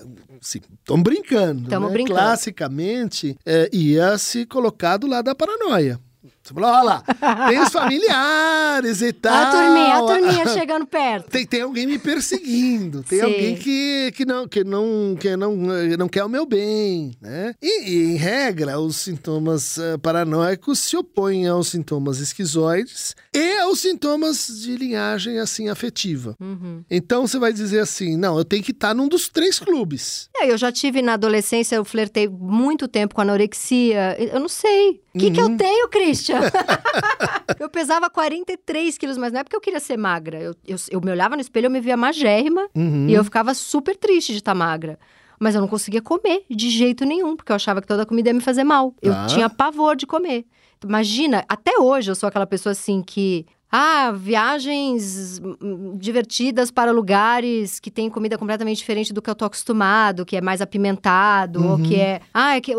estão 0.41 1.01
brincando, 1.03 1.69
Tamo 1.69 1.85
né? 1.87 1.93
brincando. 1.93 2.19
Classicamente, 2.19 3.37
é, 3.45 3.69
ia 3.71 4.17
se 4.17 4.45
colocar 4.45 4.97
do 4.97 5.05
lado 5.07 5.25
da 5.25 5.35
paranoia. 5.35 5.99
Você 6.43 6.53
falou, 6.53 6.69
olha 6.71 6.83
lá, 6.83 7.03
tem 7.47 7.59
os 7.59 7.69
familiares 7.69 9.01
e 9.01 9.13
tal. 9.13 9.33
a 9.33 9.45
turminha, 9.49 9.95
a 9.95 9.99
turminha 10.01 10.47
chegando 10.49 10.85
perto. 10.85 11.29
Tem, 11.29 11.45
tem 11.45 11.61
alguém 11.61 11.87
me 11.87 11.97
perseguindo, 11.97 13.01
tem 13.01 13.19
Sim. 13.19 13.25
alguém 13.25 13.55
que, 13.55 14.11
que, 14.13 14.25
não, 14.25 14.45
que, 14.45 14.61
não, 14.61 15.15
que 15.17 15.37
não, 15.37 15.55
não 15.55 16.09
quer 16.09 16.25
o 16.25 16.27
meu 16.27 16.45
bem, 16.45 17.15
né? 17.21 17.55
E, 17.61 17.89
e, 17.89 18.11
em 18.11 18.15
regra, 18.17 18.77
os 18.77 18.97
sintomas 18.97 19.77
eh, 19.77 19.97
paranoicos 19.97 20.79
se 20.79 20.97
opõem 20.97 21.47
aos 21.47 21.69
sintomas 21.69 22.19
esquizoides 22.19 23.15
e 23.33 23.59
aos 23.59 23.79
sintomas 23.79 24.47
de 24.47 24.75
linhagem, 24.75 25.39
assim, 25.39 25.69
afetiva. 25.69 26.35
Uhum. 26.41 26.83
Então, 26.91 27.25
você 27.25 27.39
vai 27.39 27.53
dizer 27.53 27.79
assim, 27.79 28.17
não, 28.17 28.37
eu 28.37 28.43
tenho 28.43 28.63
que 28.63 28.71
estar 28.71 28.93
num 28.93 29.07
dos 29.07 29.29
três 29.29 29.59
clubes. 29.59 30.29
É, 30.35 30.51
eu 30.51 30.57
já 30.57 30.73
tive 30.73 31.01
na 31.01 31.13
adolescência, 31.13 31.77
eu 31.77 31.85
flertei 31.85 32.27
muito 32.27 32.85
tempo 32.85 33.15
com 33.15 33.21
anorexia. 33.21 34.17
Eu 34.19 34.41
não 34.41 34.49
sei. 34.49 35.02
O 35.15 35.19
que, 35.19 35.29
que 35.31 35.39
Uhum. 35.41 35.51
eu 35.51 35.57
tenho, 35.57 35.89
Christian? 35.89 36.39
eu 37.59 37.69
pesava 37.69 38.09
43 38.09 38.97
quilos, 38.97 39.17
mas 39.17 39.31
não 39.31 39.39
é 39.41 39.43
porque 39.43 39.55
eu 39.55 39.61
queria 39.61 39.79
ser 39.79 39.97
magra. 39.97 40.39
Eu, 40.41 40.55
eu, 40.65 40.75
eu 40.89 41.01
me 41.01 41.11
olhava 41.11 41.35
no 41.35 41.41
espelho, 41.41 41.67
eu 41.67 41.71
me 41.71 41.79
via 41.79 41.95
magérrima 41.95 42.67
Uhum. 42.75 43.07
e 43.07 43.13
eu 43.13 43.23
ficava 43.23 43.53
super 43.53 43.95
triste 43.95 44.31
de 44.31 44.39
estar 44.39 44.55
magra. 44.55 44.97
Mas 45.39 45.55
eu 45.55 45.61
não 45.61 45.67
conseguia 45.67 46.01
comer 46.01 46.43
de 46.49 46.69
jeito 46.69 47.05
nenhum, 47.05 47.35
porque 47.35 47.51
eu 47.51 47.55
achava 47.55 47.81
que 47.81 47.87
toda 47.87 48.05
comida 48.05 48.29
ia 48.29 48.33
me 48.33 48.41
fazer 48.41 48.63
mal. 48.63 48.93
Eu 49.01 49.13
Tá. 49.13 49.25
tinha 49.27 49.49
pavor 49.49 49.95
de 49.95 50.05
comer. 50.07 50.45
Imagina, 50.83 51.45
até 51.47 51.77
hoje 51.79 52.11
eu 52.11 52.15
sou 52.15 52.27
aquela 52.27 52.45
pessoa 52.47 52.71
assim 52.71 53.01
que. 53.01 53.45
Ah, 53.75 54.11
viagens 54.15 55.41
hum, 55.59 55.97
divertidas 55.97 56.69
para 56.69 56.91
lugares 56.91 57.79
que 57.79 57.89
tem 57.89 58.07
comida 58.07 58.37
completamente 58.37 58.77
diferente 58.77 59.11
do 59.11 59.19
que 59.21 59.27
eu 59.29 59.33
tô 59.33 59.45
acostumado, 59.45 60.25
que 60.25 60.35
é 60.37 60.41
mais 60.41 60.61
apimentado, 60.61 61.63
ou 61.65 61.79
que 61.79 61.95
é. 61.95 62.21
Ah, 62.31 62.55
é 62.55 62.61
que, 62.61 62.71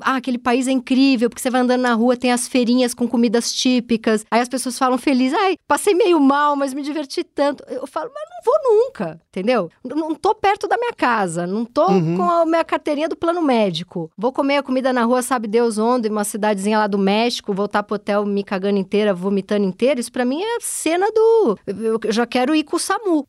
ah, 0.00 0.16
aquele 0.16 0.36
país 0.36 0.68
é 0.68 0.70
incrível, 0.72 1.30
porque 1.30 1.40
você 1.40 1.48
vai 1.48 1.62
andando 1.62 1.80
na 1.80 1.94
rua, 1.94 2.14
tem 2.16 2.30
as 2.30 2.46
feirinhas 2.46 2.92
com 2.92 3.08
comidas 3.08 3.52
típicas. 3.54 4.24
Aí 4.30 4.40
as 4.40 4.48
pessoas 4.48 4.78
falam 4.78 4.98
felizes, 4.98 5.38
ai, 5.38 5.56
passei 5.66 5.94
meio 5.94 6.20
mal, 6.20 6.54
mas 6.56 6.74
me 6.74 6.82
diverti 6.82 7.24
tanto. 7.24 7.64
Eu 7.68 7.86
falo, 7.86 8.10
mas 8.14 8.24
não 8.28 8.44
vou 8.44 8.84
nunca, 8.84 9.18
entendeu? 9.30 9.70
Não 9.82 10.14
tô 10.14 10.34
perto 10.34 10.68
da 10.68 10.76
minha 10.76 10.92
casa, 10.92 11.46
não 11.46 11.64
tô 11.64 11.84
Uhum. 11.90 12.16
com 12.16 12.22
a 12.22 12.44
minha 12.44 12.64
carteirinha 12.64 13.08
do 13.08 13.16
plano 13.16 13.40
médico. 13.40 14.10
Vou 14.16 14.30
comer 14.32 14.58
a 14.58 14.62
comida 14.62 14.92
na 14.92 15.04
rua, 15.04 15.22
sabe 15.22 15.48
Deus 15.48 15.78
onde, 15.78 16.08
uma 16.08 16.24
cidadezinha 16.24 16.78
lá 16.78 16.86
do 16.86 16.98
México, 16.98 17.54
voltar 17.54 17.82
pro 17.82 17.96
hotel 17.96 18.26
me 18.26 18.44
cagando 18.44 18.78
inteira, 18.78 19.14
vomitando 19.14 19.64
inteira. 19.64 20.00
Isso 20.00 20.12
pra 20.12 20.24
mim 20.24 20.33
é 20.42 20.58
cena 20.60 21.06
do. 21.12 21.58
Eu 21.66 22.00
já 22.12 22.26
quero 22.26 22.54
ir 22.54 22.64
com 22.64 22.76
o 22.76 22.80
SAMU. 22.80 23.26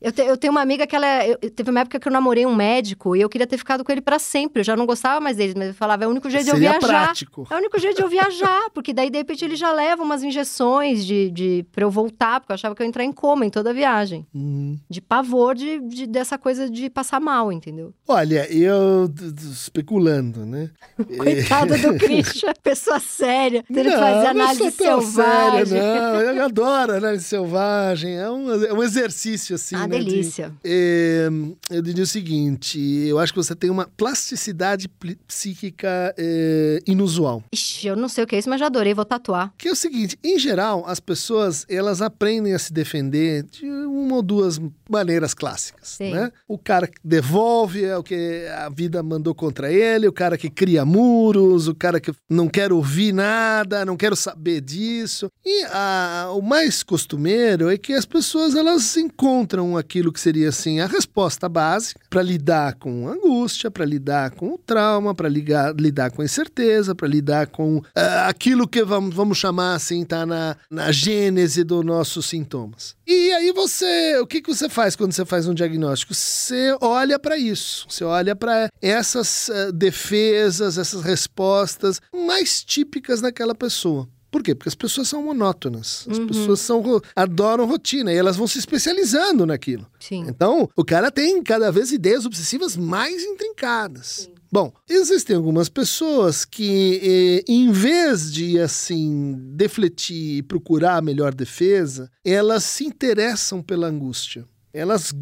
eu, 0.00 0.12
te- 0.12 0.22
eu 0.22 0.36
tenho 0.36 0.50
uma 0.50 0.60
amiga 0.62 0.86
que 0.86 0.96
ela. 0.96 1.06
é- 1.06 1.32
eu- 1.32 1.50
teve 1.50 1.70
uma 1.70 1.80
época 1.80 1.98
que 2.00 2.08
eu 2.08 2.12
namorei 2.12 2.46
um 2.46 2.54
médico 2.54 3.14
e 3.14 3.20
eu 3.20 3.28
queria 3.28 3.46
ter 3.46 3.58
ficado 3.58 3.84
com 3.84 3.92
ele 3.92 4.00
pra 4.00 4.18
sempre. 4.18 4.60
Eu 4.60 4.64
já 4.64 4.76
não 4.76 4.86
gostava 4.86 5.20
mais 5.20 5.36
dele, 5.36 5.54
mas 5.56 5.68
eu 5.68 5.74
falava, 5.74 6.04
é 6.04 6.06
o 6.06 6.10
único 6.10 6.28
jeito 6.30 6.44
de 6.44 6.50
eu 6.50 6.54
Seria 6.54 6.70
viajar. 6.78 6.86
prático. 6.88 7.46
É 7.50 7.54
o 7.54 7.58
único 7.58 7.78
jeito 7.78 7.96
de 7.96 8.02
eu 8.02 8.08
viajar, 8.08 8.70
porque 8.72 8.92
daí, 8.92 9.10
de 9.10 9.18
repente, 9.18 9.44
ele 9.44 9.56
já 9.56 9.72
leva 9.72 10.02
umas 10.02 10.22
injeções 10.22 11.04
de, 11.04 11.30
de, 11.30 11.66
pra 11.72 11.84
eu 11.84 11.90
voltar, 11.90 12.40
porque 12.40 12.52
eu 12.52 12.54
achava 12.54 12.74
que 12.74 12.82
eu 12.82 12.84
ia 12.84 12.88
entrar 12.88 13.04
em 13.04 13.12
coma 13.12 13.44
em 13.46 13.50
toda 13.50 13.70
a 13.70 13.72
viagem. 13.72 14.26
Uhum. 14.34 14.78
De 14.88 15.00
pavor 15.00 15.54
de, 15.54 15.80
de- 15.80 16.06
dessa 16.06 16.38
coisa 16.38 16.68
de 16.70 16.88
passar 16.90 17.20
mal, 17.20 17.52
entendeu? 17.52 17.92
Olha, 18.08 18.46
eu 18.52 19.08
especulando, 19.52 20.44
né? 20.44 20.70
Coitado 21.18 21.76
do 21.78 21.94
Christian, 21.98 22.52
pessoa 22.62 22.98
séria, 23.00 23.64
tendo 23.66 23.88
que 23.90 23.96
Não, 23.96 23.98
fazer 23.98 24.26
análise 24.26 24.70
tão 24.72 25.00
selvagem. 25.00 25.66
séria, 25.66 25.82
não. 25.84 26.20
Eu 26.20 26.44
adoro 26.44 26.92
análise 26.96 27.24
selvagem. 27.24 28.16
É 28.16 28.30
um, 28.30 28.64
é 28.64 28.72
um 28.72 28.82
exercício, 28.82 29.54
assim, 29.56 29.74
Ah, 29.76 29.86
né? 29.86 29.98
de- 29.98 30.04
delícia. 30.04 30.52
É, 30.64 31.28
eu 31.70 31.82
diria 31.82 32.04
o 32.04 32.06
seguinte: 32.06 32.78
eu 33.06 33.18
acho 33.18 33.32
que 33.32 33.36
você 33.38 33.54
tem 33.54 33.70
uma 33.70 33.88
plasticidade 33.96 34.88
psíquica 35.28 36.14
é, 36.16 36.78
inusual. 36.86 37.42
Ixi, 37.52 37.88
eu 37.88 37.96
não 37.96 38.08
sei 38.08 38.24
o 38.24 38.26
que 38.26 38.36
é 38.36 38.38
isso, 38.38 38.48
mas 38.48 38.60
já 38.60 38.66
adorei, 38.66 38.94
vou 38.94 39.04
tatuar. 39.04 39.52
Que 39.58 39.68
é 39.68 39.72
o 39.72 39.76
seguinte, 39.76 40.18
em 40.22 40.38
geral, 40.38 40.84
as 40.86 41.00
pessoas 41.00 41.66
elas 41.68 42.00
aprendem 42.00 42.54
a 42.54 42.58
se 42.58 42.72
defender 42.72 43.42
de 43.44 43.66
uma 43.68 44.16
ou 44.16 44.22
duas 44.22 44.60
maneiras 44.88 45.34
clássicas, 45.34 45.88
Sim. 45.88 46.12
né? 46.12 46.30
O 46.46 46.58
cara 46.58 46.86
que 46.86 46.98
devolve 47.02 47.84
é 47.84 47.96
o 47.96 48.02
que 48.02 48.46
a 48.56 48.68
vida 48.68 49.02
mandou 49.02 49.34
contra 49.34 49.72
ele, 49.72 50.06
o 50.06 50.12
cara 50.12 50.36
que 50.38 50.48
cria 50.50 50.84
muros, 50.84 51.68
o 51.68 51.74
cara 51.74 52.00
que 52.00 52.12
não 52.28 52.48
quer 52.48 52.72
ouvir 52.72 53.12
nada, 53.12 53.84
não 53.84 53.96
quero 53.96 54.14
saber 54.16 54.60
disso. 54.60 55.28
E 55.44 55.63
a- 55.70 56.30
o 56.32 56.40
mais 56.42 56.82
costumeiro 56.82 57.70
é 57.70 57.76
que 57.78 57.92
as 57.92 58.04
pessoas 58.04 58.54
elas 58.54 58.96
encontram 58.96 59.76
aquilo 59.76 60.12
que 60.12 60.20
seria 60.20 60.48
assim 60.48 60.80
a 60.80 60.86
resposta 60.86 61.48
básica 61.48 62.00
para 62.10 62.22
lidar 62.22 62.74
com 62.74 63.08
a 63.08 63.12
angústia, 63.12 63.70
para 63.70 63.84
lidar 63.84 64.30
com 64.32 64.54
o 64.54 64.58
trauma, 64.58 65.14
para 65.14 65.28
lidar 65.28 66.10
com 66.10 66.22
a 66.22 66.24
incerteza, 66.24 66.94
para 66.94 67.08
lidar 67.08 67.46
com 67.48 67.82
ah, 67.94 68.28
aquilo 68.28 68.66
que 68.68 68.82
vamos, 68.84 69.14
vamos 69.14 69.38
chamar 69.38 69.74
assim, 69.74 70.04
tá 70.04 70.24
na, 70.26 70.56
na 70.70 70.90
gênese 70.92 71.64
dos 71.64 71.84
nossos 71.84 72.26
sintomas. 72.26 72.94
E 73.06 73.32
aí 73.32 73.52
você, 73.52 74.18
o 74.18 74.26
que, 74.26 74.40
que 74.40 74.54
você 74.54 74.68
faz 74.68 74.96
quando 74.96 75.12
você 75.12 75.24
faz 75.24 75.46
um 75.46 75.54
diagnóstico? 75.54 76.14
Você 76.14 76.76
olha 76.80 77.18
para 77.18 77.36
isso, 77.36 77.86
você 77.88 78.04
olha 78.04 78.34
para 78.34 78.68
essas 78.80 79.50
ah, 79.50 79.70
defesas, 79.72 80.78
essas 80.78 81.02
respostas 81.02 82.00
mais 82.14 82.62
típicas 82.64 83.20
daquela 83.20 83.54
pessoa. 83.54 84.08
Por 84.34 84.42
quê? 84.42 84.52
Porque 84.52 84.68
as 84.68 84.74
pessoas 84.74 85.06
são 85.06 85.22
monótonas. 85.22 86.04
As 86.10 86.18
uhum. 86.18 86.26
pessoas 86.26 86.58
são, 86.58 86.82
adoram 87.14 87.66
rotina 87.66 88.12
e 88.12 88.16
elas 88.16 88.36
vão 88.36 88.48
se 88.48 88.58
especializando 88.58 89.46
naquilo. 89.46 89.86
Sim. 90.00 90.24
Então, 90.26 90.68
o 90.74 90.84
cara 90.84 91.08
tem 91.08 91.40
cada 91.40 91.70
vez 91.70 91.92
ideias 91.92 92.26
obsessivas 92.26 92.76
mais 92.76 93.22
intrincadas. 93.22 94.06
Sim. 94.06 94.34
Bom, 94.50 94.72
existem 94.90 95.36
algumas 95.36 95.68
pessoas 95.68 96.44
que, 96.44 97.00
eh, 97.46 97.52
em 97.52 97.70
vez 97.70 98.32
de 98.32 98.58
assim 98.58 99.36
defletir 99.54 100.38
e 100.38 100.42
procurar 100.42 100.96
a 100.96 101.00
melhor 101.00 101.32
defesa, 101.32 102.10
elas 102.24 102.64
se 102.64 102.84
interessam 102.84 103.62
pela 103.62 103.86
angústia. 103.86 104.44
Elas 104.74 105.12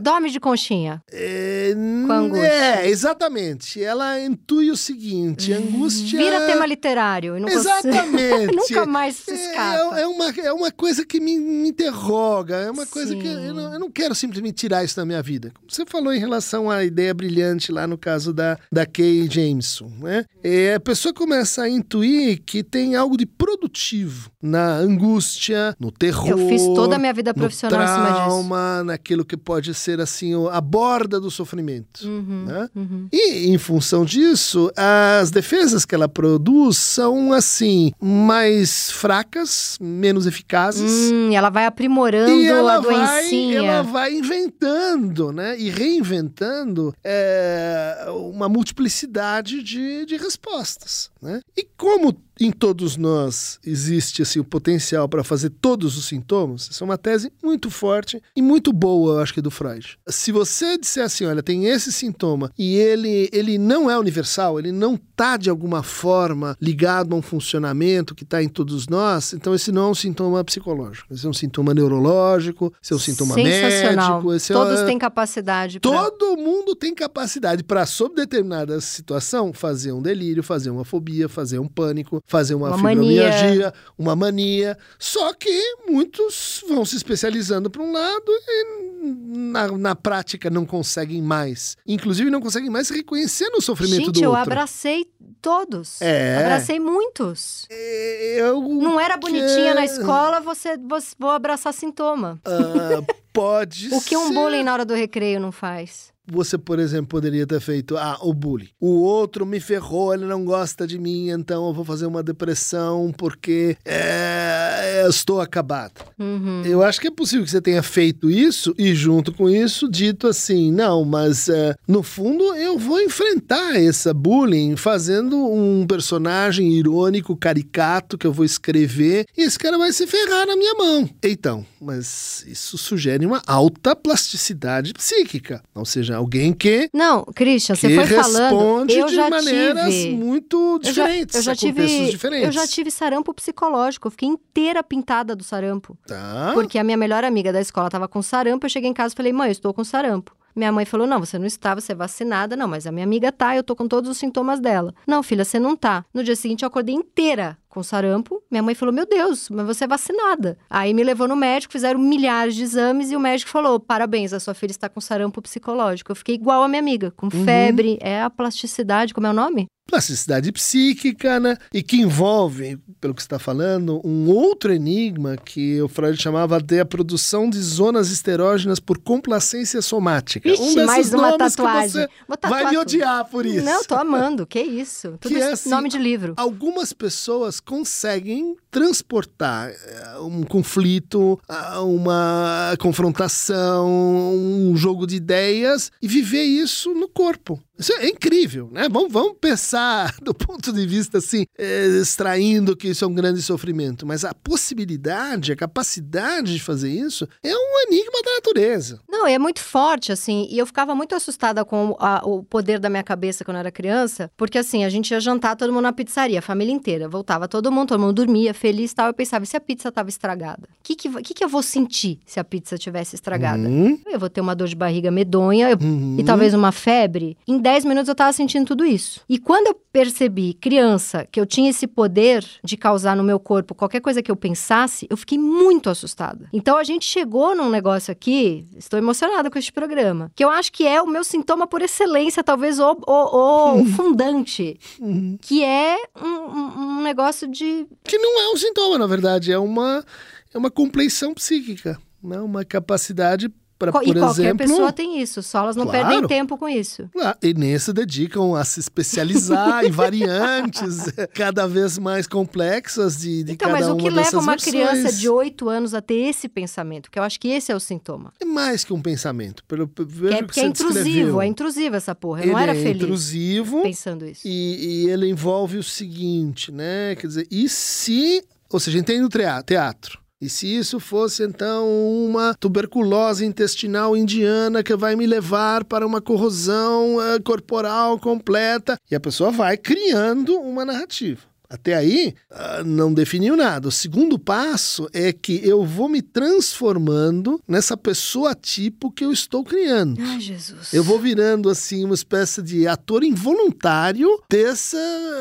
dorme 0.00 0.30
de 0.30 0.40
conchinha. 0.40 1.02
É, 1.12 1.74
com 2.06 2.12
angústia. 2.12 2.46
É, 2.46 2.88
exatamente. 2.88 3.84
Ela 3.84 4.18
intui 4.18 4.70
o 4.70 4.76
seguinte: 4.76 5.52
angústia. 5.52 6.18
Vira 6.18 6.46
tema 6.46 6.64
literário. 6.64 7.38
Não 7.38 7.46
exatamente. 7.46 8.56
Nunca 8.56 8.86
mais 8.86 9.16
se 9.16 9.30
é, 9.30 9.34
escapa. 9.34 9.98
É, 9.98 10.02
é, 10.02 10.06
uma, 10.06 10.30
é 10.30 10.52
uma 10.52 10.70
coisa 10.70 11.04
que 11.04 11.20
me, 11.20 11.38
me 11.38 11.68
interroga. 11.68 12.56
É 12.56 12.70
uma 12.70 12.86
coisa 12.86 13.12
Sim. 13.12 13.20
que 13.20 13.26
eu 13.26 13.52
não, 13.52 13.72
eu 13.74 13.78
não, 13.78 13.90
quero 13.90 14.14
simplesmente 14.14 14.54
tirar 14.54 14.82
isso 14.82 14.96
da 14.96 15.04
minha 15.04 15.22
vida. 15.22 15.52
Como 15.54 15.70
você 15.70 15.84
falou 15.84 16.14
em 16.14 16.18
relação 16.18 16.70
à 16.70 16.82
ideia 16.82 17.12
brilhante 17.12 17.70
lá 17.70 17.86
no 17.86 17.98
caso 17.98 18.32
da, 18.32 18.58
da 18.72 18.86
Kay 18.86 19.28
Jameson. 19.30 19.92
Né? 20.00 20.24
É, 20.42 20.74
a 20.76 20.80
pessoa 20.80 21.12
começa 21.12 21.62
a 21.62 21.68
intuir 21.68 22.42
que 22.46 22.62
tem 22.62 22.96
algo 22.96 23.18
de 23.18 23.26
produtivo 23.26 24.30
na 24.40 24.74
angústia, 24.76 25.76
no 25.78 25.92
terror. 25.92 26.30
Eu 26.30 26.48
fiz 26.48 26.62
toda 26.62 26.96
a 26.96 26.98
minha 26.98 27.12
vida 27.12 27.34
profissional 27.34 27.78
no 27.78 27.86
trauma, 27.86 28.78
em 28.78 28.78
cima 28.78 28.98
disso 28.98 29.01
aquilo 29.02 29.24
que 29.24 29.36
pode 29.36 29.74
ser 29.74 30.00
assim 30.00 30.32
a 30.50 30.60
borda 30.60 31.20
do 31.20 31.30
sofrimento. 31.30 32.06
Uhum, 32.06 32.44
né? 32.46 32.68
uhum. 32.74 33.08
E 33.12 33.48
em 33.48 33.58
função 33.58 34.04
disso, 34.04 34.70
as 34.76 35.30
defesas 35.32 35.84
que 35.84 35.94
ela 35.94 36.08
produz 36.08 36.78
são 36.78 37.32
assim 37.32 37.92
mais 38.00 38.92
fracas, 38.92 39.76
menos 39.80 40.24
eficazes. 40.26 41.10
Hum, 41.12 41.32
ela 41.34 41.50
vai 41.50 41.66
aprimorando 41.66 42.30
e 42.30 42.46
ela 42.46 42.76
a 42.76 42.78
doencinha. 42.78 43.60
Vai, 43.60 43.68
ela 43.68 43.82
vai 43.82 44.14
inventando, 44.14 45.32
né? 45.32 45.58
E 45.58 45.68
reinventando 45.68 46.94
é, 47.02 48.06
uma 48.08 48.48
multiplicidade 48.48 49.62
de, 49.62 50.06
de 50.06 50.16
respostas, 50.16 51.10
né? 51.20 51.40
E 51.56 51.66
como 51.76 52.16
em 52.40 52.50
todos 52.50 52.96
nós 52.96 53.58
existe 53.64 54.22
assim, 54.22 54.40
o 54.40 54.44
potencial 54.44 55.08
para 55.08 55.24
fazer 55.24 55.50
todos 55.50 55.96
os 55.96 56.06
sintomas, 56.06 56.68
essa 56.70 56.82
é 56.82 56.84
uma 56.84 56.98
tese 56.98 57.32
muito 57.42 57.70
forte 57.70 58.20
e 58.34 58.42
muito 58.42 58.72
boa, 58.72 59.14
eu 59.14 59.20
acho 59.20 59.34
que, 59.34 59.40
do 59.40 59.50
Freud. 59.50 59.98
Se 60.08 60.32
você 60.32 60.78
disser 60.78 61.04
assim, 61.04 61.24
olha, 61.24 61.42
tem 61.42 61.66
esse 61.66 61.92
sintoma 61.92 62.50
e 62.58 62.76
ele, 62.76 63.28
ele 63.32 63.58
não 63.58 63.90
é 63.90 63.98
universal, 63.98 64.58
ele 64.58 64.72
não 64.72 64.94
está 64.94 65.36
de 65.36 65.50
alguma 65.50 65.82
forma 65.82 66.56
ligado 66.60 67.14
a 67.14 67.18
um 67.18 67.22
funcionamento 67.22 68.14
que 68.14 68.24
está 68.24 68.42
em 68.42 68.48
todos 68.48 68.88
nós, 68.88 69.32
então 69.32 69.54
esse 69.54 69.70
não 69.70 69.88
é 69.88 69.90
um 69.90 69.94
sintoma 69.94 70.42
psicológico, 70.44 71.12
esse 71.12 71.26
é 71.26 71.28
um 71.28 71.34
sintoma 71.34 71.74
neurológico, 71.74 72.72
esse 72.82 72.92
é 72.92 72.96
um 72.96 72.98
sintoma 72.98 73.34
médico. 73.36 74.32
Esse 74.32 74.52
Todos 74.52 74.80
é... 74.80 74.86
têm 74.86 74.98
capacidade. 74.98 75.80
Pra... 75.80 75.90
Todo 75.90 76.36
mundo 76.36 76.74
tem 76.74 76.94
capacidade 76.94 77.62
para, 77.62 77.86
sob 77.86 78.14
determinada 78.14 78.80
situação, 78.80 79.52
fazer 79.52 79.92
um 79.92 80.02
delírio, 80.02 80.42
fazer 80.42 80.70
uma 80.70 80.84
fobia, 80.84 81.28
fazer 81.28 81.58
um 81.58 81.68
pânico, 81.68 82.21
fazer 82.24 82.54
uma, 82.54 82.68
uma 82.68 82.76
fibromialgia, 82.76 83.48
mania. 83.48 83.74
uma 83.98 84.16
mania. 84.16 84.78
Só 84.98 85.32
que 85.34 85.76
muitos 85.88 86.64
vão 86.68 86.84
se 86.84 86.96
especializando 86.96 87.68
para 87.68 87.82
um 87.82 87.92
lado 87.92 88.30
e 88.48 88.82
na, 89.02 89.68
na 89.68 89.94
prática 89.94 90.48
não 90.48 90.64
conseguem 90.64 91.20
mais. 91.20 91.76
Inclusive 91.86 92.30
não 92.30 92.40
conseguem 92.40 92.70
mais 92.70 92.88
reconhecer 92.88 93.48
no 93.50 93.60
sofrimento 93.60 94.06
Gente, 94.06 94.12
do 94.12 94.28
outro. 94.28 94.30
eu 94.30 94.34
abracei 94.34 95.06
todos. 95.40 96.00
É. 96.00 96.38
Abracei 96.38 96.78
muitos. 96.78 97.66
É, 97.70 98.40
eu 98.40 98.60
não 98.62 98.98
era 98.98 99.16
bonitinha 99.16 99.70
que... 99.70 99.74
na 99.74 99.84
escola, 99.84 100.40
você, 100.40 100.76
você 100.78 101.14
vou 101.18 101.30
abraçar 101.30 101.74
sintoma. 101.74 102.40
Uh, 102.46 103.04
pode 103.32 103.88
O 103.92 104.00
que 104.00 104.16
um 104.16 104.32
bullying 104.32 104.62
na 104.62 104.72
hora 104.72 104.84
do 104.84 104.94
recreio 104.94 105.40
não 105.40 105.52
faz? 105.52 106.12
Você, 106.32 106.56
por 106.56 106.78
exemplo, 106.78 107.08
poderia 107.08 107.46
ter 107.46 107.60
feito 107.60 107.96
ah, 107.96 108.18
o 108.22 108.32
bullying. 108.32 108.68
O 108.80 109.02
outro 109.02 109.44
me 109.44 109.60
ferrou, 109.60 110.14
ele 110.14 110.24
não 110.24 110.44
gosta 110.44 110.86
de 110.86 110.98
mim, 110.98 111.28
então 111.30 111.66
eu 111.68 111.74
vou 111.74 111.84
fazer 111.84 112.06
uma 112.06 112.22
depressão 112.22 113.12
porque 113.16 113.76
é, 113.84 115.02
eu 115.04 115.10
estou 115.10 115.40
acabado. 115.40 116.04
Uhum. 116.18 116.62
Eu 116.64 116.82
acho 116.82 117.00
que 117.00 117.08
é 117.08 117.10
possível 117.10 117.44
que 117.44 117.50
você 117.50 117.60
tenha 117.60 117.82
feito 117.82 118.30
isso 118.30 118.74
e, 118.78 118.94
junto 118.94 119.32
com 119.32 119.48
isso, 119.48 119.88
dito 119.88 120.26
assim: 120.26 120.72
não, 120.72 121.04
mas 121.04 121.48
é, 121.48 121.74
no 121.86 122.02
fundo 122.02 122.54
eu 122.54 122.78
vou 122.78 123.00
enfrentar 123.00 123.76
essa 123.76 124.14
bullying 124.14 124.76
fazendo 124.76 125.36
um 125.36 125.86
personagem 125.86 126.72
irônico, 126.72 127.36
caricato 127.36 128.16
que 128.16 128.26
eu 128.26 128.32
vou 128.32 128.44
escrever 128.44 129.26
e 129.36 129.42
esse 129.42 129.58
cara 129.58 129.76
vai 129.78 129.92
se 129.92 130.06
ferrar 130.06 130.46
na 130.46 130.56
minha 130.56 130.74
mão. 130.74 131.08
Então, 131.22 131.66
mas 131.82 132.44
isso 132.46 132.78
sugere 132.78 133.26
uma 133.26 133.42
alta 133.46 133.96
plasticidade 133.96 134.94
psíquica. 134.94 135.62
Ou 135.74 135.84
seja, 135.84 136.16
alguém 136.16 136.52
que. 136.52 136.88
Não, 136.92 137.24
Christian, 137.24 137.74
você 137.74 137.94
foi 137.94 138.06
falando. 138.06 138.90
Eu 138.90 139.06
de 139.06 139.14
já 139.14 139.28
maneiras 139.28 139.92
tive... 139.92 140.16
muito 140.16 140.78
diferentes. 140.78 141.36
Eu 141.36 141.42
já, 141.42 141.50
eu 141.50 141.54
já 141.54 141.56
tive, 141.56 142.10
diferentes. 142.10 142.46
Eu 142.46 142.52
já 142.52 142.66
tive 142.66 142.90
sarampo 142.90 143.34
psicológico. 143.34 144.06
Eu 144.06 144.10
fiquei 144.12 144.28
inteira 144.28 144.82
pintada 144.82 145.34
do 145.34 145.42
sarampo. 145.42 145.98
Tá. 146.06 146.52
Porque 146.54 146.78
a 146.78 146.84
minha 146.84 146.96
melhor 146.96 147.24
amiga 147.24 147.52
da 147.52 147.60
escola 147.60 147.88
estava 147.88 148.06
com 148.06 148.22
sarampo. 148.22 148.66
Eu 148.66 148.70
cheguei 148.70 148.88
em 148.88 148.94
casa 148.94 149.14
e 149.14 149.16
falei, 149.16 149.32
mãe, 149.32 149.48
eu 149.48 149.52
estou 149.52 149.74
com 149.74 149.82
sarampo. 149.82 150.32
Minha 150.54 150.70
mãe 150.70 150.84
falou: 150.84 151.06
não, 151.06 151.18
você 151.18 151.38
não 151.38 151.46
está, 151.46 151.74
você 151.74 151.92
é 151.92 151.94
vacinada. 151.94 152.56
Não, 152.56 152.68
mas 152.68 152.86
a 152.86 152.92
minha 152.92 153.04
amiga 153.04 153.32
tá, 153.32 153.56
eu 153.56 153.62
tô 153.62 153.74
com 153.74 153.88
todos 153.88 154.10
os 154.10 154.18
sintomas 154.18 154.60
dela. 154.60 154.94
Não, 155.06 155.22
filha, 155.22 155.44
você 155.44 155.58
não 155.58 155.74
tá. 155.74 156.04
No 156.12 156.22
dia 156.22 156.36
seguinte, 156.36 156.62
eu 156.62 156.68
acordei 156.68 156.94
inteira 156.94 157.58
com 157.72 157.82
sarampo. 157.82 158.42
Minha 158.50 158.62
mãe 158.62 158.74
falou: 158.74 158.92
Meu 158.92 159.06
Deus, 159.06 159.48
mas 159.48 159.64
você 159.64 159.84
é 159.84 159.88
vacinada. 159.88 160.58
Aí 160.68 160.92
me 160.92 161.02
levou 161.02 161.26
no 161.26 161.34
médico, 161.34 161.72
fizeram 161.72 161.98
milhares 161.98 162.54
de 162.54 162.62
exames 162.62 163.10
e 163.10 163.16
o 163.16 163.20
médico 163.20 163.50
falou: 163.50 163.80
Parabéns, 163.80 164.34
a 164.34 164.38
sua 164.38 164.52
filha 164.52 164.70
está 164.70 164.90
com 164.90 165.00
sarampo 165.00 165.40
psicológico. 165.40 166.12
Eu 166.12 166.16
fiquei 166.16 166.34
igual 166.34 166.62
a 166.62 166.68
minha 166.68 166.80
amiga, 166.80 167.10
com 167.12 167.26
uhum. 167.26 167.44
febre. 167.44 167.98
É 168.02 168.20
a 168.20 168.28
plasticidade, 168.28 169.14
como 169.14 169.26
é 169.26 169.30
o 169.30 169.34
nome? 169.34 169.66
plasticidade 169.92 170.50
psíquica, 170.52 171.38
né? 171.38 171.58
E 171.72 171.82
que 171.82 171.96
envolve, 171.96 172.78
pelo 172.98 173.14
que 173.14 173.20
está 173.20 173.38
falando, 173.38 174.00
um 174.02 174.30
outro 174.30 174.72
enigma 174.72 175.36
que 175.36 175.82
o 175.82 175.88
Freud 175.88 176.20
chamava 176.20 176.58
de 176.60 176.80
a 176.80 176.84
produção 176.84 177.50
de 177.50 177.60
zonas 177.60 178.10
esterógenas 178.10 178.80
por 178.80 178.98
complacência 178.98 179.82
somática. 179.82 180.48
Ixi, 180.48 180.62
um 180.62 180.74
desses 180.74 180.86
mais 180.86 181.12
uma 181.12 181.30
nomes 181.32 181.54
tatuagem. 181.54 182.06
que 182.06 182.10
você 182.26 182.48
vai 182.48 182.70
me 182.70 182.78
odiar 182.78 183.24
por 183.26 183.44
isso. 183.44 183.66
Não, 183.66 183.84
tô 183.84 183.94
amando. 183.94 184.46
Que 184.46 184.62
isso? 184.62 185.16
Tudo 185.20 185.34
que 185.34 185.40
é, 185.40 185.52
assim, 185.52 185.68
nome 185.68 185.90
de 185.90 185.98
livro. 185.98 186.32
Algumas 186.38 186.94
pessoas 186.94 187.60
conseguem 187.64 188.56
transportar 188.70 189.70
eh, 189.70 190.18
um 190.20 190.42
conflito, 190.42 191.40
uma 191.84 192.74
confrontação, 192.78 193.88
um 193.88 194.76
jogo 194.76 195.06
de 195.06 195.16
ideias 195.16 195.90
e 196.00 196.08
viver 196.08 196.42
isso 196.42 196.92
no 196.94 197.08
corpo. 197.08 197.62
Isso 197.78 197.92
é 197.94 198.08
incrível, 198.08 198.68
né? 198.70 198.88
Vamos, 198.90 199.12
vamos 199.12 199.36
pensar 199.40 200.14
do 200.22 200.34
ponto 200.34 200.72
de 200.72 200.86
vista 200.86 201.18
assim, 201.18 201.46
é, 201.58 201.86
extraindo 202.00 202.76
que 202.76 202.88
isso 202.88 203.04
é 203.04 203.08
um 203.08 203.14
grande 203.14 203.42
sofrimento. 203.42 204.06
Mas 204.06 204.24
a 204.24 204.34
possibilidade, 204.34 205.52
a 205.52 205.56
capacidade 205.56 206.52
de 206.52 206.60
fazer 206.60 206.90
isso 206.90 207.26
é 207.42 207.54
um 207.54 207.88
enigma 207.88 208.20
da 208.24 208.34
natureza. 208.34 209.00
Não, 209.08 209.26
é 209.26 209.38
muito 209.38 209.60
forte, 209.60 210.12
assim. 210.12 210.46
E 210.50 210.58
eu 210.58 210.66
ficava 210.66 210.94
muito 210.94 211.14
assustada 211.14 211.64
com 211.64 211.96
a, 211.98 212.22
o 212.24 212.42
poder 212.42 212.78
da 212.78 212.90
minha 212.90 213.02
cabeça 213.02 213.44
quando 213.44 213.56
eu 213.56 213.60
era 213.60 213.70
criança, 213.70 214.30
porque 214.36 214.58
assim, 214.58 214.84
a 214.84 214.88
gente 214.88 215.10
ia 215.10 215.20
jantar 215.20 215.56
todo 215.56 215.72
mundo 215.72 215.82
na 215.82 215.92
pizzaria, 215.92 216.38
a 216.38 216.42
família 216.42 216.72
inteira. 216.72 217.08
Voltava 217.08 217.48
todo 217.48 217.72
mundo, 217.72 217.88
todo 217.88 218.00
mundo 218.00 218.12
dormia 218.12 218.52
feliz 218.52 218.92
e 218.92 218.94
tal. 218.94 219.06
Eu 219.08 219.14
pensava, 219.14 219.44
e 219.44 219.46
se 219.46 219.56
a 219.56 219.60
pizza 219.60 219.88
estava 219.88 220.08
estragada? 220.08 220.68
O 220.80 220.82
que, 220.82 220.94
que, 220.94 221.22
que, 221.22 221.34
que, 221.34 221.44
eu 221.44 221.48
vou 221.48 221.62
sentir 221.62 222.20
se 222.26 222.38
a 222.38 222.44
pizza 222.44 222.76
tivesse 222.76 223.14
estragada? 223.14 223.68
Uhum. 223.68 223.98
Eu 224.06 224.18
vou 224.18 224.28
ter 224.28 224.40
uma 224.40 224.54
dor 224.54 224.68
de 224.68 224.76
barriga 224.76 225.10
medonha 225.10 225.70
eu, 225.70 225.78
uhum. 225.80 226.16
e 226.18 226.24
talvez 226.24 226.54
uma 226.54 226.72
febre. 226.72 227.36
Em 227.46 227.58
10 227.62 227.84
minutos 227.84 228.08
eu 228.08 228.14
tava 228.14 228.32
sentindo 228.32 228.66
tudo 228.66 228.84
isso. 228.84 229.20
E 229.28 229.38
quando 229.38 229.68
eu 229.68 229.74
percebi, 229.92 230.52
criança, 230.54 231.24
que 231.30 231.38
eu 231.38 231.46
tinha 231.46 231.70
esse 231.70 231.86
poder 231.86 232.44
de 232.64 232.76
causar 232.76 233.14
no 233.14 233.22
meu 233.22 233.38
corpo 233.38 233.72
qualquer 233.72 234.00
coisa 234.00 234.20
que 234.20 234.30
eu 234.30 234.34
pensasse, 234.34 235.06
eu 235.08 235.16
fiquei 235.16 235.38
muito 235.38 235.88
assustada. 235.88 236.48
Então 236.52 236.76
a 236.76 236.82
gente 236.82 237.06
chegou 237.06 237.54
num 237.54 237.70
negócio 237.70 238.10
aqui, 238.10 238.66
estou 238.76 238.98
emocionada 238.98 239.48
com 239.48 239.58
este 239.58 239.72
programa, 239.72 240.32
que 240.34 240.44
eu 240.44 240.50
acho 240.50 240.72
que 240.72 240.84
é 240.84 241.00
o 241.00 241.06
meu 241.06 241.22
sintoma 241.22 241.66
por 241.68 241.82
excelência, 241.82 242.42
talvez 242.42 242.80
o, 242.80 242.98
o, 243.06 243.80
o 243.80 243.84
fundante, 243.86 244.76
uhum. 245.00 245.38
que 245.40 245.62
é 245.62 245.98
um, 246.20 246.98
um 246.98 247.02
negócio 247.02 247.46
de. 247.46 247.86
Que 248.02 248.18
não 248.18 248.40
é 248.40 248.52
um 248.52 248.56
sintoma, 248.56 248.98
na 248.98 249.06
verdade, 249.06 249.52
é 249.52 249.58
uma, 249.58 250.04
é 250.52 250.58
uma 250.58 250.70
compleição 250.70 251.32
psíquica, 251.32 251.96
né? 252.20 252.40
uma 252.40 252.64
capacidade 252.64 253.48
para, 253.82 253.90
por 253.90 254.06
e 254.06 254.14
qualquer 254.14 254.42
exemplo, 254.42 254.58
pessoa 254.58 254.92
tem 254.92 255.20
isso, 255.20 255.42
só 255.42 255.58
elas 255.58 255.74
não 255.74 255.86
claro, 255.86 256.06
perdem 256.06 256.28
tempo 256.28 256.56
com 256.56 256.68
isso. 256.68 257.10
E 257.42 257.52
nem 257.52 257.76
se 257.76 257.92
dedicam 257.92 258.54
a 258.54 258.64
se 258.64 258.78
especializar 258.78 259.84
em 259.84 259.90
variantes 259.90 261.06
cada 261.34 261.66
vez 261.66 261.98
mais 261.98 262.28
complexas 262.28 263.18
de, 263.18 263.42
de 263.42 263.52
então, 263.52 263.68
cada 263.68 263.80
mas 263.80 263.88
o 263.88 263.96
que 263.96 264.08
leva 264.08 264.38
uma 264.38 264.52
versões. 264.52 264.72
criança 264.72 265.12
de 265.12 265.28
8 265.28 265.68
anos 265.68 265.94
a 265.94 266.00
ter 266.00 266.28
esse 266.28 266.48
pensamento? 266.48 267.10
Que 267.10 267.18
eu 267.18 267.24
acho 267.24 267.40
que 267.40 267.48
esse 267.48 267.72
é 267.72 267.74
o 267.74 267.80
sintoma. 267.80 268.32
É 268.40 268.44
mais 268.44 268.84
que 268.84 268.92
um 268.92 269.02
pensamento. 269.02 269.64
Pelo, 269.64 269.88
que 269.88 270.02
é, 270.28 270.42
porque 270.44 270.60
é 270.60 270.64
intrusivo, 270.64 271.02
descreveu. 271.02 271.40
é 271.40 271.46
intrusivo 271.46 271.96
essa 271.96 272.14
porra. 272.14 272.40
Eu 272.40 272.44
ele 272.44 272.52
não 272.52 272.58
era 272.60 272.72
é 272.72 272.80
feliz. 272.80 273.02
intrusivo. 273.02 273.82
Pensando 273.82 274.24
isso. 274.24 274.42
E, 274.46 275.06
e 275.06 275.10
ele 275.10 275.28
envolve 275.28 275.76
o 275.76 275.82
seguinte, 275.82 276.70
né? 276.70 277.16
Quer 277.16 277.26
dizer, 277.26 277.48
e 277.50 277.68
se 277.68 278.44
Ou 278.70 278.78
seja, 278.78 278.96
entende 278.96 279.24
o 279.24 279.28
teatro. 279.28 280.21
E 280.42 280.48
se 280.48 280.66
isso 280.66 280.98
fosse 280.98 281.44
então 281.44 281.88
uma 281.88 282.52
tuberculose 282.52 283.44
intestinal 283.46 284.16
indiana 284.16 284.82
que 284.82 284.96
vai 284.96 285.14
me 285.14 285.24
levar 285.24 285.84
para 285.84 286.04
uma 286.04 286.20
corrosão 286.20 287.18
uh, 287.18 287.40
corporal 287.44 288.18
completa, 288.18 288.98
e 289.08 289.14
a 289.14 289.20
pessoa 289.20 289.52
vai 289.52 289.76
criando 289.76 290.58
uma 290.58 290.84
narrativa. 290.84 291.51
Até 291.72 291.94
aí, 291.94 292.34
uh, 292.50 292.84
não 292.84 293.14
definiu 293.14 293.56
nada. 293.56 293.88
O 293.88 293.90
segundo 293.90 294.38
passo 294.38 295.08
é 295.10 295.32
que 295.32 295.58
eu 295.66 295.86
vou 295.86 296.06
me 296.06 296.20
transformando 296.20 297.58
nessa 297.66 297.96
pessoa 297.96 298.54
tipo 298.54 299.10
que 299.10 299.24
eu 299.24 299.32
estou 299.32 299.64
criando. 299.64 300.20
Ai, 300.20 300.38
Jesus. 300.38 300.92
Eu 300.92 301.02
vou 301.02 301.18
virando, 301.18 301.70
assim, 301.70 302.04
uma 302.04 302.14
espécie 302.14 302.60
de 302.60 302.86
ator 302.86 303.24
involuntário 303.24 304.28
desse 304.50 304.98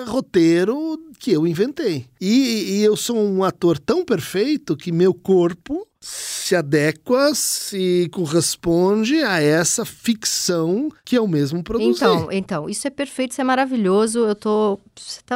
roteiro 0.08 0.98
que 1.20 1.32
eu 1.34 1.46
inventei. 1.46 2.06
E, 2.20 2.78
e 2.78 2.84
eu 2.84 2.96
sou 2.96 3.18
um 3.18 3.44
ator 3.44 3.78
tão 3.78 4.06
perfeito 4.06 4.78
que 4.78 4.90
meu 4.90 5.14
corpo 5.14 5.86
se 6.04 6.56
adequa, 6.56 7.36
se 7.36 8.10
corresponde 8.12 9.22
a 9.24 9.40
essa 9.40 9.86
ficção 9.86 10.90
que 11.06 11.16
eu 11.16 11.28
mesmo 11.28 11.64
produzi. 11.64 11.92
Então, 11.92 12.32
então, 12.32 12.70
isso 12.70 12.88
é 12.88 12.90
perfeito, 12.90 13.34
isso 13.34 13.42
é 13.42 13.44
maravilhoso. 13.44 14.20
Eu 14.22 14.34
tô. 14.34 14.80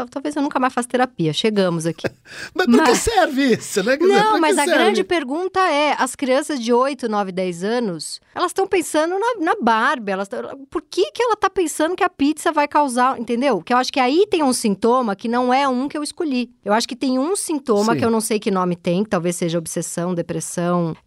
Talvez 0.10 0.36
eu 0.36 0.42
nunca 0.42 0.60
mais 0.60 0.74
faça 0.74 0.88
terapia. 0.88 1.32
Chegamos 1.34 1.86
aqui. 1.86 2.08
mas 2.56 2.66
para 2.66 2.84
que 2.86 2.96
serve 2.96 3.54
isso, 3.54 3.84
né? 3.84 3.96
Quer 3.96 4.08
não, 4.08 4.16
dizer, 4.16 4.40
mas 4.40 4.58
a 4.58 4.64
serve? 4.66 4.80
grande 4.80 5.04
pergunta 5.04 5.60
é: 5.60 5.96
as 6.00 6.16
crianças 6.16 6.60
de 6.60 6.74
8, 6.74 7.08
9, 7.08 7.32
10 7.32 7.64
anos, 7.64 8.20
elas 8.34 8.50
estão 8.50 8.66
pensando 8.66 9.20
na, 9.20 9.46
na 9.46 9.56
Barbie. 9.62 10.14
Elas 10.14 10.28
tão, 10.28 10.66
por 10.68 10.82
que, 10.82 11.12
que 11.12 11.22
ela 11.22 11.36
tá 11.36 11.50
pensando 11.50 11.96
que 11.96 12.04
a 12.04 12.10
pizza 12.10 12.52
vai 12.52 12.68
causar. 12.68 13.20
Entendeu? 13.20 13.62
Que 13.62 13.72
eu 13.72 13.78
acho 13.78 13.94
que 13.94 14.00
aí 14.00 14.26
tem 14.32 14.42
um 14.42 14.52
sintoma 14.52 15.16
que 15.16 15.28
não 15.28 15.54
é 15.54 15.68
um 15.68 15.88
que 15.88 15.96
eu 15.96 16.02
escolhi. 16.02 16.50
Eu 16.66 16.74
acho 16.74 16.88
que 16.88 16.96
tem 16.96 17.20
um 17.20 17.36
sintoma 17.36 17.94
Sim. 17.94 18.00
que 18.00 18.06
eu 18.06 18.10
não 18.10 18.20
sei 18.20 18.40
que 18.40 18.50
nome 18.50 18.76
tem, 18.76 19.04
que 19.04 19.10
talvez 19.12 19.36
seja 19.36 19.60
obsessão, 19.60 20.16
depressão 20.16 20.55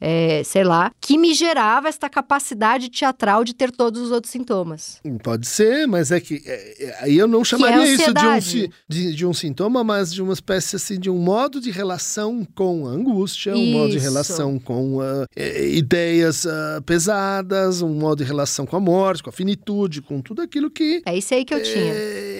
é, 0.01 0.43
sei 0.45 0.65
lá, 0.65 0.91
que 1.01 1.19
me 1.19 1.35
gerava 1.35 1.89
esta 1.89 2.09
capacidade 2.09 2.89
teatral 2.89 3.45
de 3.45 3.55
ter 3.55 3.71
todos 3.71 4.01
os 4.03 4.11
outros 4.11 4.31
sintomas. 4.31 5.01
Pode 5.23 5.47
ser, 5.47 5.87
mas 5.87 6.11
é 6.11 6.21
que 6.21 6.43
é, 6.47 6.85
é, 6.85 6.99
aí 7.01 7.19
eu 7.19 7.27
não 7.27 7.43
é 7.43 7.45
chamaria 7.45 7.83
é 7.83 7.93
isso 7.95 8.15
de 8.15 8.27
um, 8.27 8.69
de, 8.89 9.15
de, 9.15 9.27
um 9.27 9.33
sintoma, 9.33 9.83
mas 9.85 10.13
de 10.13 10.23
uma 10.23 10.33
espécie 10.33 10.77
assim 10.77 10.99
de 10.99 11.11
um 11.11 11.19
modo 11.19 11.61
de 11.61 11.71
relação 11.71 12.47
com 12.55 12.87
a 12.87 12.91
angústia, 12.91 13.51
isso. 13.51 13.61
um 13.61 13.73
modo 13.73 13.91
de 13.91 13.99
relação 13.99 14.59
com 14.59 14.97
uh, 14.97 15.27
ideias 15.73 16.45
uh, 16.45 16.83
pesadas, 16.85 17.83
um 17.83 17.95
modo 17.95 18.19
de 18.19 18.25
relação 18.25 18.67
com 18.67 18.77
a 18.77 18.81
morte, 18.81 19.23
com 19.23 19.31
a 19.31 19.33
finitude, 19.33 20.03
com 20.03 20.21
tudo 20.21 20.43
aquilo 20.43 20.71
que. 20.71 21.03
É 21.07 21.17
isso 21.17 21.35
aí 21.35 21.45
que 21.45 21.55
eu 21.55 21.63
tinha. 21.63 21.95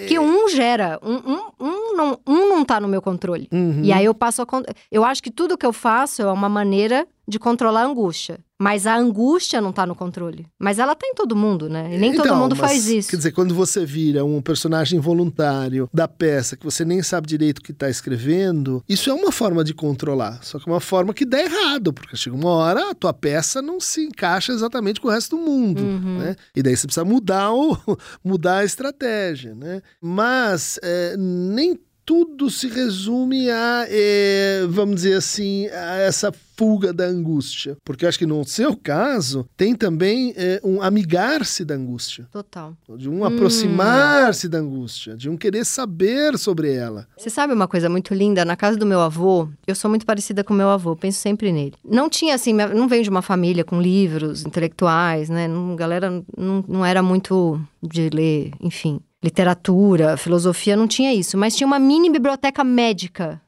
Que 0.07 0.19
um 0.19 0.49
gera, 0.49 0.99
um, 1.03 1.15
um, 1.15 1.51
um, 1.59 1.95
não, 1.95 2.19
um 2.25 2.49
não 2.49 2.65
tá 2.65 2.79
no 2.79 2.87
meu 2.87 3.01
controle. 3.01 3.47
Uhum. 3.51 3.81
E 3.83 3.91
aí 3.91 4.05
eu 4.05 4.13
passo 4.13 4.41
a. 4.41 4.47
Eu 4.91 5.03
acho 5.03 5.21
que 5.21 5.31
tudo 5.31 5.57
que 5.57 5.65
eu 5.65 5.73
faço 5.73 6.21
é 6.21 6.31
uma 6.31 6.49
maneira 6.49 6.98
de 7.27 7.37
controlar 7.37 7.81
a 7.81 7.85
angústia. 7.85 8.39
Mas 8.61 8.85
a 8.85 8.97
angústia 8.97 9.61
não 9.61 9.71
tá 9.71 9.85
no 9.85 9.95
controle. 9.95 10.45
Mas 10.59 10.79
ela 10.79 10.93
tá 10.93 11.07
em 11.07 11.13
todo 11.13 11.33
mundo, 11.33 11.69
né? 11.69 11.95
E 11.95 11.97
nem 11.97 12.11
então, 12.11 12.25
todo 12.25 12.35
mundo 12.35 12.57
mas, 12.57 12.71
faz 12.71 12.87
isso. 12.89 13.09
Quer 13.09 13.15
dizer, 13.15 13.31
quando 13.31 13.55
você 13.55 13.85
vira 13.85 14.25
um 14.25 14.41
personagem 14.41 14.99
voluntário 14.99 15.89
da 15.93 16.09
peça 16.09 16.57
que 16.57 16.65
você 16.65 16.83
nem 16.83 17.01
sabe 17.01 17.25
direito 17.25 17.59
o 17.59 17.61
que 17.61 17.71
tá 17.71 17.89
escrevendo, 17.89 18.83
isso 18.89 19.09
é 19.09 19.13
uma 19.13 19.31
forma 19.31 19.63
de 19.63 19.73
controlar. 19.73 20.43
Só 20.43 20.59
que 20.59 20.67
é 20.67 20.73
uma 20.73 20.81
forma 20.81 21.13
que 21.13 21.25
dá 21.25 21.39
errado, 21.39 21.93
porque 21.93 22.17
chega 22.17 22.35
uma 22.35 22.49
hora 22.49 22.91
a 22.91 22.93
tua 22.93 23.13
peça 23.13 23.61
não 23.61 23.79
se 23.79 24.05
encaixa 24.05 24.51
exatamente 24.51 24.99
com 24.99 25.07
o 25.07 25.11
resto 25.11 25.37
do 25.37 25.41
mundo, 25.41 25.81
uhum. 25.81 26.17
né? 26.17 26.35
E 26.53 26.61
daí 26.61 26.75
você 26.75 26.85
precisa 26.85 27.05
mudar, 27.05 27.53
o, 27.53 27.77
mudar 28.21 28.57
a 28.57 28.65
estratégia, 28.65 29.55
né? 29.55 29.81
Mas 30.01 30.77
é, 30.83 31.15
nem 31.17 31.79
tudo 32.09 32.49
se 32.49 32.67
resume 32.67 33.51
a, 33.51 33.85
é, 33.87 34.65
vamos 34.67 34.95
dizer 34.95 35.13
assim, 35.13 35.67
a 35.67 35.97
essa 35.97 36.33
fuga 36.57 36.91
da 36.91 37.05
angústia. 37.05 37.77
Porque 37.85 38.03
eu 38.03 38.09
acho 38.09 38.17
que 38.17 38.25
no 38.25 38.43
seu 38.43 38.75
caso 38.75 39.47
tem 39.55 39.75
também 39.75 40.33
é, 40.35 40.59
um 40.63 40.81
amigar-se 40.81 41.63
da 41.63 41.75
angústia. 41.75 42.27
Total. 42.31 42.75
De 42.97 43.07
um 43.07 43.19
hum. 43.19 43.25
aproximar-se 43.25 44.49
da 44.49 44.57
angústia, 44.57 45.15
de 45.15 45.29
um 45.29 45.37
querer 45.37 45.63
saber 45.63 46.35
sobre 46.39 46.73
ela. 46.73 47.07
Você 47.15 47.29
sabe 47.29 47.53
uma 47.53 47.67
coisa 47.67 47.87
muito 47.87 48.11
linda? 48.15 48.43
Na 48.43 48.55
casa 48.55 48.75
do 48.75 48.87
meu 48.87 49.01
avô, 49.01 49.47
eu 49.67 49.75
sou 49.75 49.87
muito 49.87 50.03
parecida 50.03 50.43
com 50.43 50.51
meu 50.51 50.69
avô, 50.69 50.95
penso 50.95 51.19
sempre 51.19 51.51
nele. 51.51 51.75
Não 51.85 52.09
tinha 52.09 52.33
assim, 52.33 52.53
não 52.53 52.87
venho 52.87 53.03
de 53.03 53.09
uma 53.11 53.21
família 53.21 53.63
com 53.63 53.79
livros 53.79 54.43
intelectuais, 54.43 55.29
né? 55.29 55.47
Não, 55.47 55.75
galera 55.75 56.09
não, 56.35 56.65
não 56.67 56.83
era 56.83 57.03
muito 57.03 57.61
de 57.83 58.09
ler, 58.09 58.51
enfim 58.59 58.99
literatura, 59.23 60.17
filosofia, 60.17 60.75
não 60.75 60.87
tinha 60.87 61.13
isso. 61.13 61.37
Mas 61.37 61.55
tinha 61.55 61.67
uma 61.67 61.79
mini 61.79 62.09
biblioteca 62.09 62.63
médica. 62.63 63.41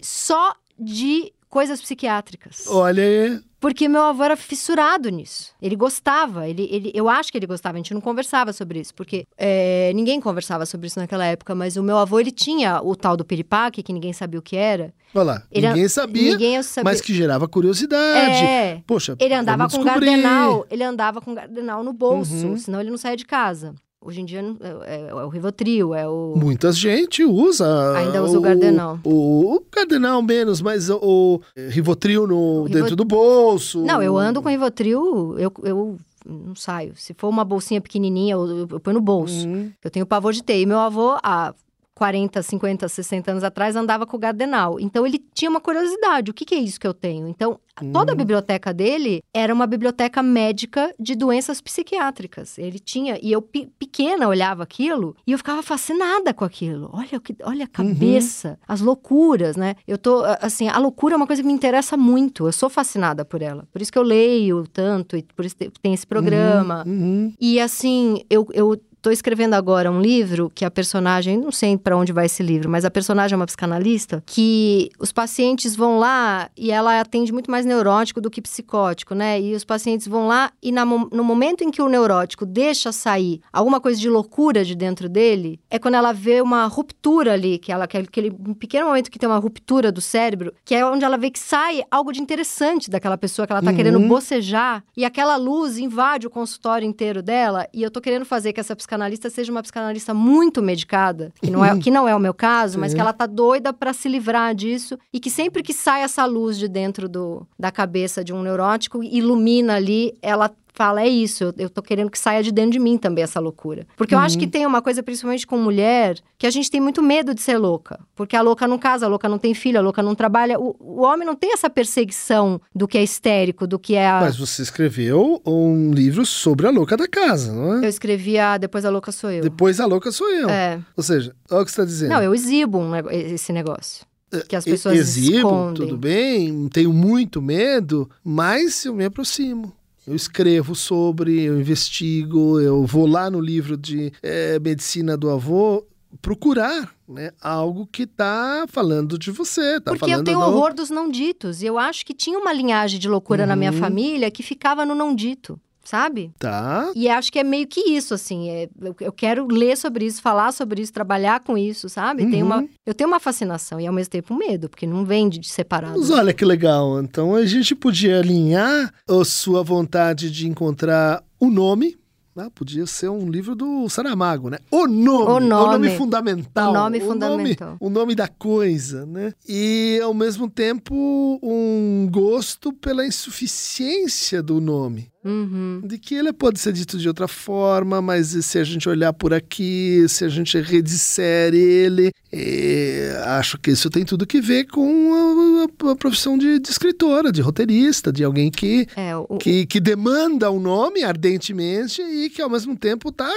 Só 0.00 0.54
de 0.78 1.32
coisas 1.48 1.80
psiquiátricas. 1.80 2.66
Olha 2.68 3.02
aí. 3.02 3.40
Porque 3.60 3.88
meu 3.88 4.02
avô 4.02 4.22
era 4.22 4.36
fissurado 4.36 5.08
nisso. 5.08 5.52
Ele 5.60 5.74
gostava, 5.74 6.48
ele, 6.48 6.68
ele, 6.70 6.92
eu 6.94 7.08
acho 7.08 7.32
que 7.32 7.38
ele 7.38 7.46
gostava, 7.46 7.76
a 7.76 7.78
gente 7.78 7.92
não 7.92 8.00
conversava 8.00 8.52
sobre 8.52 8.78
isso, 8.78 8.94
porque 8.94 9.26
é, 9.36 9.90
ninguém 9.94 10.20
conversava 10.20 10.64
sobre 10.64 10.86
isso 10.86 10.98
naquela 11.00 11.24
época, 11.24 11.56
mas 11.56 11.76
o 11.76 11.82
meu 11.82 11.98
avô, 11.98 12.20
ele 12.20 12.30
tinha 12.30 12.80
o 12.80 12.94
tal 12.94 13.16
do 13.16 13.24
piripaque, 13.24 13.82
que 13.82 13.92
ninguém 13.92 14.12
sabia 14.12 14.38
o 14.38 14.42
que 14.42 14.56
era. 14.56 14.94
Olha 15.12 15.24
lá, 15.24 15.42
ele, 15.50 15.66
ninguém, 15.66 15.88
sabia, 15.88 16.32
ninguém 16.32 16.62
sabia, 16.62 16.88
mas 16.88 17.00
que 17.00 17.12
gerava 17.12 17.48
curiosidade. 17.48 18.44
É, 18.44 18.82
Poxa, 18.86 19.16
ele 19.18 19.34
andava 19.34 19.68
com 19.68 19.82
gardenal, 19.82 20.64
ele 20.70 20.84
andava 20.84 21.20
com 21.20 21.34
gardenal 21.34 21.82
no 21.82 21.92
bolso, 21.92 22.46
uhum. 22.46 22.56
senão 22.56 22.80
ele 22.80 22.90
não 22.90 22.98
saía 22.98 23.16
de 23.16 23.24
casa. 23.24 23.74
Hoje 24.00 24.20
em 24.20 24.24
dia 24.24 24.40
é, 24.60 24.94
é, 24.94 25.08
é, 25.08 25.14
o 25.14 25.28
Rivotril, 25.28 25.92
é 25.92 26.08
o. 26.08 26.34
Muita 26.36 26.70
gente 26.70 27.24
usa. 27.24 27.96
Ainda 27.96 28.22
usa 28.22 28.36
o, 28.36 28.38
o 28.38 28.42
Gardenal. 28.42 29.00
O, 29.02 29.56
o 29.56 29.64
Gardenal 29.74 30.22
menos, 30.22 30.62
mas 30.62 30.88
o, 30.88 30.98
o 31.02 31.40
Rivotril 31.68 32.26
no, 32.26 32.62
o 32.64 32.68
dentro 32.68 32.94
do 32.94 33.04
bolso. 33.04 33.82
Não, 33.84 34.00
eu 34.00 34.16
ando 34.16 34.40
com 34.40 34.48
Rivotril, 34.48 35.36
eu, 35.36 35.52
eu 35.64 35.98
não 36.24 36.54
saio. 36.54 36.92
Se 36.96 37.12
for 37.14 37.28
uma 37.28 37.44
bolsinha 37.44 37.80
pequenininha, 37.80 38.34
eu, 38.34 38.46
eu, 38.46 38.68
eu 38.70 38.80
ponho 38.80 38.94
no 38.94 39.00
bolso. 39.00 39.48
Uhum. 39.48 39.72
Eu 39.82 39.90
tenho 39.90 40.06
pavor 40.06 40.32
de 40.32 40.44
ter. 40.44 40.60
E 40.60 40.66
meu 40.66 40.78
avô, 40.78 41.18
há 41.22 41.52
40, 41.98 42.40
50, 42.40 42.88
60 42.88 43.30
anos 43.32 43.42
atrás, 43.42 43.74
andava 43.74 44.06
com 44.06 44.16
o 44.16 44.20
Gardenal. 44.20 44.78
Então 44.78 45.04
ele 45.04 45.18
tinha 45.34 45.50
uma 45.50 45.60
curiosidade: 45.60 46.30
o 46.30 46.34
que, 46.34 46.44
que 46.44 46.54
é 46.54 46.58
isso 46.58 46.78
que 46.78 46.86
eu 46.86 46.94
tenho? 46.94 47.26
Então 47.26 47.58
Toda 47.92 48.12
a 48.12 48.14
hum. 48.14 48.18
biblioteca 48.18 48.72
dele 48.72 49.22
era 49.32 49.52
uma 49.52 49.66
biblioteca 49.66 50.22
médica 50.22 50.92
de 50.98 51.14
doenças 51.14 51.60
psiquiátricas. 51.60 52.58
Ele 52.58 52.78
tinha, 52.78 53.18
e 53.22 53.30
eu 53.30 53.40
pequena 53.40 54.28
olhava 54.28 54.62
aquilo 54.62 55.16
e 55.26 55.32
eu 55.32 55.38
ficava 55.38 55.62
fascinada 55.62 56.34
com 56.34 56.44
aquilo. 56.44 56.90
Olha, 56.92 57.20
olha 57.44 57.64
a 57.64 57.82
uhum. 57.82 57.94
cabeça, 57.94 58.50
uhum. 58.50 58.56
as 58.66 58.80
loucuras, 58.80 59.56
né? 59.56 59.76
Eu 59.86 59.96
tô, 59.96 60.22
assim, 60.40 60.68
a 60.68 60.78
loucura 60.78 61.14
é 61.14 61.16
uma 61.16 61.26
coisa 61.26 61.42
que 61.42 61.46
me 61.46 61.54
interessa 61.54 61.96
muito. 61.96 62.46
Eu 62.46 62.52
sou 62.52 62.68
fascinada 62.68 63.24
por 63.24 63.42
ela. 63.42 63.66
Por 63.72 63.80
isso 63.80 63.92
que 63.92 63.98
eu 63.98 64.02
leio 64.02 64.66
tanto 64.66 65.16
e 65.16 65.22
por 65.22 65.44
isso 65.44 65.56
tem 65.80 65.94
esse 65.94 66.06
programa. 66.06 66.84
Uhum. 66.86 66.92
Uhum. 66.92 67.32
E 67.40 67.60
assim, 67.60 68.22
eu, 68.28 68.46
eu 68.52 68.80
Estou 68.98 69.12
escrevendo 69.12 69.54
agora 69.54 69.92
um 69.92 70.00
livro 70.00 70.50
que 70.52 70.64
a 70.64 70.70
personagem, 70.70 71.38
não 71.38 71.52
sei 71.52 71.78
para 71.78 71.96
onde 71.96 72.12
vai 72.12 72.26
esse 72.26 72.42
livro, 72.42 72.68
mas 72.68 72.84
a 72.84 72.90
personagem 72.90 73.34
é 73.34 73.36
uma 73.36 73.46
psicanalista 73.46 74.20
que 74.26 74.90
os 74.98 75.12
pacientes 75.12 75.76
vão 75.76 76.00
lá 76.00 76.50
e 76.56 76.72
ela 76.72 77.00
atende 77.00 77.32
muito 77.32 77.48
mais 77.48 77.64
neurótico 77.64 78.20
do 78.20 78.28
que 78.28 78.42
psicótico, 78.42 79.14
né? 79.14 79.40
E 79.40 79.54
os 79.54 79.64
pacientes 79.64 80.08
vão 80.08 80.26
lá 80.26 80.50
e 80.60 80.72
na, 80.72 80.84
no 80.84 81.22
momento 81.22 81.62
em 81.62 81.70
que 81.70 81.80
o 81.80 81.88
neurótico 81.88 82.44
deixa 82.44 82.90
sair 82.90 83.40
alguma 83.52 83.80
coisa 83.80 84.00
de 84.00 84.10
loucura 84.10 84.64
de 84.64 84.74
dentro 84.74 85.08
dele, 85.08 85.60
é 85.70 85.78
quando 85.78 85.94
ela 85.94 86.12
vê 86.12 86.42
uma 86.42 86.66
ruptura 86.66 87.34
ali, 87.34 87.56
que 87.56 87.70
ela 87.70 87.86
que 87.86 87.98
aquele 87.98 88.32
pequeno 88.58 88.88
momento 88.88 89.12
que 89.12 89.18
tem 89.18 89.28
uma 89.28 89.38
ruptura 89.38 89.92
do 89.92 90.00
cérebro, 90.00 90.52
que 90.64 90.74
é 90.74 90.84
onde 90.84 91.04
ela 91.04 91.16
vê 91.16 91.30
que 91.30 91.38
sai 91.38 91.84
algo 91.88 92.10
de 92.12 92.20
interessante 92.20 92.90
daquela 92.90 93.16
pessoa 93.16 93.46
que 93.46 93.52
ela 93.52 93.60
está 93.60 93.70
uhum. 93.70 93.76
querendo 93.76 94.00
bocejar 94.00 94.82
e 94.96 95.04
aquela 95.04 95.36
luz 95.36 95.78
invade 95.78 96.26
o 96.26 96.30
consultório 96.30 96.84
inteiro 96.84 97.22
dela 97.22 97.68
e 97.72 97.80
eu 97.80 97.92
tô 97.92 98.00
querendo 98.00 98.24
fazer 98.24 98.52
que 98.52 98.58
essa 98.58 98.74
psicanalista 98.88 99.28
seja 99.28 99.52
uma 99.52 99.62
psicanalista 99.62 100.14
muito 100.14 100.62
medicada, 100.62 101.30
que 101.42 101.50
não 101.50 101.62
é, 101.62 101.78
que 101.78 101.90
não 101.90 102.08
é 102.08 102.16
o 102.16 102.18
meu 102.18 102.32
caso, 102.32 102.78
mas 102.78 102.94
que 102.94 103.00
ela 103.00 103.12
tá 103.12 103.26
doida 103.26 103.70
para 103.70 103.92
se 103.92 104.08
livrar 104.08 104.54
disso 104.54 104.98
e 105.12 105.20
que 105.20 105.28
sempre 105.28 105.62
que 105.62 105.74
sai 105.74 106.02
essa 106.02 106.24
luz 106.24 106.56
de 106.56 106.66
dentro 106.66 107.06
do, 107.06 107.46
da 107.58 107.70
cabeça 107.70 108.24
de 108.24 108.32
um 108.32 108.42
neurótico, 108.42 109.04
ilumina 109.04 109.74
ali, 109.74 110.14
ela 110.22 110.50
fala, 110.78 111.02
é 111.02 111.08
isso, 111.08 111.42
eu, 111.42 111.54
eu 111.58 111.68
tô 111.68 111.82
querendo 111.82 112.08
que 112.08 112.18
saia 112.18 112.40
de 112.40 112.52
dentro 112.52 112.70
de 112.70 112.78
mim 112.78 112.96
também 112.96 113.24
essa 113.24 113.40
loucura. 113.40 113.84
Porque 113.96 114.14
eu 114.14 114.18
acho 114.20 114.38
que 114.38 114.44
uhum. 114.44 114.50
tem 114.50 114.64
uma 114.64 114.80
coisa, 114.80 115.02
principalmente 115.02 115.44
com 115.44 115.58
mulher, 115.58 116.20
que 116.38 116.46
a 116.46 116.50
gente 116.50 116.70
tem 116.70 116.80
muito 116.80 117.02
medo 117.02 117.34
de 117.34 117.42
ser 117.42 117.58
louca. 117.58 117.98
Porque 118.14 118.36
a 118.36 118.40
louca 118.40 118.68
não 118.68 118.78
casa, 118.78 119.04
a 119.04 119.08
louca 119.08 119.28
não 119.28 119.38
tem 119.38 119.54
filho, 119.54 119.76
a 119.76 119.82
louca 119.82 120.04
não 120.04 120.14
trabalha. 120.14 120.56
O, 120.56 120.76
o 120.78 121.02
homem 121.02 121.26
não 121.26 121.34
tem 121.34 121.52
essa 121.52 121.68
perseguição 121.68 122.60
do 122.72 122.86
que 122.86 122.96
é 122.96 123.02
histérico, 123.02 123.66
do 123.66 123.76
que 123.76 123.96
é 123.96 124.08
a... 124.08 124.20
Mas 124.20 124.36
você 124.36 124.62
escreveu 124.62 125.42
um 125.44 125.90
livro 125.90 126.24
sobre 126.24 126.68
a 126.68 126.70
louca 126.70 126.96
da 126.96 127.08
casa, 127.08 127.52
não 127.52 127.74
é? 127.74 127.84
Eu 127.84 127.88
escrevi 127.88 128.38
a 128.38 128.56
Depois 128.56 128.84
a 128.84 128.90
Louca 128.90 129.10
Sou 129.10 129.32
Eu. 129.32 129.42
Depois 129.42 129.80
a 129.80 129.86
Louca 129.86 130.12
Sou 130.12 130.30
Eu. 130.30 130.48
É. 130.48 130.78
Ou 130.96 131.02
seja, 131.02 131.34
olha 131.50 131.62
o 131.62 131.64
que 131.64 131.72
você 131.72 131.80
está 131.80 131.84
dizendo. 131.84 132.10
Não, 132.10 132.22
eu 132.22 132.32
exibo 132.32 132.78
um, 132.78 132.92
esse 133.10 133.52
negócio 133.52 134.06
que 134.46 134.54
as 134.54 134.64
pessoas 134.64 134.98
Exibo, 134.98 135.36
escondem. 135.36 135.74
tudo 135.74 135.96
bem, 135.96 136.68
tenho 136.68 136.92
muito 136.92 137.40
medo, 137.40 138.08
mas 138.22 138.84
eu 138.84 138.94
me 138.94 139.04
aproximo. 139.04 139.72
Eu 140.08 140.16
escrevo 140.16 140.74
sobre, 140.74 141.42
eu 141.42 141.60
investigo, 141.60 142.58
eu 142.58 142.86
vou 142.86 143.06
lá 143.06 143.30
no 143.30 143.38
livro 143.38 143.76
de 143.76 144.10
é, 144.22 144.58
medicina 144.58 145.18
do 145.18 145.28
avô 145.28 145.86
procurar 146.22 146.94
né, 147.06 147.30
algo 147.38 147.86
que 147.86 148.04
está 148.04 148.64
falando 148.68 149.18
de 149.18 149.30
você. 149.30 149.78
Tá 149.78 149.90
Porque 149.90 150.10
eu 150.10 150.24
tenho 150.24 150.38
do... 150.38 150.46
horror 150.46 150.72
dos 150.72 150.88
não 150.88 151.10
ditos. 151.10 151.60
E 151.60 151.66
eu 151.66 151.78
acho 151.78 152.06
que 152.06 152.14
tinha 152.14 152.38
uma 152.38 152.54
linhagem 152.54 152.98
de 152.98 153.06
loucura 153.06 153.42
uhum. 153.42 153.48
na 153.50 153.56
minha 153.56 153.70
uhum. 153.70 153.78
família 153.78 154.30
que 154.30 154.42
ficava 154.42 154.86
no 154.86 154.94
não 154.94 155.14
dito 155.14 155.60
sabe? 155.88 156.30
Tá. 156.38 156.92
E 156.94 157.08
acho 157.08 157.32
que 157.32 157.38
é 157.38 157.44
meio 157.44 157.66
que 157.66 157.80
isso, 157.80 158.12
assim. 158.12 158.50
É, 158.50 158.68
eu, 158.80 158.94
eu, 159.00 159.12
quero 159.12 159.46
ler 159.46 159.74
sobre 159.76 160.04
isso, 160.04 160.20
falar 160.20 160.52
sobre 160.52 160.82
isso, 160.82 160.92
trabalhar 160.92 161.40
com 161.40 161.56
isso, 161.56 161.88
sabe? 161.88 162.24
Uhum. 162.24 162.30
Tem 162.30 162.42
uma, 162.42 162.68
eu 162.84 162.92
tenho 162.92 163.08
uma 163.08 163.18
fascinação 163.18 163.80
e 163.80 163.86
ao 163.86 163.92
mesmo 163.92 164.10
tempo 164.10 164.34
um 164.34 164.36
medo, 164.36 164.68
porque 164.68 164.86
não 164.86 165.06
vem 165.06 165.28
de 165.30 165.48
separado. 165.48 165.98
Mas 165.98 166.10
olha 166.10 166.34
que 166.34 166.44
legal. 166.44 167.00
Então 167.00 167.34
a 167.34 167.46
gente 167.46 167.74
podia 167.74 168.18
alinhar 168.18 168.92
a 169.08 169.24
sua 169.24 169.62
vontade 169.62 170.30
de 170.30 170.46
encontrar 170.46 171.24
o 171.40 171.48
nome 171.48 171.96
ah, 172.40 172.50
podia 172.54 172.86
ser 172.86 173.08
um 173.08 173.28
livro 173.28 173.56
do 173.56 173.88
Saramago, 173.88 174.48
né? 174.48 174.58
O 174.70 174.86
nome, 174.86 175.24
o 175.24 175.40
nome, 175.40 175.46
o 175.46 175.72
nome 175.72 175.96
fundamental. 175.96 176.70
O 176.70 176.74
nome 176.74 177.00
fundamental. 177.00 177.68
O 177.68 177.70
nome, 177.70 177.78
o 177.80 177.90
nome 177.90 178.14
da 178.14 178.28
coisa, 178.28 179.04
né? 179.04 179.32
E, 179.48 179.98
ao 180.04 180.14
mesmo 180.14 180.48
tempo, 180.48 180.94
um 181.42 182.08
gosto 182.08 182.72
pela 182.72 183.04
insuficiência 183.04 184.40
do 184.40 184.60
nome. 184.60 185.10
Uhum. 185.28 185.82
De 185.84 185.98
que 185.98 186.14
ele 186.14 186.32
pode 186.32 186.58
ser 186.58 186.72
dito 186.72 186.96
de 186.96 187.06
outra 187.06 187.28
forma, 187.28 188.00
mas 188.00 188.28
se 188.28 188.58
a 188.58 188.64
gente 188.64 188.88
olhar 188.88 189.12
por 189.12 189.34
aqui, 189.34 190.06
se 190.08 190.24
a 190.24 190.28
gente 190.28 190.58
redisser 190.58 191.52
ele, 191.52 192.10
é, 192.32 193.22
acho 193.26 193.58
que 193.58 193.70
isso 193.70 193.90
tem 193.90 194.06
tudo 194.06 194.26
que 194.26 194.40
ver 194.40 194.64
com 194.64 195.66
a, 195.84 195.88
a, 195.88 195.92
a 195.92 195.96
profissão 195.96 196.38
de, 196.38 196.58
de, 196.58 196.70
escritora, 196.70 197.30
de 197.30 197.42
roteirista, 197.42 198.10
de 198.10 198.24
alguém 198.24 198.50
que, 198.50 198.86
é, 198.96 199.14
o... 199.14 199.36
que, 199.36 199.66
que, 199.66 199.78
demanda 199.78 200.50
um 200.50 200.60
nome 200.60 201.04
ardentemente 201.04 202.00
e 202.00 202.30
que 202.30 202.40
ao 202.40 202.48
mesmo 202.48 202.74
tempo 202.74 203.10
está 203.10 203.30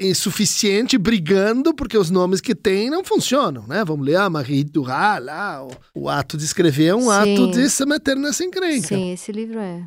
insuficiente, 0.00 0.98
brigando, 0.98 1.72
porque 1.72 1.96
os 1.96 2.10
nomes 2.10 2.40
que 2.40 2.54
tem 2.54 2.90
não 2.90 3.04
funcionam, 3.04 3.64
né? 3.68 3.84
Vamos 3.84 4.04
ler 4.04 4.16
a 4.16 4.28
Marie 4.28 4.64
Duras 4.64 5.24
lá, 5.24 5.64
o, 5.64 5.70
o 6.02 6.08
ato 6.08 6.36
de 6.36 6.44
escrever 6.44 6.86
é 6.86 6.94
um 6.96 7.02
Sim. 7.02 7.10
ato 7.10 7.50
de 7.52 7.70
se 7.70 7.86
meter 7.86 8.16
nessa 8.16 8.42
encrenca. 8.42 8.88
Sim, 8.88 9.12
esse 9.12 9.30
livro 9.30 9.60
é 9.60 9.84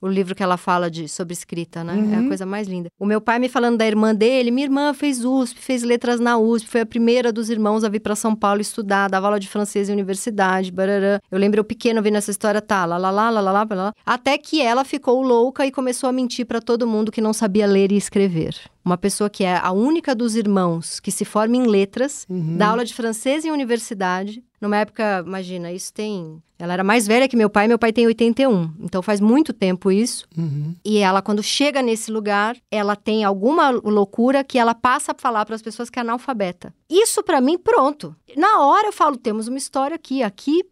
o 0.00 0.06
livro 0.06 0.34
que 0.34 0.42
ela 0.42 0.56
fala 0.56 0.90
de 0.90 1.08
sobre 1.08 1.32
escrita, 1.32 1.82
né? 1.82 1.94
Uhum. 1.94 2.12
É 2.12 2.16
a 2.16 2.20
uhum. 2.20 2.28
coisa 2.28 2.46
mais 2.46 2.68
linda. 2.68 2.88
O 2.98 3.06
meu 3.06 3.20
pai 3.20 3.38
me 3.38 3.48
falando 3.48 3.78
da 3.78 3.86
irmã 3.86 4.14
dele, 4.14 4.50
minha 4.50 4.66
irmã 4.66 4.92
fez 4.92 5.24
USP, 5.24 5.58
fez 5.58 5.82
letras 5.82 6.20
na 6.20 6.36
USP, 6.38 6.68
foi 6.68 6.80
a 6.80 6.86
primeira 6.86 7.32
dos 7.32 7.50
irmãos 7.50 7.84
a 7.84 7.88
vir 7.88 8.00
para 8.00 8.14
São 8.14 8.34
Paulo 8.34 8.60
estudar, 8.60 9.08
dava 9.08 9.26
aula 9.26 9.40
de 9.40 9.48
francês 9.48 9.88
em 9.88 9.92
universidade, 9.92 10.70
barará. 10.70 11.20
Eu 11.30 11.38
lembro 11.38 11.60
eu 11.60 11.64
pequeno 11.64 12.02
vendo 12.02 12.16
essa 12.16 12.30
história, 12.30 12.60
tá, 12.60 12.84
lá, 12.84 12.96
lá, 12.96 13.10
lá, 13.10 13.30
lá, 13.30 13.40
lá, 13.40 13.52
lá, 13.52 13.66
lá, 13.70 13.92
até 14.04 14.36
que 14.38 14.60
ela 14.60 14.84
ficou 14.84 15.22
louca 15.22 15.66
e 15.66 15.72
começou 15.72 16.08
a 16.08 16.12
mentir 16.12 16.46
para 16.46 16.60
todo 16.60 16.86
mundo 16.86 17.10
que 17.12 17.20
não 17.20 17.32
sabia 17.32 17.66
ler 17.66 17.92
e 17.92 17.96
escrever 17.96 18.54
uma 18.86 18.96
pessoa 18.96 19.28
que 19.28 19.42
é 19.42 19.56
a 19.56 19.72
única 19.72 20.14
dos 20.14 20.36
irmãos 20.36 21.00
que 21.00 21.10
se 21.10 21.24
forma 21.24 21.56
em 21.56 21.66
letras, 21.66 22.24
uhum. 22.30 22.56
dá 22.56 22.68
aula 22.68 22.84
de 22.84 22.94
francês 22.94 23.44
em 23.44 23.50
universidade. 23.50 24.44
Numa 24.60 24.76
época, 24.76 25.24
imagina, 25.26 25.72
isso 25.72 25.92
tem. 25.92 26.40
Ela 26.56 26.72
era 26.72 26.84
mais 26.84 27.06
velha 27.06 27.28
que 27.28 27.36
meu 27.36 27.50
pai, 27.50 27.66
meu 27.66 27.78
pai 27.78 27.92
tem 27.92 28.06
81. 28.06 28.74
Então 28.80 29.02
faz 29.02 29.20
muito 29.20 29.52
tempo 29.52 29.90
isso. 29.90 30.26
Uhum. 30.38 30.74
E 30.84 30.98
ela, 30.98 31.20
quando 31.20 31.42
chega 31.42 31.82
nesse 31.82 32.12
lugar, 32.12 32.56
ela 32.70 32.94
tem 32.94 33.24
alguma 33.24 33.70
loucura 33.70 34.44
que 34.44 34.56
ela 34.56 34.74
passa 34.74 35.12
a 35.12 35.20
falar 35.20 35.44
para 35.44 35.56
as 35.56 35.62
pessoas 35.62 35.90
que 35.90 35.98
é 35.98 36.02
analfabeta. 36.02 36.72
Isso 36.88 37.22
para 37.24 37.40
mim, 37.40 37.58
pronto. 37.58 38.14
Na 38.36 38.60
hora 38.60 38.88
eu 38.88 38.92
falo, 38.92 39.16
temos 39.16 39.48
uma 39.48 39.58
história 39.58 39.96
aqui. 39.96 40.22
Aqui 40.22 40.62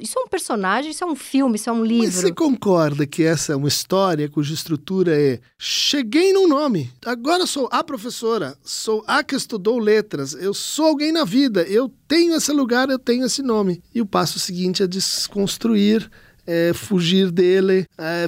isso 0.00 0.18
é 0.18 0.22
um 0.22 0.28
personagem, 0.28 0.90
isso 0.90 1.04
é 1.04 1.06
um 1.06 1.14
filme, 1.14 1.56
isso 1.56 1.70
é 1.70 1.72
um 1.72 1.84
livro. 1.84 2.06
Mas 2.06 2.14
você 2.14 2.32
concorda 2.32 3.06
que 3.06 3.22
essa 3.22 3.52
é 3.52 3.56
uma 3.56 3.68
história 3.68 4.28
cuja 4.28 4.54
estrutura 4.54 5.18
é 5.18 5.40
cheguei 5.58 6.32
num 6.32 6.48
nome, 6.48 6.90
agora 7.04 7.46
sou 7.46 7.68
a 7.70 7.82
professora, 7.82 8.56
sou 8.62 9.04
a 9.06 9.22
que 9.22 9.34
estudou 9.34 9.78
letras, 9.78 10.34
eu 10.34 10.52
sou 10.52 10.86
alguém 10.86 11.12
na 11.12 11.24
vida, 11.24 11.62
eu 11.62 11.88
tenho 12.08 12.34
esse 12.34 12.52
lugar, 12.52 12.88
eu 12.88 12.98
tenho 12.98 13.24
esse 13.24 13.42
nome. 13.42 13.82
E 13.94 14.00
o 14.00 14.06
passo 14.06 14.38
seguinte 14.38 14.82
é 14.82 14.86
desconstruir, 14.86 16.10
é, 16.46 16.72
fugir 16.72 17.30
dele, 17.30 17.86
é, 17.96 18.26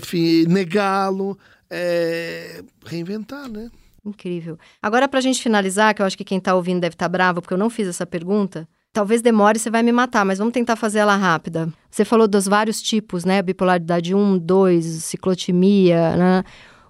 negá-lo, 0.48 1.38
é, 1.70 2.62
reinventar, 2.84 3.48
né? 3.50 3.70
Incrível. 4.04 4.56
Agora, 4.80 5.08
para 5.08 5.18
a 5.18 5.22
gente 5.22 5.42
finalizar, 5.42 5.92
que 5.92 6.00
eu 6.00 6.06
acho 6.06 6.16
que 6.16 6.24
quem 6.24 6.38
está 6.38 6.54
ouvindo 6.54 6.80
deve 6.80 6.94
estar 6.94 7.06
tá 7.06 7.08
bravo, 7.08 7.42
porque 7.42 7.54
eu 7.54 7.58
não 7.58 7.68
fiz 7.68 7.88
essa 7.88 8.06
pergunta. 8.06 8.68
Talvez 8.96 9.20
demore, 9.20 9.58
você 9.58 9.68
vai 9.68 9.82
me 9.82 9.92
matar, 9.92 10.24
mas 10.24 10.38
vamos 10.38 10.54
tentar 10.54 10.74
fazer 10.74 11.00
ela 11.00 11.14
rápida. 11.16 11.68
Você 11.90 12.02
falou 12.02 12.26
dos 12.26 12.46
vários 12.46 12.80
tipos, 12.80 13.26
né? 13.26 13.42
Bipolaridade 13.42 14.14
1, 14.14 14.38
2, 14.38 14.86
ciclotimia, 15.04 16.16
né? 16.16 16.44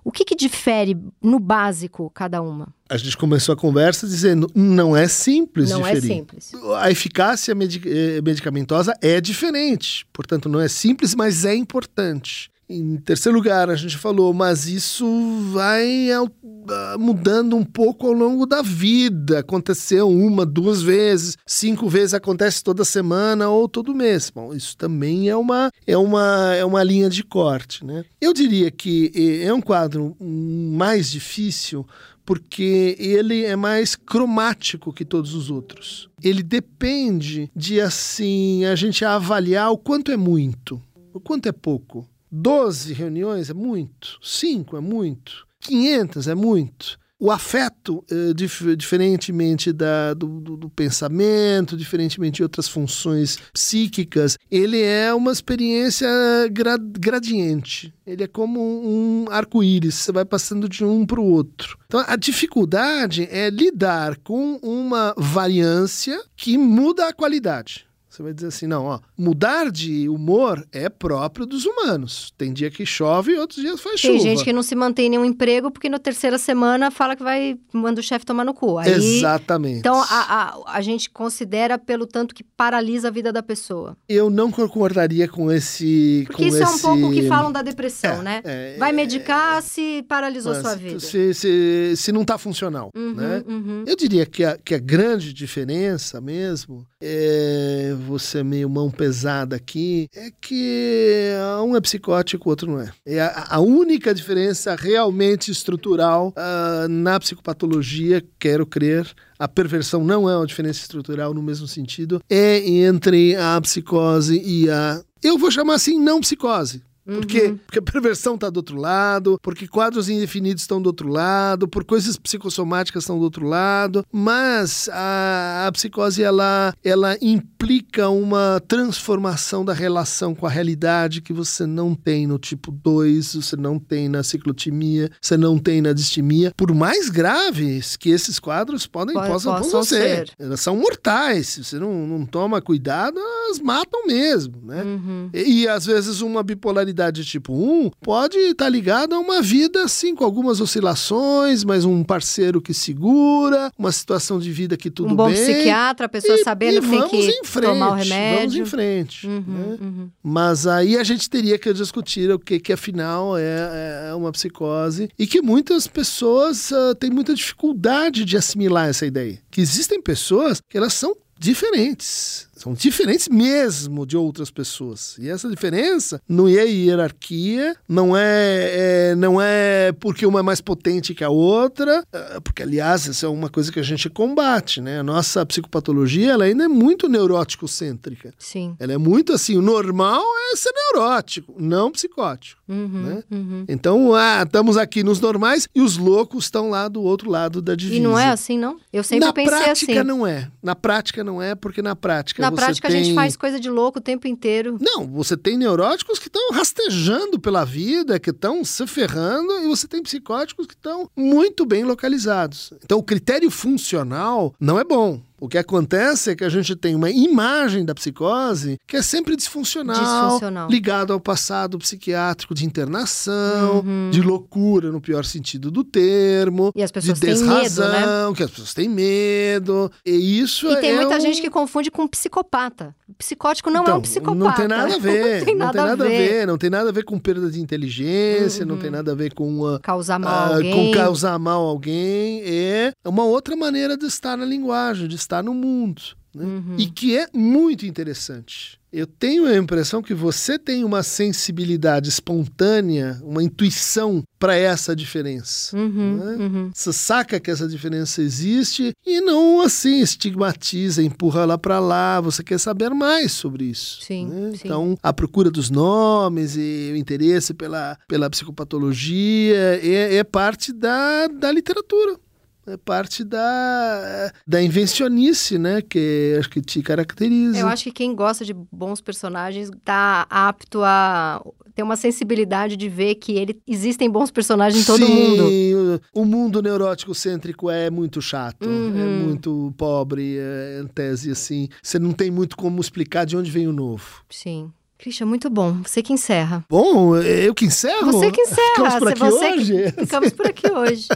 O 0.05 0.13
que, 0.13 0.25
que 0.25 0.37
difere 0.37 0.97
no 1.21 1.41
básico 1.41 2.09
cada 2.15 2.41
uma? 2.41 2.69
A 2.89 2.97
gente 2.97 3.17
começou 3.17 3.53
a 3.55 3.57
conversa 3.57 4.07
dizendo 4.07 4.49
não 4.55 4.97
é 4.97 5.09
simples 5.09 5.69
não 5.69 5.85
é 5.85 5.95
diferir. 5.95 6.09
Não 6.09 6.15
é 6.15 6.41
simples. 6.41 6.53
A 6.81 6.91
eficácia 6.93 7.53
eh, 7.53 8.21
medicamentosa 8.23 8.95
é 9.03 9.21
diferente, 9.21 10.07
portanto 10.13 10.49
não 10.49 10.61
é 10.61 10.69
simples, 10.69 11.13
mas 11.13 11.45
é 11.45 11.57
importante. 11.57 12.53
Em 12.69 12.97
terceiro 12.97 13.37
lugar, 13.37 13.71
a 13.71 13.77
gente 13.77 13.97
falou, 13.97 14.35
mas 14.35 14.67
isso 14.67 15.07
vai 15.53 16.11
ah, 16.12 16.97
mudando 16.99 17.55
um 17.55 17.64
pouco 17.64 18.09
ao 18.09 18.12
longo 18.12 18.45
da 18.45 18.61
vida. 18.61 19.39
Aconteceu 19.39 20.09
uma, 20.09 20.45
duas 20.45 20.83
vezes, 20.83 21.37
cinco 21.47 21.89
vezes 21.89 22.14
acontece 22.14 22.64
toda 22.64 22.85
semana 22.85 23.49
ou 23.49 23.69
todo 23.69 23.95
mês. 23.95 24.31
Bom, 24.35 24.53
isso 24.53 24.77
também 24.77 25.29
é 25.29 25.37
uma, 25.37 25.71
é 25.87 25.97
uma, 25.97 26.55
é 26.55 26.64
uma 26.64 26.83
linha 26.83 27.09
de 27.09 27.23
corte, 27.23 27.85
né? 27.85 28.05
Eu 28.21 28.33
diria 28.33 28.71
que 28.71 29.12
é 29.45 29.53
um 29.55 29.61
quadro 29.61 30.17
mais 30.21 31.11
difícil 31.11 31.87
porque 32.25 32.97
ele 32.99 33.45
é 33.45 33.55
mais 33.55 33.95
cromático 33.95 34.93
que 34.93 35.05
todos 35.05 35.33
os 35.33 35.49
outros. 35.49 36.11
Ele 36.21 36.43
depende 36.43 37.49
de 37.55 37.81
assim 37.81 38.64
a 38.64 38.75
gente 38.75 39.05
avaliar 39.05 39.71
o 39.71 39.79
quanto 39.79 40.11
é 40.11 40.17
muito, 40.17 40.83
o 41.14 41.21
quanto 41.21 41.49
é 41.49 41.53
pouco. 41.53 42.05
12 42.31 42.93
reuniões 42.93 43.51
é 43.51 43.55
muito, 43.55 44.18
5 44.22 44.77
é 44.77 44.81
muito, 44.81 45.47
500 45.61 46.29
é 46.29 46.35
muito. 46.35 46.99
O 47.18 47.31
afeto, 47.31 48.05
eh, 48.11 48.35
dif 48.35 48.77
diferentemente 48.77 49.72
da, 49.72 50.12
do, 50.12 50.39
do, 50.39 50.55
do, 50.55 50.68
pensamento, 50.68 51.74
diferentemente 51.74 52.37
de 52.37 52.43
outras 52.43 52.68
funções 52.68 53.39
psíquicas, 53.55 54.37
ele 54.51 54.83
é 54.83 55.14
uma 55.14 55.33
experiência 55.33 56.07
gra 56.53 56.77
gradiente. 56.77 57.95
Ele 58.07 58.24
é 58.24 58.27
como 58.27 58.61
um 58.61 59.24
arco-íris, 59.31 59.95
você 59.95 60.12
vai 60.12 60.27
passando 60.27 60.68
de 60.68 60.85
um 60.85 61.07
para 61.07 61.18
o 61.18 61.24
outro. 61.24 61.79
Então, 61.87 62.05
a 62.07 62.16
dificuldade 62.16 63.27
é 63.31 63.49
lidar 63.49 64.18
com 64.18 64.57
uma 64.57 65.14
variância 65.16 66.22
que 66.37 66.59
muda 66.59 67.09
a 67.09 67.14
qualidade. 67.14 67.87
Você 68.16 68.22
vai 68.22 68.33
dizer 68.33 68.49
assim, 68.49 68.66
não, 68.66 68.85
ó, 68.85 69.01
mudar 69.17 69.71
de 69.71 70.09
humor 70.09 70.67
é 70.73 70.89
próprio 70.89 71.47
dos 71.47 71.64
humanos. 71.64 72.33
Tem 72.37 72.53
dia 72.53 72.71
que 72.71 72.85
chove 72.85 73.33
e 73.33 73.39
outros 73.39 73.61
dias 73.61 73.81
faz 73.81 74.01
Tem 74.01 74.12
chuva. 74.12 74.23
Tem 74.23 74.37
gente 74.37 74.45
que 74.45 74.53
não 74.53 74.62
se 74.62 74.75
mantém 74.75 75.07
em 75.07 75.11
nenhum 75.11 75.25
emprego 75.25 75.71
porque 75.71 75.89
na 75.89 75.99
terceira 75.99 76.39
semana 76.39 76.91
fala 76.91 77.17
que 77.17 77.23
vai 77.23 77.59
manda 77.73 78.01
o 78.01 78.05
chefe 78.05 78.27
tomar 78.27 78.45
no 78.45 78.53
cu. 78.53 78.79
Aí, 78.79 78.93
Exatamente. 78.93 79.79
Então 79.79 80.01
a, 80.01 80.05
a, 80.05 80.77
a 80.77 80.81
gente 80.81 81.09
considera 81.11 81.79
pelo 81.79 82.07
tanto 82.07 82.35
que 82.35 82.45
paralisa 82.45 83.09
a 83.09 83.11
vida 83.11 83.33
da 83.33 83.43
pessoa. 83.43 83.97
Eu 84.09 84.29
não 84.29 84.51
concordaria 84.51 85.27
com 85.27 85.51
esse. 85.51 86.25
Porque 86.27 86.43
com 86.43 86.49
isso 86.49 86.62
esse... 86.62 86.64
é 86.64 86.69
um 86.69 86.79
pouco 86.79 87.07
o 87.09 87.12
que 87.12 87.27
falam 87.27 87.51
da 87.51 87.62
depressão, 87.62 88.21
é, 88.21 88.23
né? 88.23 88.41
É, 88.45 88.77
vai 88.79 88.93
medicar 88.93 89.62
se 89.62 90.05
paralisou 90.09 90.55
sua 90.55 90.75
vida. 90.75 91.01
Se, 91.01 91.33
se, 91.33 91.95
se 91.97 92.12
não 92.12 92.23
está 92.23 92.37
funcional. 92.37 92.91
Uhum, 92.95 93.14
né? 93.14 93.43
Uhum. 93.47 93.85
Eu 93.87 93.97
diria 93.97 94.27
que 94.27 94.45
a, 94.45 94.59
que 94.59 94.75
a 94.75 94.79
grande 94.79 95.33
diferença 95.33 96.21
mesmo 96.21 96.87
é 97.01 97.95
você 98.07 98.43
meio 98.43 98.69
mão 98.69 98.91
pesada 98.91 99.06
aqui, 99.55 100.09
é 100.15 100.31
que 100.41 101.31
um 101.65 101.77
é 101.77 101.81
psicótico, 101.81 102.49
o 102.49 102.51
outro 102.51 102.71
não 102.71 102.81
é. 102.81 102.93
É 103.05 103.21
a, 103.21 103.47
a 103.51 103.61
única 103.61 104.15
diferença 104.15 104.75
realmente 104.75 105.51
estrutural 105.51 106.33
uh, 106.37 106.89
na 106.89 107.19
psicopatologia, 107.19 108.23
quero 108.39 108.67
crer, 108.67 109.07
a 109.39 109.47
perversão 109.47 110.05
não 110.05 110.29
é 110.29 110.37
uma 110.37 110.47
diferença 110.47 110.81
estrutural 110.81 111.35
no 111.35 111.43
mesmo 111.43 111.67
sentido, 111.67 112.21
é 112.29 112.59
entre 112.69 113.37
a 113.37 113.61
psicose 113.61 114.41
e 114.45 114.71
a. 114.71 115.03
Eu 115.23 115.39
vou 115.39 115.51
chamar 115.51 115.75
assim, 115.75 115.99
não 115.99 116.21
psicose. 116.21 116.83
Por 117.07 117.25
quê? 117.25 117.47
Uhum. 117.47 117.57
Porque 117.59 117.79
a 117.79 117.83
perversão 117.83 118.35
está 118.35 118.51
do 118.51 118.57
outro 118.57 118.77
lado, 118.77 119.39
porque 119.41 119.69
quadros 119.69 120.09
indefinidos 120.09 120.63
estão 120.63 120.83
do 120.83 120.89
outro 120.89 121.09
lado, 121.09 121.69
por 121.69 121.85
coisas 121.85 122.17
psicossomáticas 122.17 123.05
estão 123.05 123.19
do 123.19 123.25
outro 123.25 123.47
lado, 123.47 124.05
mas 124.11 124.89
a, 124.93 125.67
a 125.69 125.73
psicose 125.73 126.23
ela, 126.23 126.75
ela 126.85 127.17
implica 127.21 128.09
uma 128.09 128.61
transformação 128.67 129.65
da 129.65 129.73
relação 129.73 130.35
com 130.35 130.47
a 130.47 130.51
realidade 130.51 131.23
que 131.23 131.33
você 131.33 131.65
não 131.65 131.95
tem 131.95 132.27
no 132.27 132.39
tipo 132.39 132.73
2, 132.73 133.37
você 133.37 133.57
não 133.57 133.79
tem 133.79 134.09
na 134.09 134.23
ciclotimia, 134.25 135.09
você 135.21 135.37
não 135.37 135.59
tem 135.59 135.81
na 135.81 135.93
distimia, 135.93 136.53
por 136.57 136.75
mais 136.75 137.09
graves 137.09 137.97
que 137.97 138.11
esses 138.11 138.41
quadros 138.41 138.87
podem 138.87 139.15
Pode, 139.15 139.29
possam, 139.29 139.57
possam 139.57 139.83
ser. 139.85 140.27
ser. 140.27 140.31
Elas 140.39 140.61
são 140.61 140.77
mortais, 140.77 141.49
se 141.49 141.65
você 141.65 141.79
não, 141.79 142.07
não 142.07 142.27
toma 142.27 142.61
cuidado, 142.61 143.19
elas 143.19 143.61
matam 143.61 144.07
mesmo, 144.07 144.61
né? 144.65 144.83
Uhum. 144.83 145.31
E, 145.33 145.63
e 145.63 145.69
às 145.69 145.87
vezes 145.87 146.21
uma 146.21 146.43
bipolaridade 146.43 146.96
personalidade 146.97 147.25
tipo 147.25 147.53
1 147.53 147.91
pode 148.01 148.39
estar 148.39 148.65
tá 148.65 148.69
ligada 148.69 149.15
a 149.15 149.19
uma 149.19 149.43
vida 149.43 149.85
assim, 149.85 150.15
com 150.15 150.25
algumas 150.25 150.61
oscilações, 150.61 151.63
mas 151.63 151.85
um 151.85 152.03
parceiro 152.03 152.61
que 152.61 152.73
segura, 152.73 153.71
uma 153.79 153.93
situação 153.93 154.39
de 154.39 154.51
vida 154.51 154.77
que 154.77 154.91
tudo 154.91 155.09
bem. 155.09 155.15
Um 155.15 155.17
bom 155.17 155.29
bem, 155.29 155.35
psiquiatra, 155.35 156.07
a 156.07 156.09
pessoa 156.09 156.37
e, 156.37 156.43
sabendo 156.43 156.79
e 156.79 156.81
que 156.81 156.89
tem 156.89 157.41
que 157.43 157.47
frente, 157.47 157.67
tomar 157.67 157.91
o 157.91 157.95
remédio. 157.95 158.39
Vamos 158.39 158.57
em 158.57 158.65
frente. 158.65 159.27
Uhum, 159.27 159.45
né? 159.47 159.79
uhum. 159.81 160.09
Mas 160.23 160.67
aí 160.67 160.97
a 160.97 161.05
gente 161.05 161.29
teria 161.29 161.59
que 161.59 161.73
discutir 161.73 162.31
o 162.31 162.39
que, 162.39 162.59
que 162.59 162.73
afinal 162.73 163.37
é, 163.37 164.09
é 164.11 164.15
uma 164.15 164.33
psicose 164.33 165.09
e 165.19 165.27
que 165.27 165.43
muitas 165.43 165.87
pessoas 165.87 166.71
uh, 166.71 166.95
têm 166.95 167.11
muita 167.11 167.35
dificuldade 167.35 168.25
de 168.25 168.37
assimilar 168.37 168.89
essa 168.89 169.05
ideia. 169.05 169.39
Que 169.51 169.61
existem 169.61 170.01
pessoas 170.01 170.61
que 170.69 170.77
elas 170.77 170.95
são 170.95 171.15
diferentes. 171.39 172.46
São 172.57 172.73
diferentes 172.73 173.29
mesmo 173.29 174.07
de 174.07 174.17
outras 174.17 174.51
pessoas. 174.51 175.17
E 175.19 175.29
essa 175.29 175.49
diferença 175.49 176.21
não 176.27 176.49
é 176.49 176.65
hierarquia, 176.67 177.77
não 177.87 178.17
é, 178.17 179.11
é, 179.11 179.15
não 179.15 179.41
é 179.41 179.93
porque 180.01 180.25
uma 180.25 180.41
é 180.41 180.43
mais 180.43 180.63
potente 180.63 181.15
que 181.15 181.23
a 181.23 181.29
outra, 181.29 182.03
é, 182.11 182.41
porque, 182.41 182.63
aliás, 182.63 183.07
essa 183.07 183.27
é 183.27 183.29
uma 183.29 183.51
coisa 183.51 183.71
que 183.71 183.79
a 183.79 183.83
gente 183.83 184.09
combate, 184.09 184.81
né? 184.81 185.01
A 185.01 185.03
nossa 185.03 185.45
psicopatologia 185.45 186.33
ela 186.33 186.45
ainda 186.45 186.65
é 186.65 186.69
muito 186.69 187.09
neurótico-cêntrica. 187.09 188.33
Sim. 188.39 188.75
Ela 188.81 188.95
é 188.95 188.99
muito 188.99 189.35
assim, 189.35 189.57
o 189.57 189.63
normal 189.63 190.25
é 190.53 190.57
ser 190.57 190.73
neurótico, 190.73 191.55
não 191.59 191.93
psicótico. 191.93 192.63
Uhum, 192.67 193.03
né? 193.03 193.23
uhum. 193.31 193.65
Então, 193.69 194.15
ah, 194.15 194.43
estamos 194.45 194.79
aqui 194.79 195.05
nos 195.05 195.21
normais 195.21 195.69
e 195.75 195.81
os 195.83 195.99
loucos 195.99 196.45
estão 196.45 196.71
lá 196.71 196.89
do 196.89 197.03
outro 197.03 197.31
lado 197.31 197.61
da 197.61 197.75
divisa. 197.75 197.99
E 197.99 198.01
não 198.01 198.19
é 198.19 198.31
assim, 198.31 198.59
não? 198.59 198.79
Eu 198.91 199.05
sempre 199.05 199.27
na 199.27 199.33
pensei 199.33 199.59
prática 199.59 199.93
assim. 199.93 200.03
não 200.03 200.27
é. 200.27 200.51
Na 200.63 200.75
prática 200.75 201.23
não 201.23 201.43
é, 201.43 201.55
porque 201.55 201.83
na 201.83 201.95
prática 201.95 202.46
Na 202.51 202.57
prática 202.57 202.89
tem... 202.89 203.01
a 203.01 203.03
gente 203.03 203.15
faz 203.15 203.37
coisa 203.37 203.61
de 203.61 203.71
louco 203.71 203.99
o 203.99 204.03
tempo 204.03 204.27
inteiro. 204.27 204.79
Não, 204.81 205.07
você 205.07 205.37
tem 205.37 205.57
neuróticos 205.57 206.19
que 206.19 206.29
estão 206.29 206.53
rastejando 206.53 207.39
pela 207.39 207.65
vida, 207.65 208.19
que 208.19 208.31
estão 208.31 208.65
se 208.65 208.87
ferrando, 208.87 209.53
e 209.61 209.69
você 209.69 209.87
tem 209.87 210.03
psicóticos 210.03 210.67
que 210.67 210.75
estão 210.75 211.11
muito 211.17 211.65
bem 211.65 211.85
localizados. 211.85 212.73
Então, 212.85 212.99
o 212.99 213.03
critério 213.03 213.51
funcional 213.51 214.55
não 214.61 214.79
é 214.79 214.85
bom. 214.85 215.21
O 215.39 215.49
que 215.49 215.59
acontece 215.59 216.30
é 216.30 216.34
que 216.37 216.45
a 216.45 216.49
gente 216.49 216.74
tem 216.74 216.95
uma 216.95 217.11
imagem 217.11 217.84
da 217.84 217.95
psicose 217.95 218.78
que 218.87 218.97
é 218.97 219.03
sempre 219.03 219.37
disfuncional, 219.37 220.28
Disfuncional. 220.28 220.68
ligado 220.70 221.12
ao 221.12 221.20
passado 221.20 221.78
psiquiátrico 221.78 222.55
de 222.55 222.64
internação, 222.64 223.80
Uhum. 223.84 224.11
de 224.11 224.22
loucura 224.22 224.91
no 224.91 225.01
pior 225.01 225.24
sentido 225.24 225.70
do 225.70 225.84
termo, 225.84 226.72
E 226.74 226.82
as 226.82 226.91
pessoas 226.91 227.20
de 227.20 227.26
têm 227.26 227.34
medo, 227.37 227.51
né? 227.51 227.62
desrazão, 227.62 228.34
que 228.34 228.43
as 228.43 228.51
pessoas 228.51 228.74
têm 228.74 228.89
medo. 228.89 229.91
E 230.05 230.41
isso 230.41 230.68
E 230.70 230.76
tem 230.80 230.91
é 230.93 230.97
muita 230.97 231.16
um- 231.16 231.20
gente 231.20 231.41
que 231.41 231.51
confunde 231.51 231.91
com 231.91 232.07
psicopata. 232.09 232.95
O 233.09 233.14
psicótico 233.14 233.70
não 233.70 233.80
é 233.80 233.80
um 233.80 233.84
então, 233.84 234.01
psicopata. 234.01 234.34
Não 234.37 234.53
tem 234.53 234.68
nada 234.68 234.95
a 234.95 234.99
ver. 234.99 235.39
não 235.41 235.45
tem 235.45 235.55
nada, 235.57 235.93
a 235.93 235.95
ver. 235.97 236.47
Não 236.47 236.59
tem 236.59 236.70
nada 236.70 236.89
a 236.89 236.93
ver 236.93 237.05
com 237.05 237.18
perda 237.18 237.51
de 237.51 237.61
inteligência, 237.61 238.64
não 238.64 238.74
Uhum. 238.76 238.80
tem 238.80 238.91
nada 238.91 239.12
a 239.12 239.14
ver 239.14 239.34
com, 239.34 239.61
uh, 239.61 239.78
Causar 239.80 240.18
mal 240.18 240.32
a 240.32 240.37
ah, 240.37 240.57
alguém. 240.57 240.72
com 240.93 240.99
causar 240.99 241.39
mal 241.39 241.64
a 241.66 241.68
alguém. 241.68 242.43
É 242.45 242.93
uma 243.05 243.24
outra 243.24 243.55
maneira 243.57 243.97
de 243.97 244.07
estar 244.07 244.37
na 244.37 244.45
linguagem, 244.45 245.07
de 245.09 245.14
estar 245.27 245.43
no 245.43 245.53
mundo. 245.53 246.03
né? 246.35 246.45
Uhum. 246.45 246.77
E 246.79 246.87
que 246.87 247.16
é 247.16 247.29
muito 247.35 247.85
interessante. 247.85 248.79
Eu 248.93 249.07
tenho 249.07 249.45
a 249.45 249.55
impressão 249.57 250.01
que 250.01 250.14
você 250.14 250.59
tem 250.59 250.83
uma 250.83 251.03
sensibilidade 251.03 252.09
espontânea, 252.09 253.20
uma 253.22 253.43
intuição 253.43 254.22
para 254.39 254.55
essa 254.55 254.97
diferença. 254.97 255.77
Uhum, 255.77 256.16
né? 256.16 256.37
uhum. 256.39 256.70
Você 256.72 256.93
saca 256.93 257.39
que 257.39 257.51
essa 257.51 257.68
diferença 257.68 258.22
existe 258.22 258.93
e 259.05 259.20
não 259.20 259.61
assim 259.61 260.01
estigmatiza, 260.01 261.03
empurra 261.03 261.45
lá 261.45 261.59
para 261.59 261.79
lá. 261.79 262.20
Você 262.22 262.43
quer 262.43 262.59
saber 262.59 262.91
mais 262.91 263.33
sobre 263.33 263.64
isso. 263.64 264.01
Sim, 264.03 264.29
né? 264.29 264.53
sim. 264.53 264.61
Então, 264.64 264.97
a 265.03 265.12
procura 265.12 265.51
dos 265.51 265.68
nomes 265.68 266.57
e 266.57 266.91
o 266.95 266.97
interesse 266.97 267.53
pela, 267.53 267.99
pela 268.09 268.31
psicopatologia 268.31 269.81
é, 269.83 270.16
é 270.16 270.24
parte 270.24 270.72
da, 270.72 271.27
da 271.27 271.53
literatura. 271.53 272.18
É 272.67 272.77
parte 272.77 273.23
da, 273.23 274.33
da 274.47 274.61
invencionice, 274.62 275.57
né? 275.59 275.81
Que 275.81 276.37
acho 276.39 276.51
que 276.51 276.61
te 276.61 276.83
caracteriza. 276.83 277.59
Eu 277.59 277.69
acho 277.69 277.85
que 277.85 277.93
quem 277.93 278.14
gosta 278.14 278.45
de 278.45 278.53
bons 278.53 279.01
personagens 279.01 279.71
tá 279.85 280.27
apto 280.29 280.83
a 280.83 281.41
ter 281.77 281.83
uma 281.83 281.95
sensibilidade 281.95 282.77
de 282.77 282.89
ver 282.89 283.17
que 283.17 283.33
ele 283.33 283.61
existem 283.67 284.11
bons 284.11 284.31
personagens 284.31 284.83
em 284.83 284.87
todo 284.87 285.07
Sim, 285.07 285.14
mundo. 285.14 286.01
O, 286.14 286.23
o 286.23 286.25
mundo 286.25 286.62
neurótico 286.62 287.14
cêntrico 287.14 287.71
é 287.71 287.91
muito 287.91 288.21
chato, 288.23 288.67
Uhum. 288.67 288.99
é 288.99 289.07
muito 289.27 289.75
pobre, 289.77 290.39
é 290.39 290.81
em 290.83 290.87
tese 290.87 291.31
assim. 291.31 291.69
Você 291.83 291.99
não 291.99 292.12
tem 292.12 292.31
muito 292.31 292.57
como 292.57 292.81
explicar 292.81 293.27
de 293.27 293.37
onde 293.37 293.51
vem 293.51 293.69
o 293.69 293.73
novo. 293.73 294.25
Sim. 294.31 294.73
Christian, 294.99 295.27
muito 295.27 295.51
bom. 295.51 295.83
Você 295.85 296.03
que 296.03 296.13
encerra. 296.13 296.65
Bom, 296.71 297.17
eu 297.17 297.55
que 297.55 297.67
encerro? 297.67 298.13
Você 298.13 298.31
que 298.31 298.41
encerra. 298.41 298.91
Ficamos 298.91 298.99
por 298.99 299.09
aqui 299.09 299.21
você 299.21 299.53
que- 299.53 299.59
hoje? 299.59 299.93
Ficamos 299.99 300.33
por 300.33 300.47
aqui 300.47 300.73
hoje. 300.73 301.09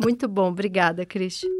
Muito 0.00 0.28
bom. 0.28 0.48
Obrigada, 0.50 1.04
Christian. 1.04 1.50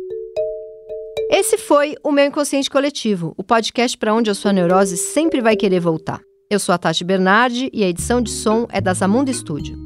Esse 1.30 1.58
foi 1.58 1.96
o 2.04 2.12
Meu 2.12 2.26
Inconsciente 2.26 2.70
Coletivo, 2.70 3.34
o 3.36 3.42
podcast 3.42 3.98
para 3.98 4.14
onde 4.14 4.30
a 4.30 4.34
sua 4.34 4.52
neurose 4.52 4.96
sempre 4.96 5.40
vai 5.40 5.56
querer 5.56 5.80
voltar. 5.80 6.20
Eu 6.48 6.60
sou 6.60 6.72
a 6.72 6.78
Tati 6.78 7.02
Bernardi 7.02 7.68
e 7.72 7.82
a 7.82 7.88
edição 7.88 8.20
de 8.22 8.30
som 8.30 8.66
é 8.70 8.80
da 8.80 8.92
Zamunda 8.94 9.32
Studio. 9.32 9.76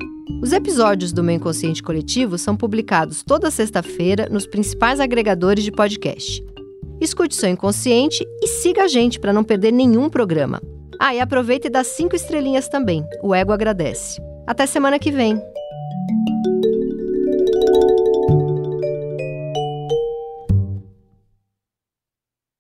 Os 0.42 0.52
episódios 0.52 1.10
do 1.12 1.24
Meu 1.24 1.36
Inconsciente 1.36 1.82
Coletivo 1.82 2.36
são 2.36 2.54
publicados 2.54 3.22
toda 3.22 3.50
sexta-feira 3.50 4.28
nos 4.30 4.46
principais 4.46 5.00
agregadores 5.00 5.64
de 5.64 5.72
podcast. 5.72 6.44
Escute 7.00 7.34
seu 7.34 7.48
inconsciente 7.48 8.26
e 8.42 8.46
siga 8.46 8.84
a 8.84 8.88
gente 8.88 9.18
para 9.18 9.32
não 9.32 9.42
perder 9.42 9.72
nenhum 9.72 10.10
programa. 10.10 10.60
Ah, 11.00 11.14
e 11.14 11.20
aproveita 11.20 11.68
e 11.68 11.70
dá 11.70 11.84
cinco 11.84 12.16
estrelinhas 12.16 12.68
também. 12.68 13.06
O 13.22 13.34
ego 13.34 13.52
agradece. 13.52 14.20
Até 14.46 14.66
semana 14.66 14.98
que 14.98 15.12
vem. 15.12 15.40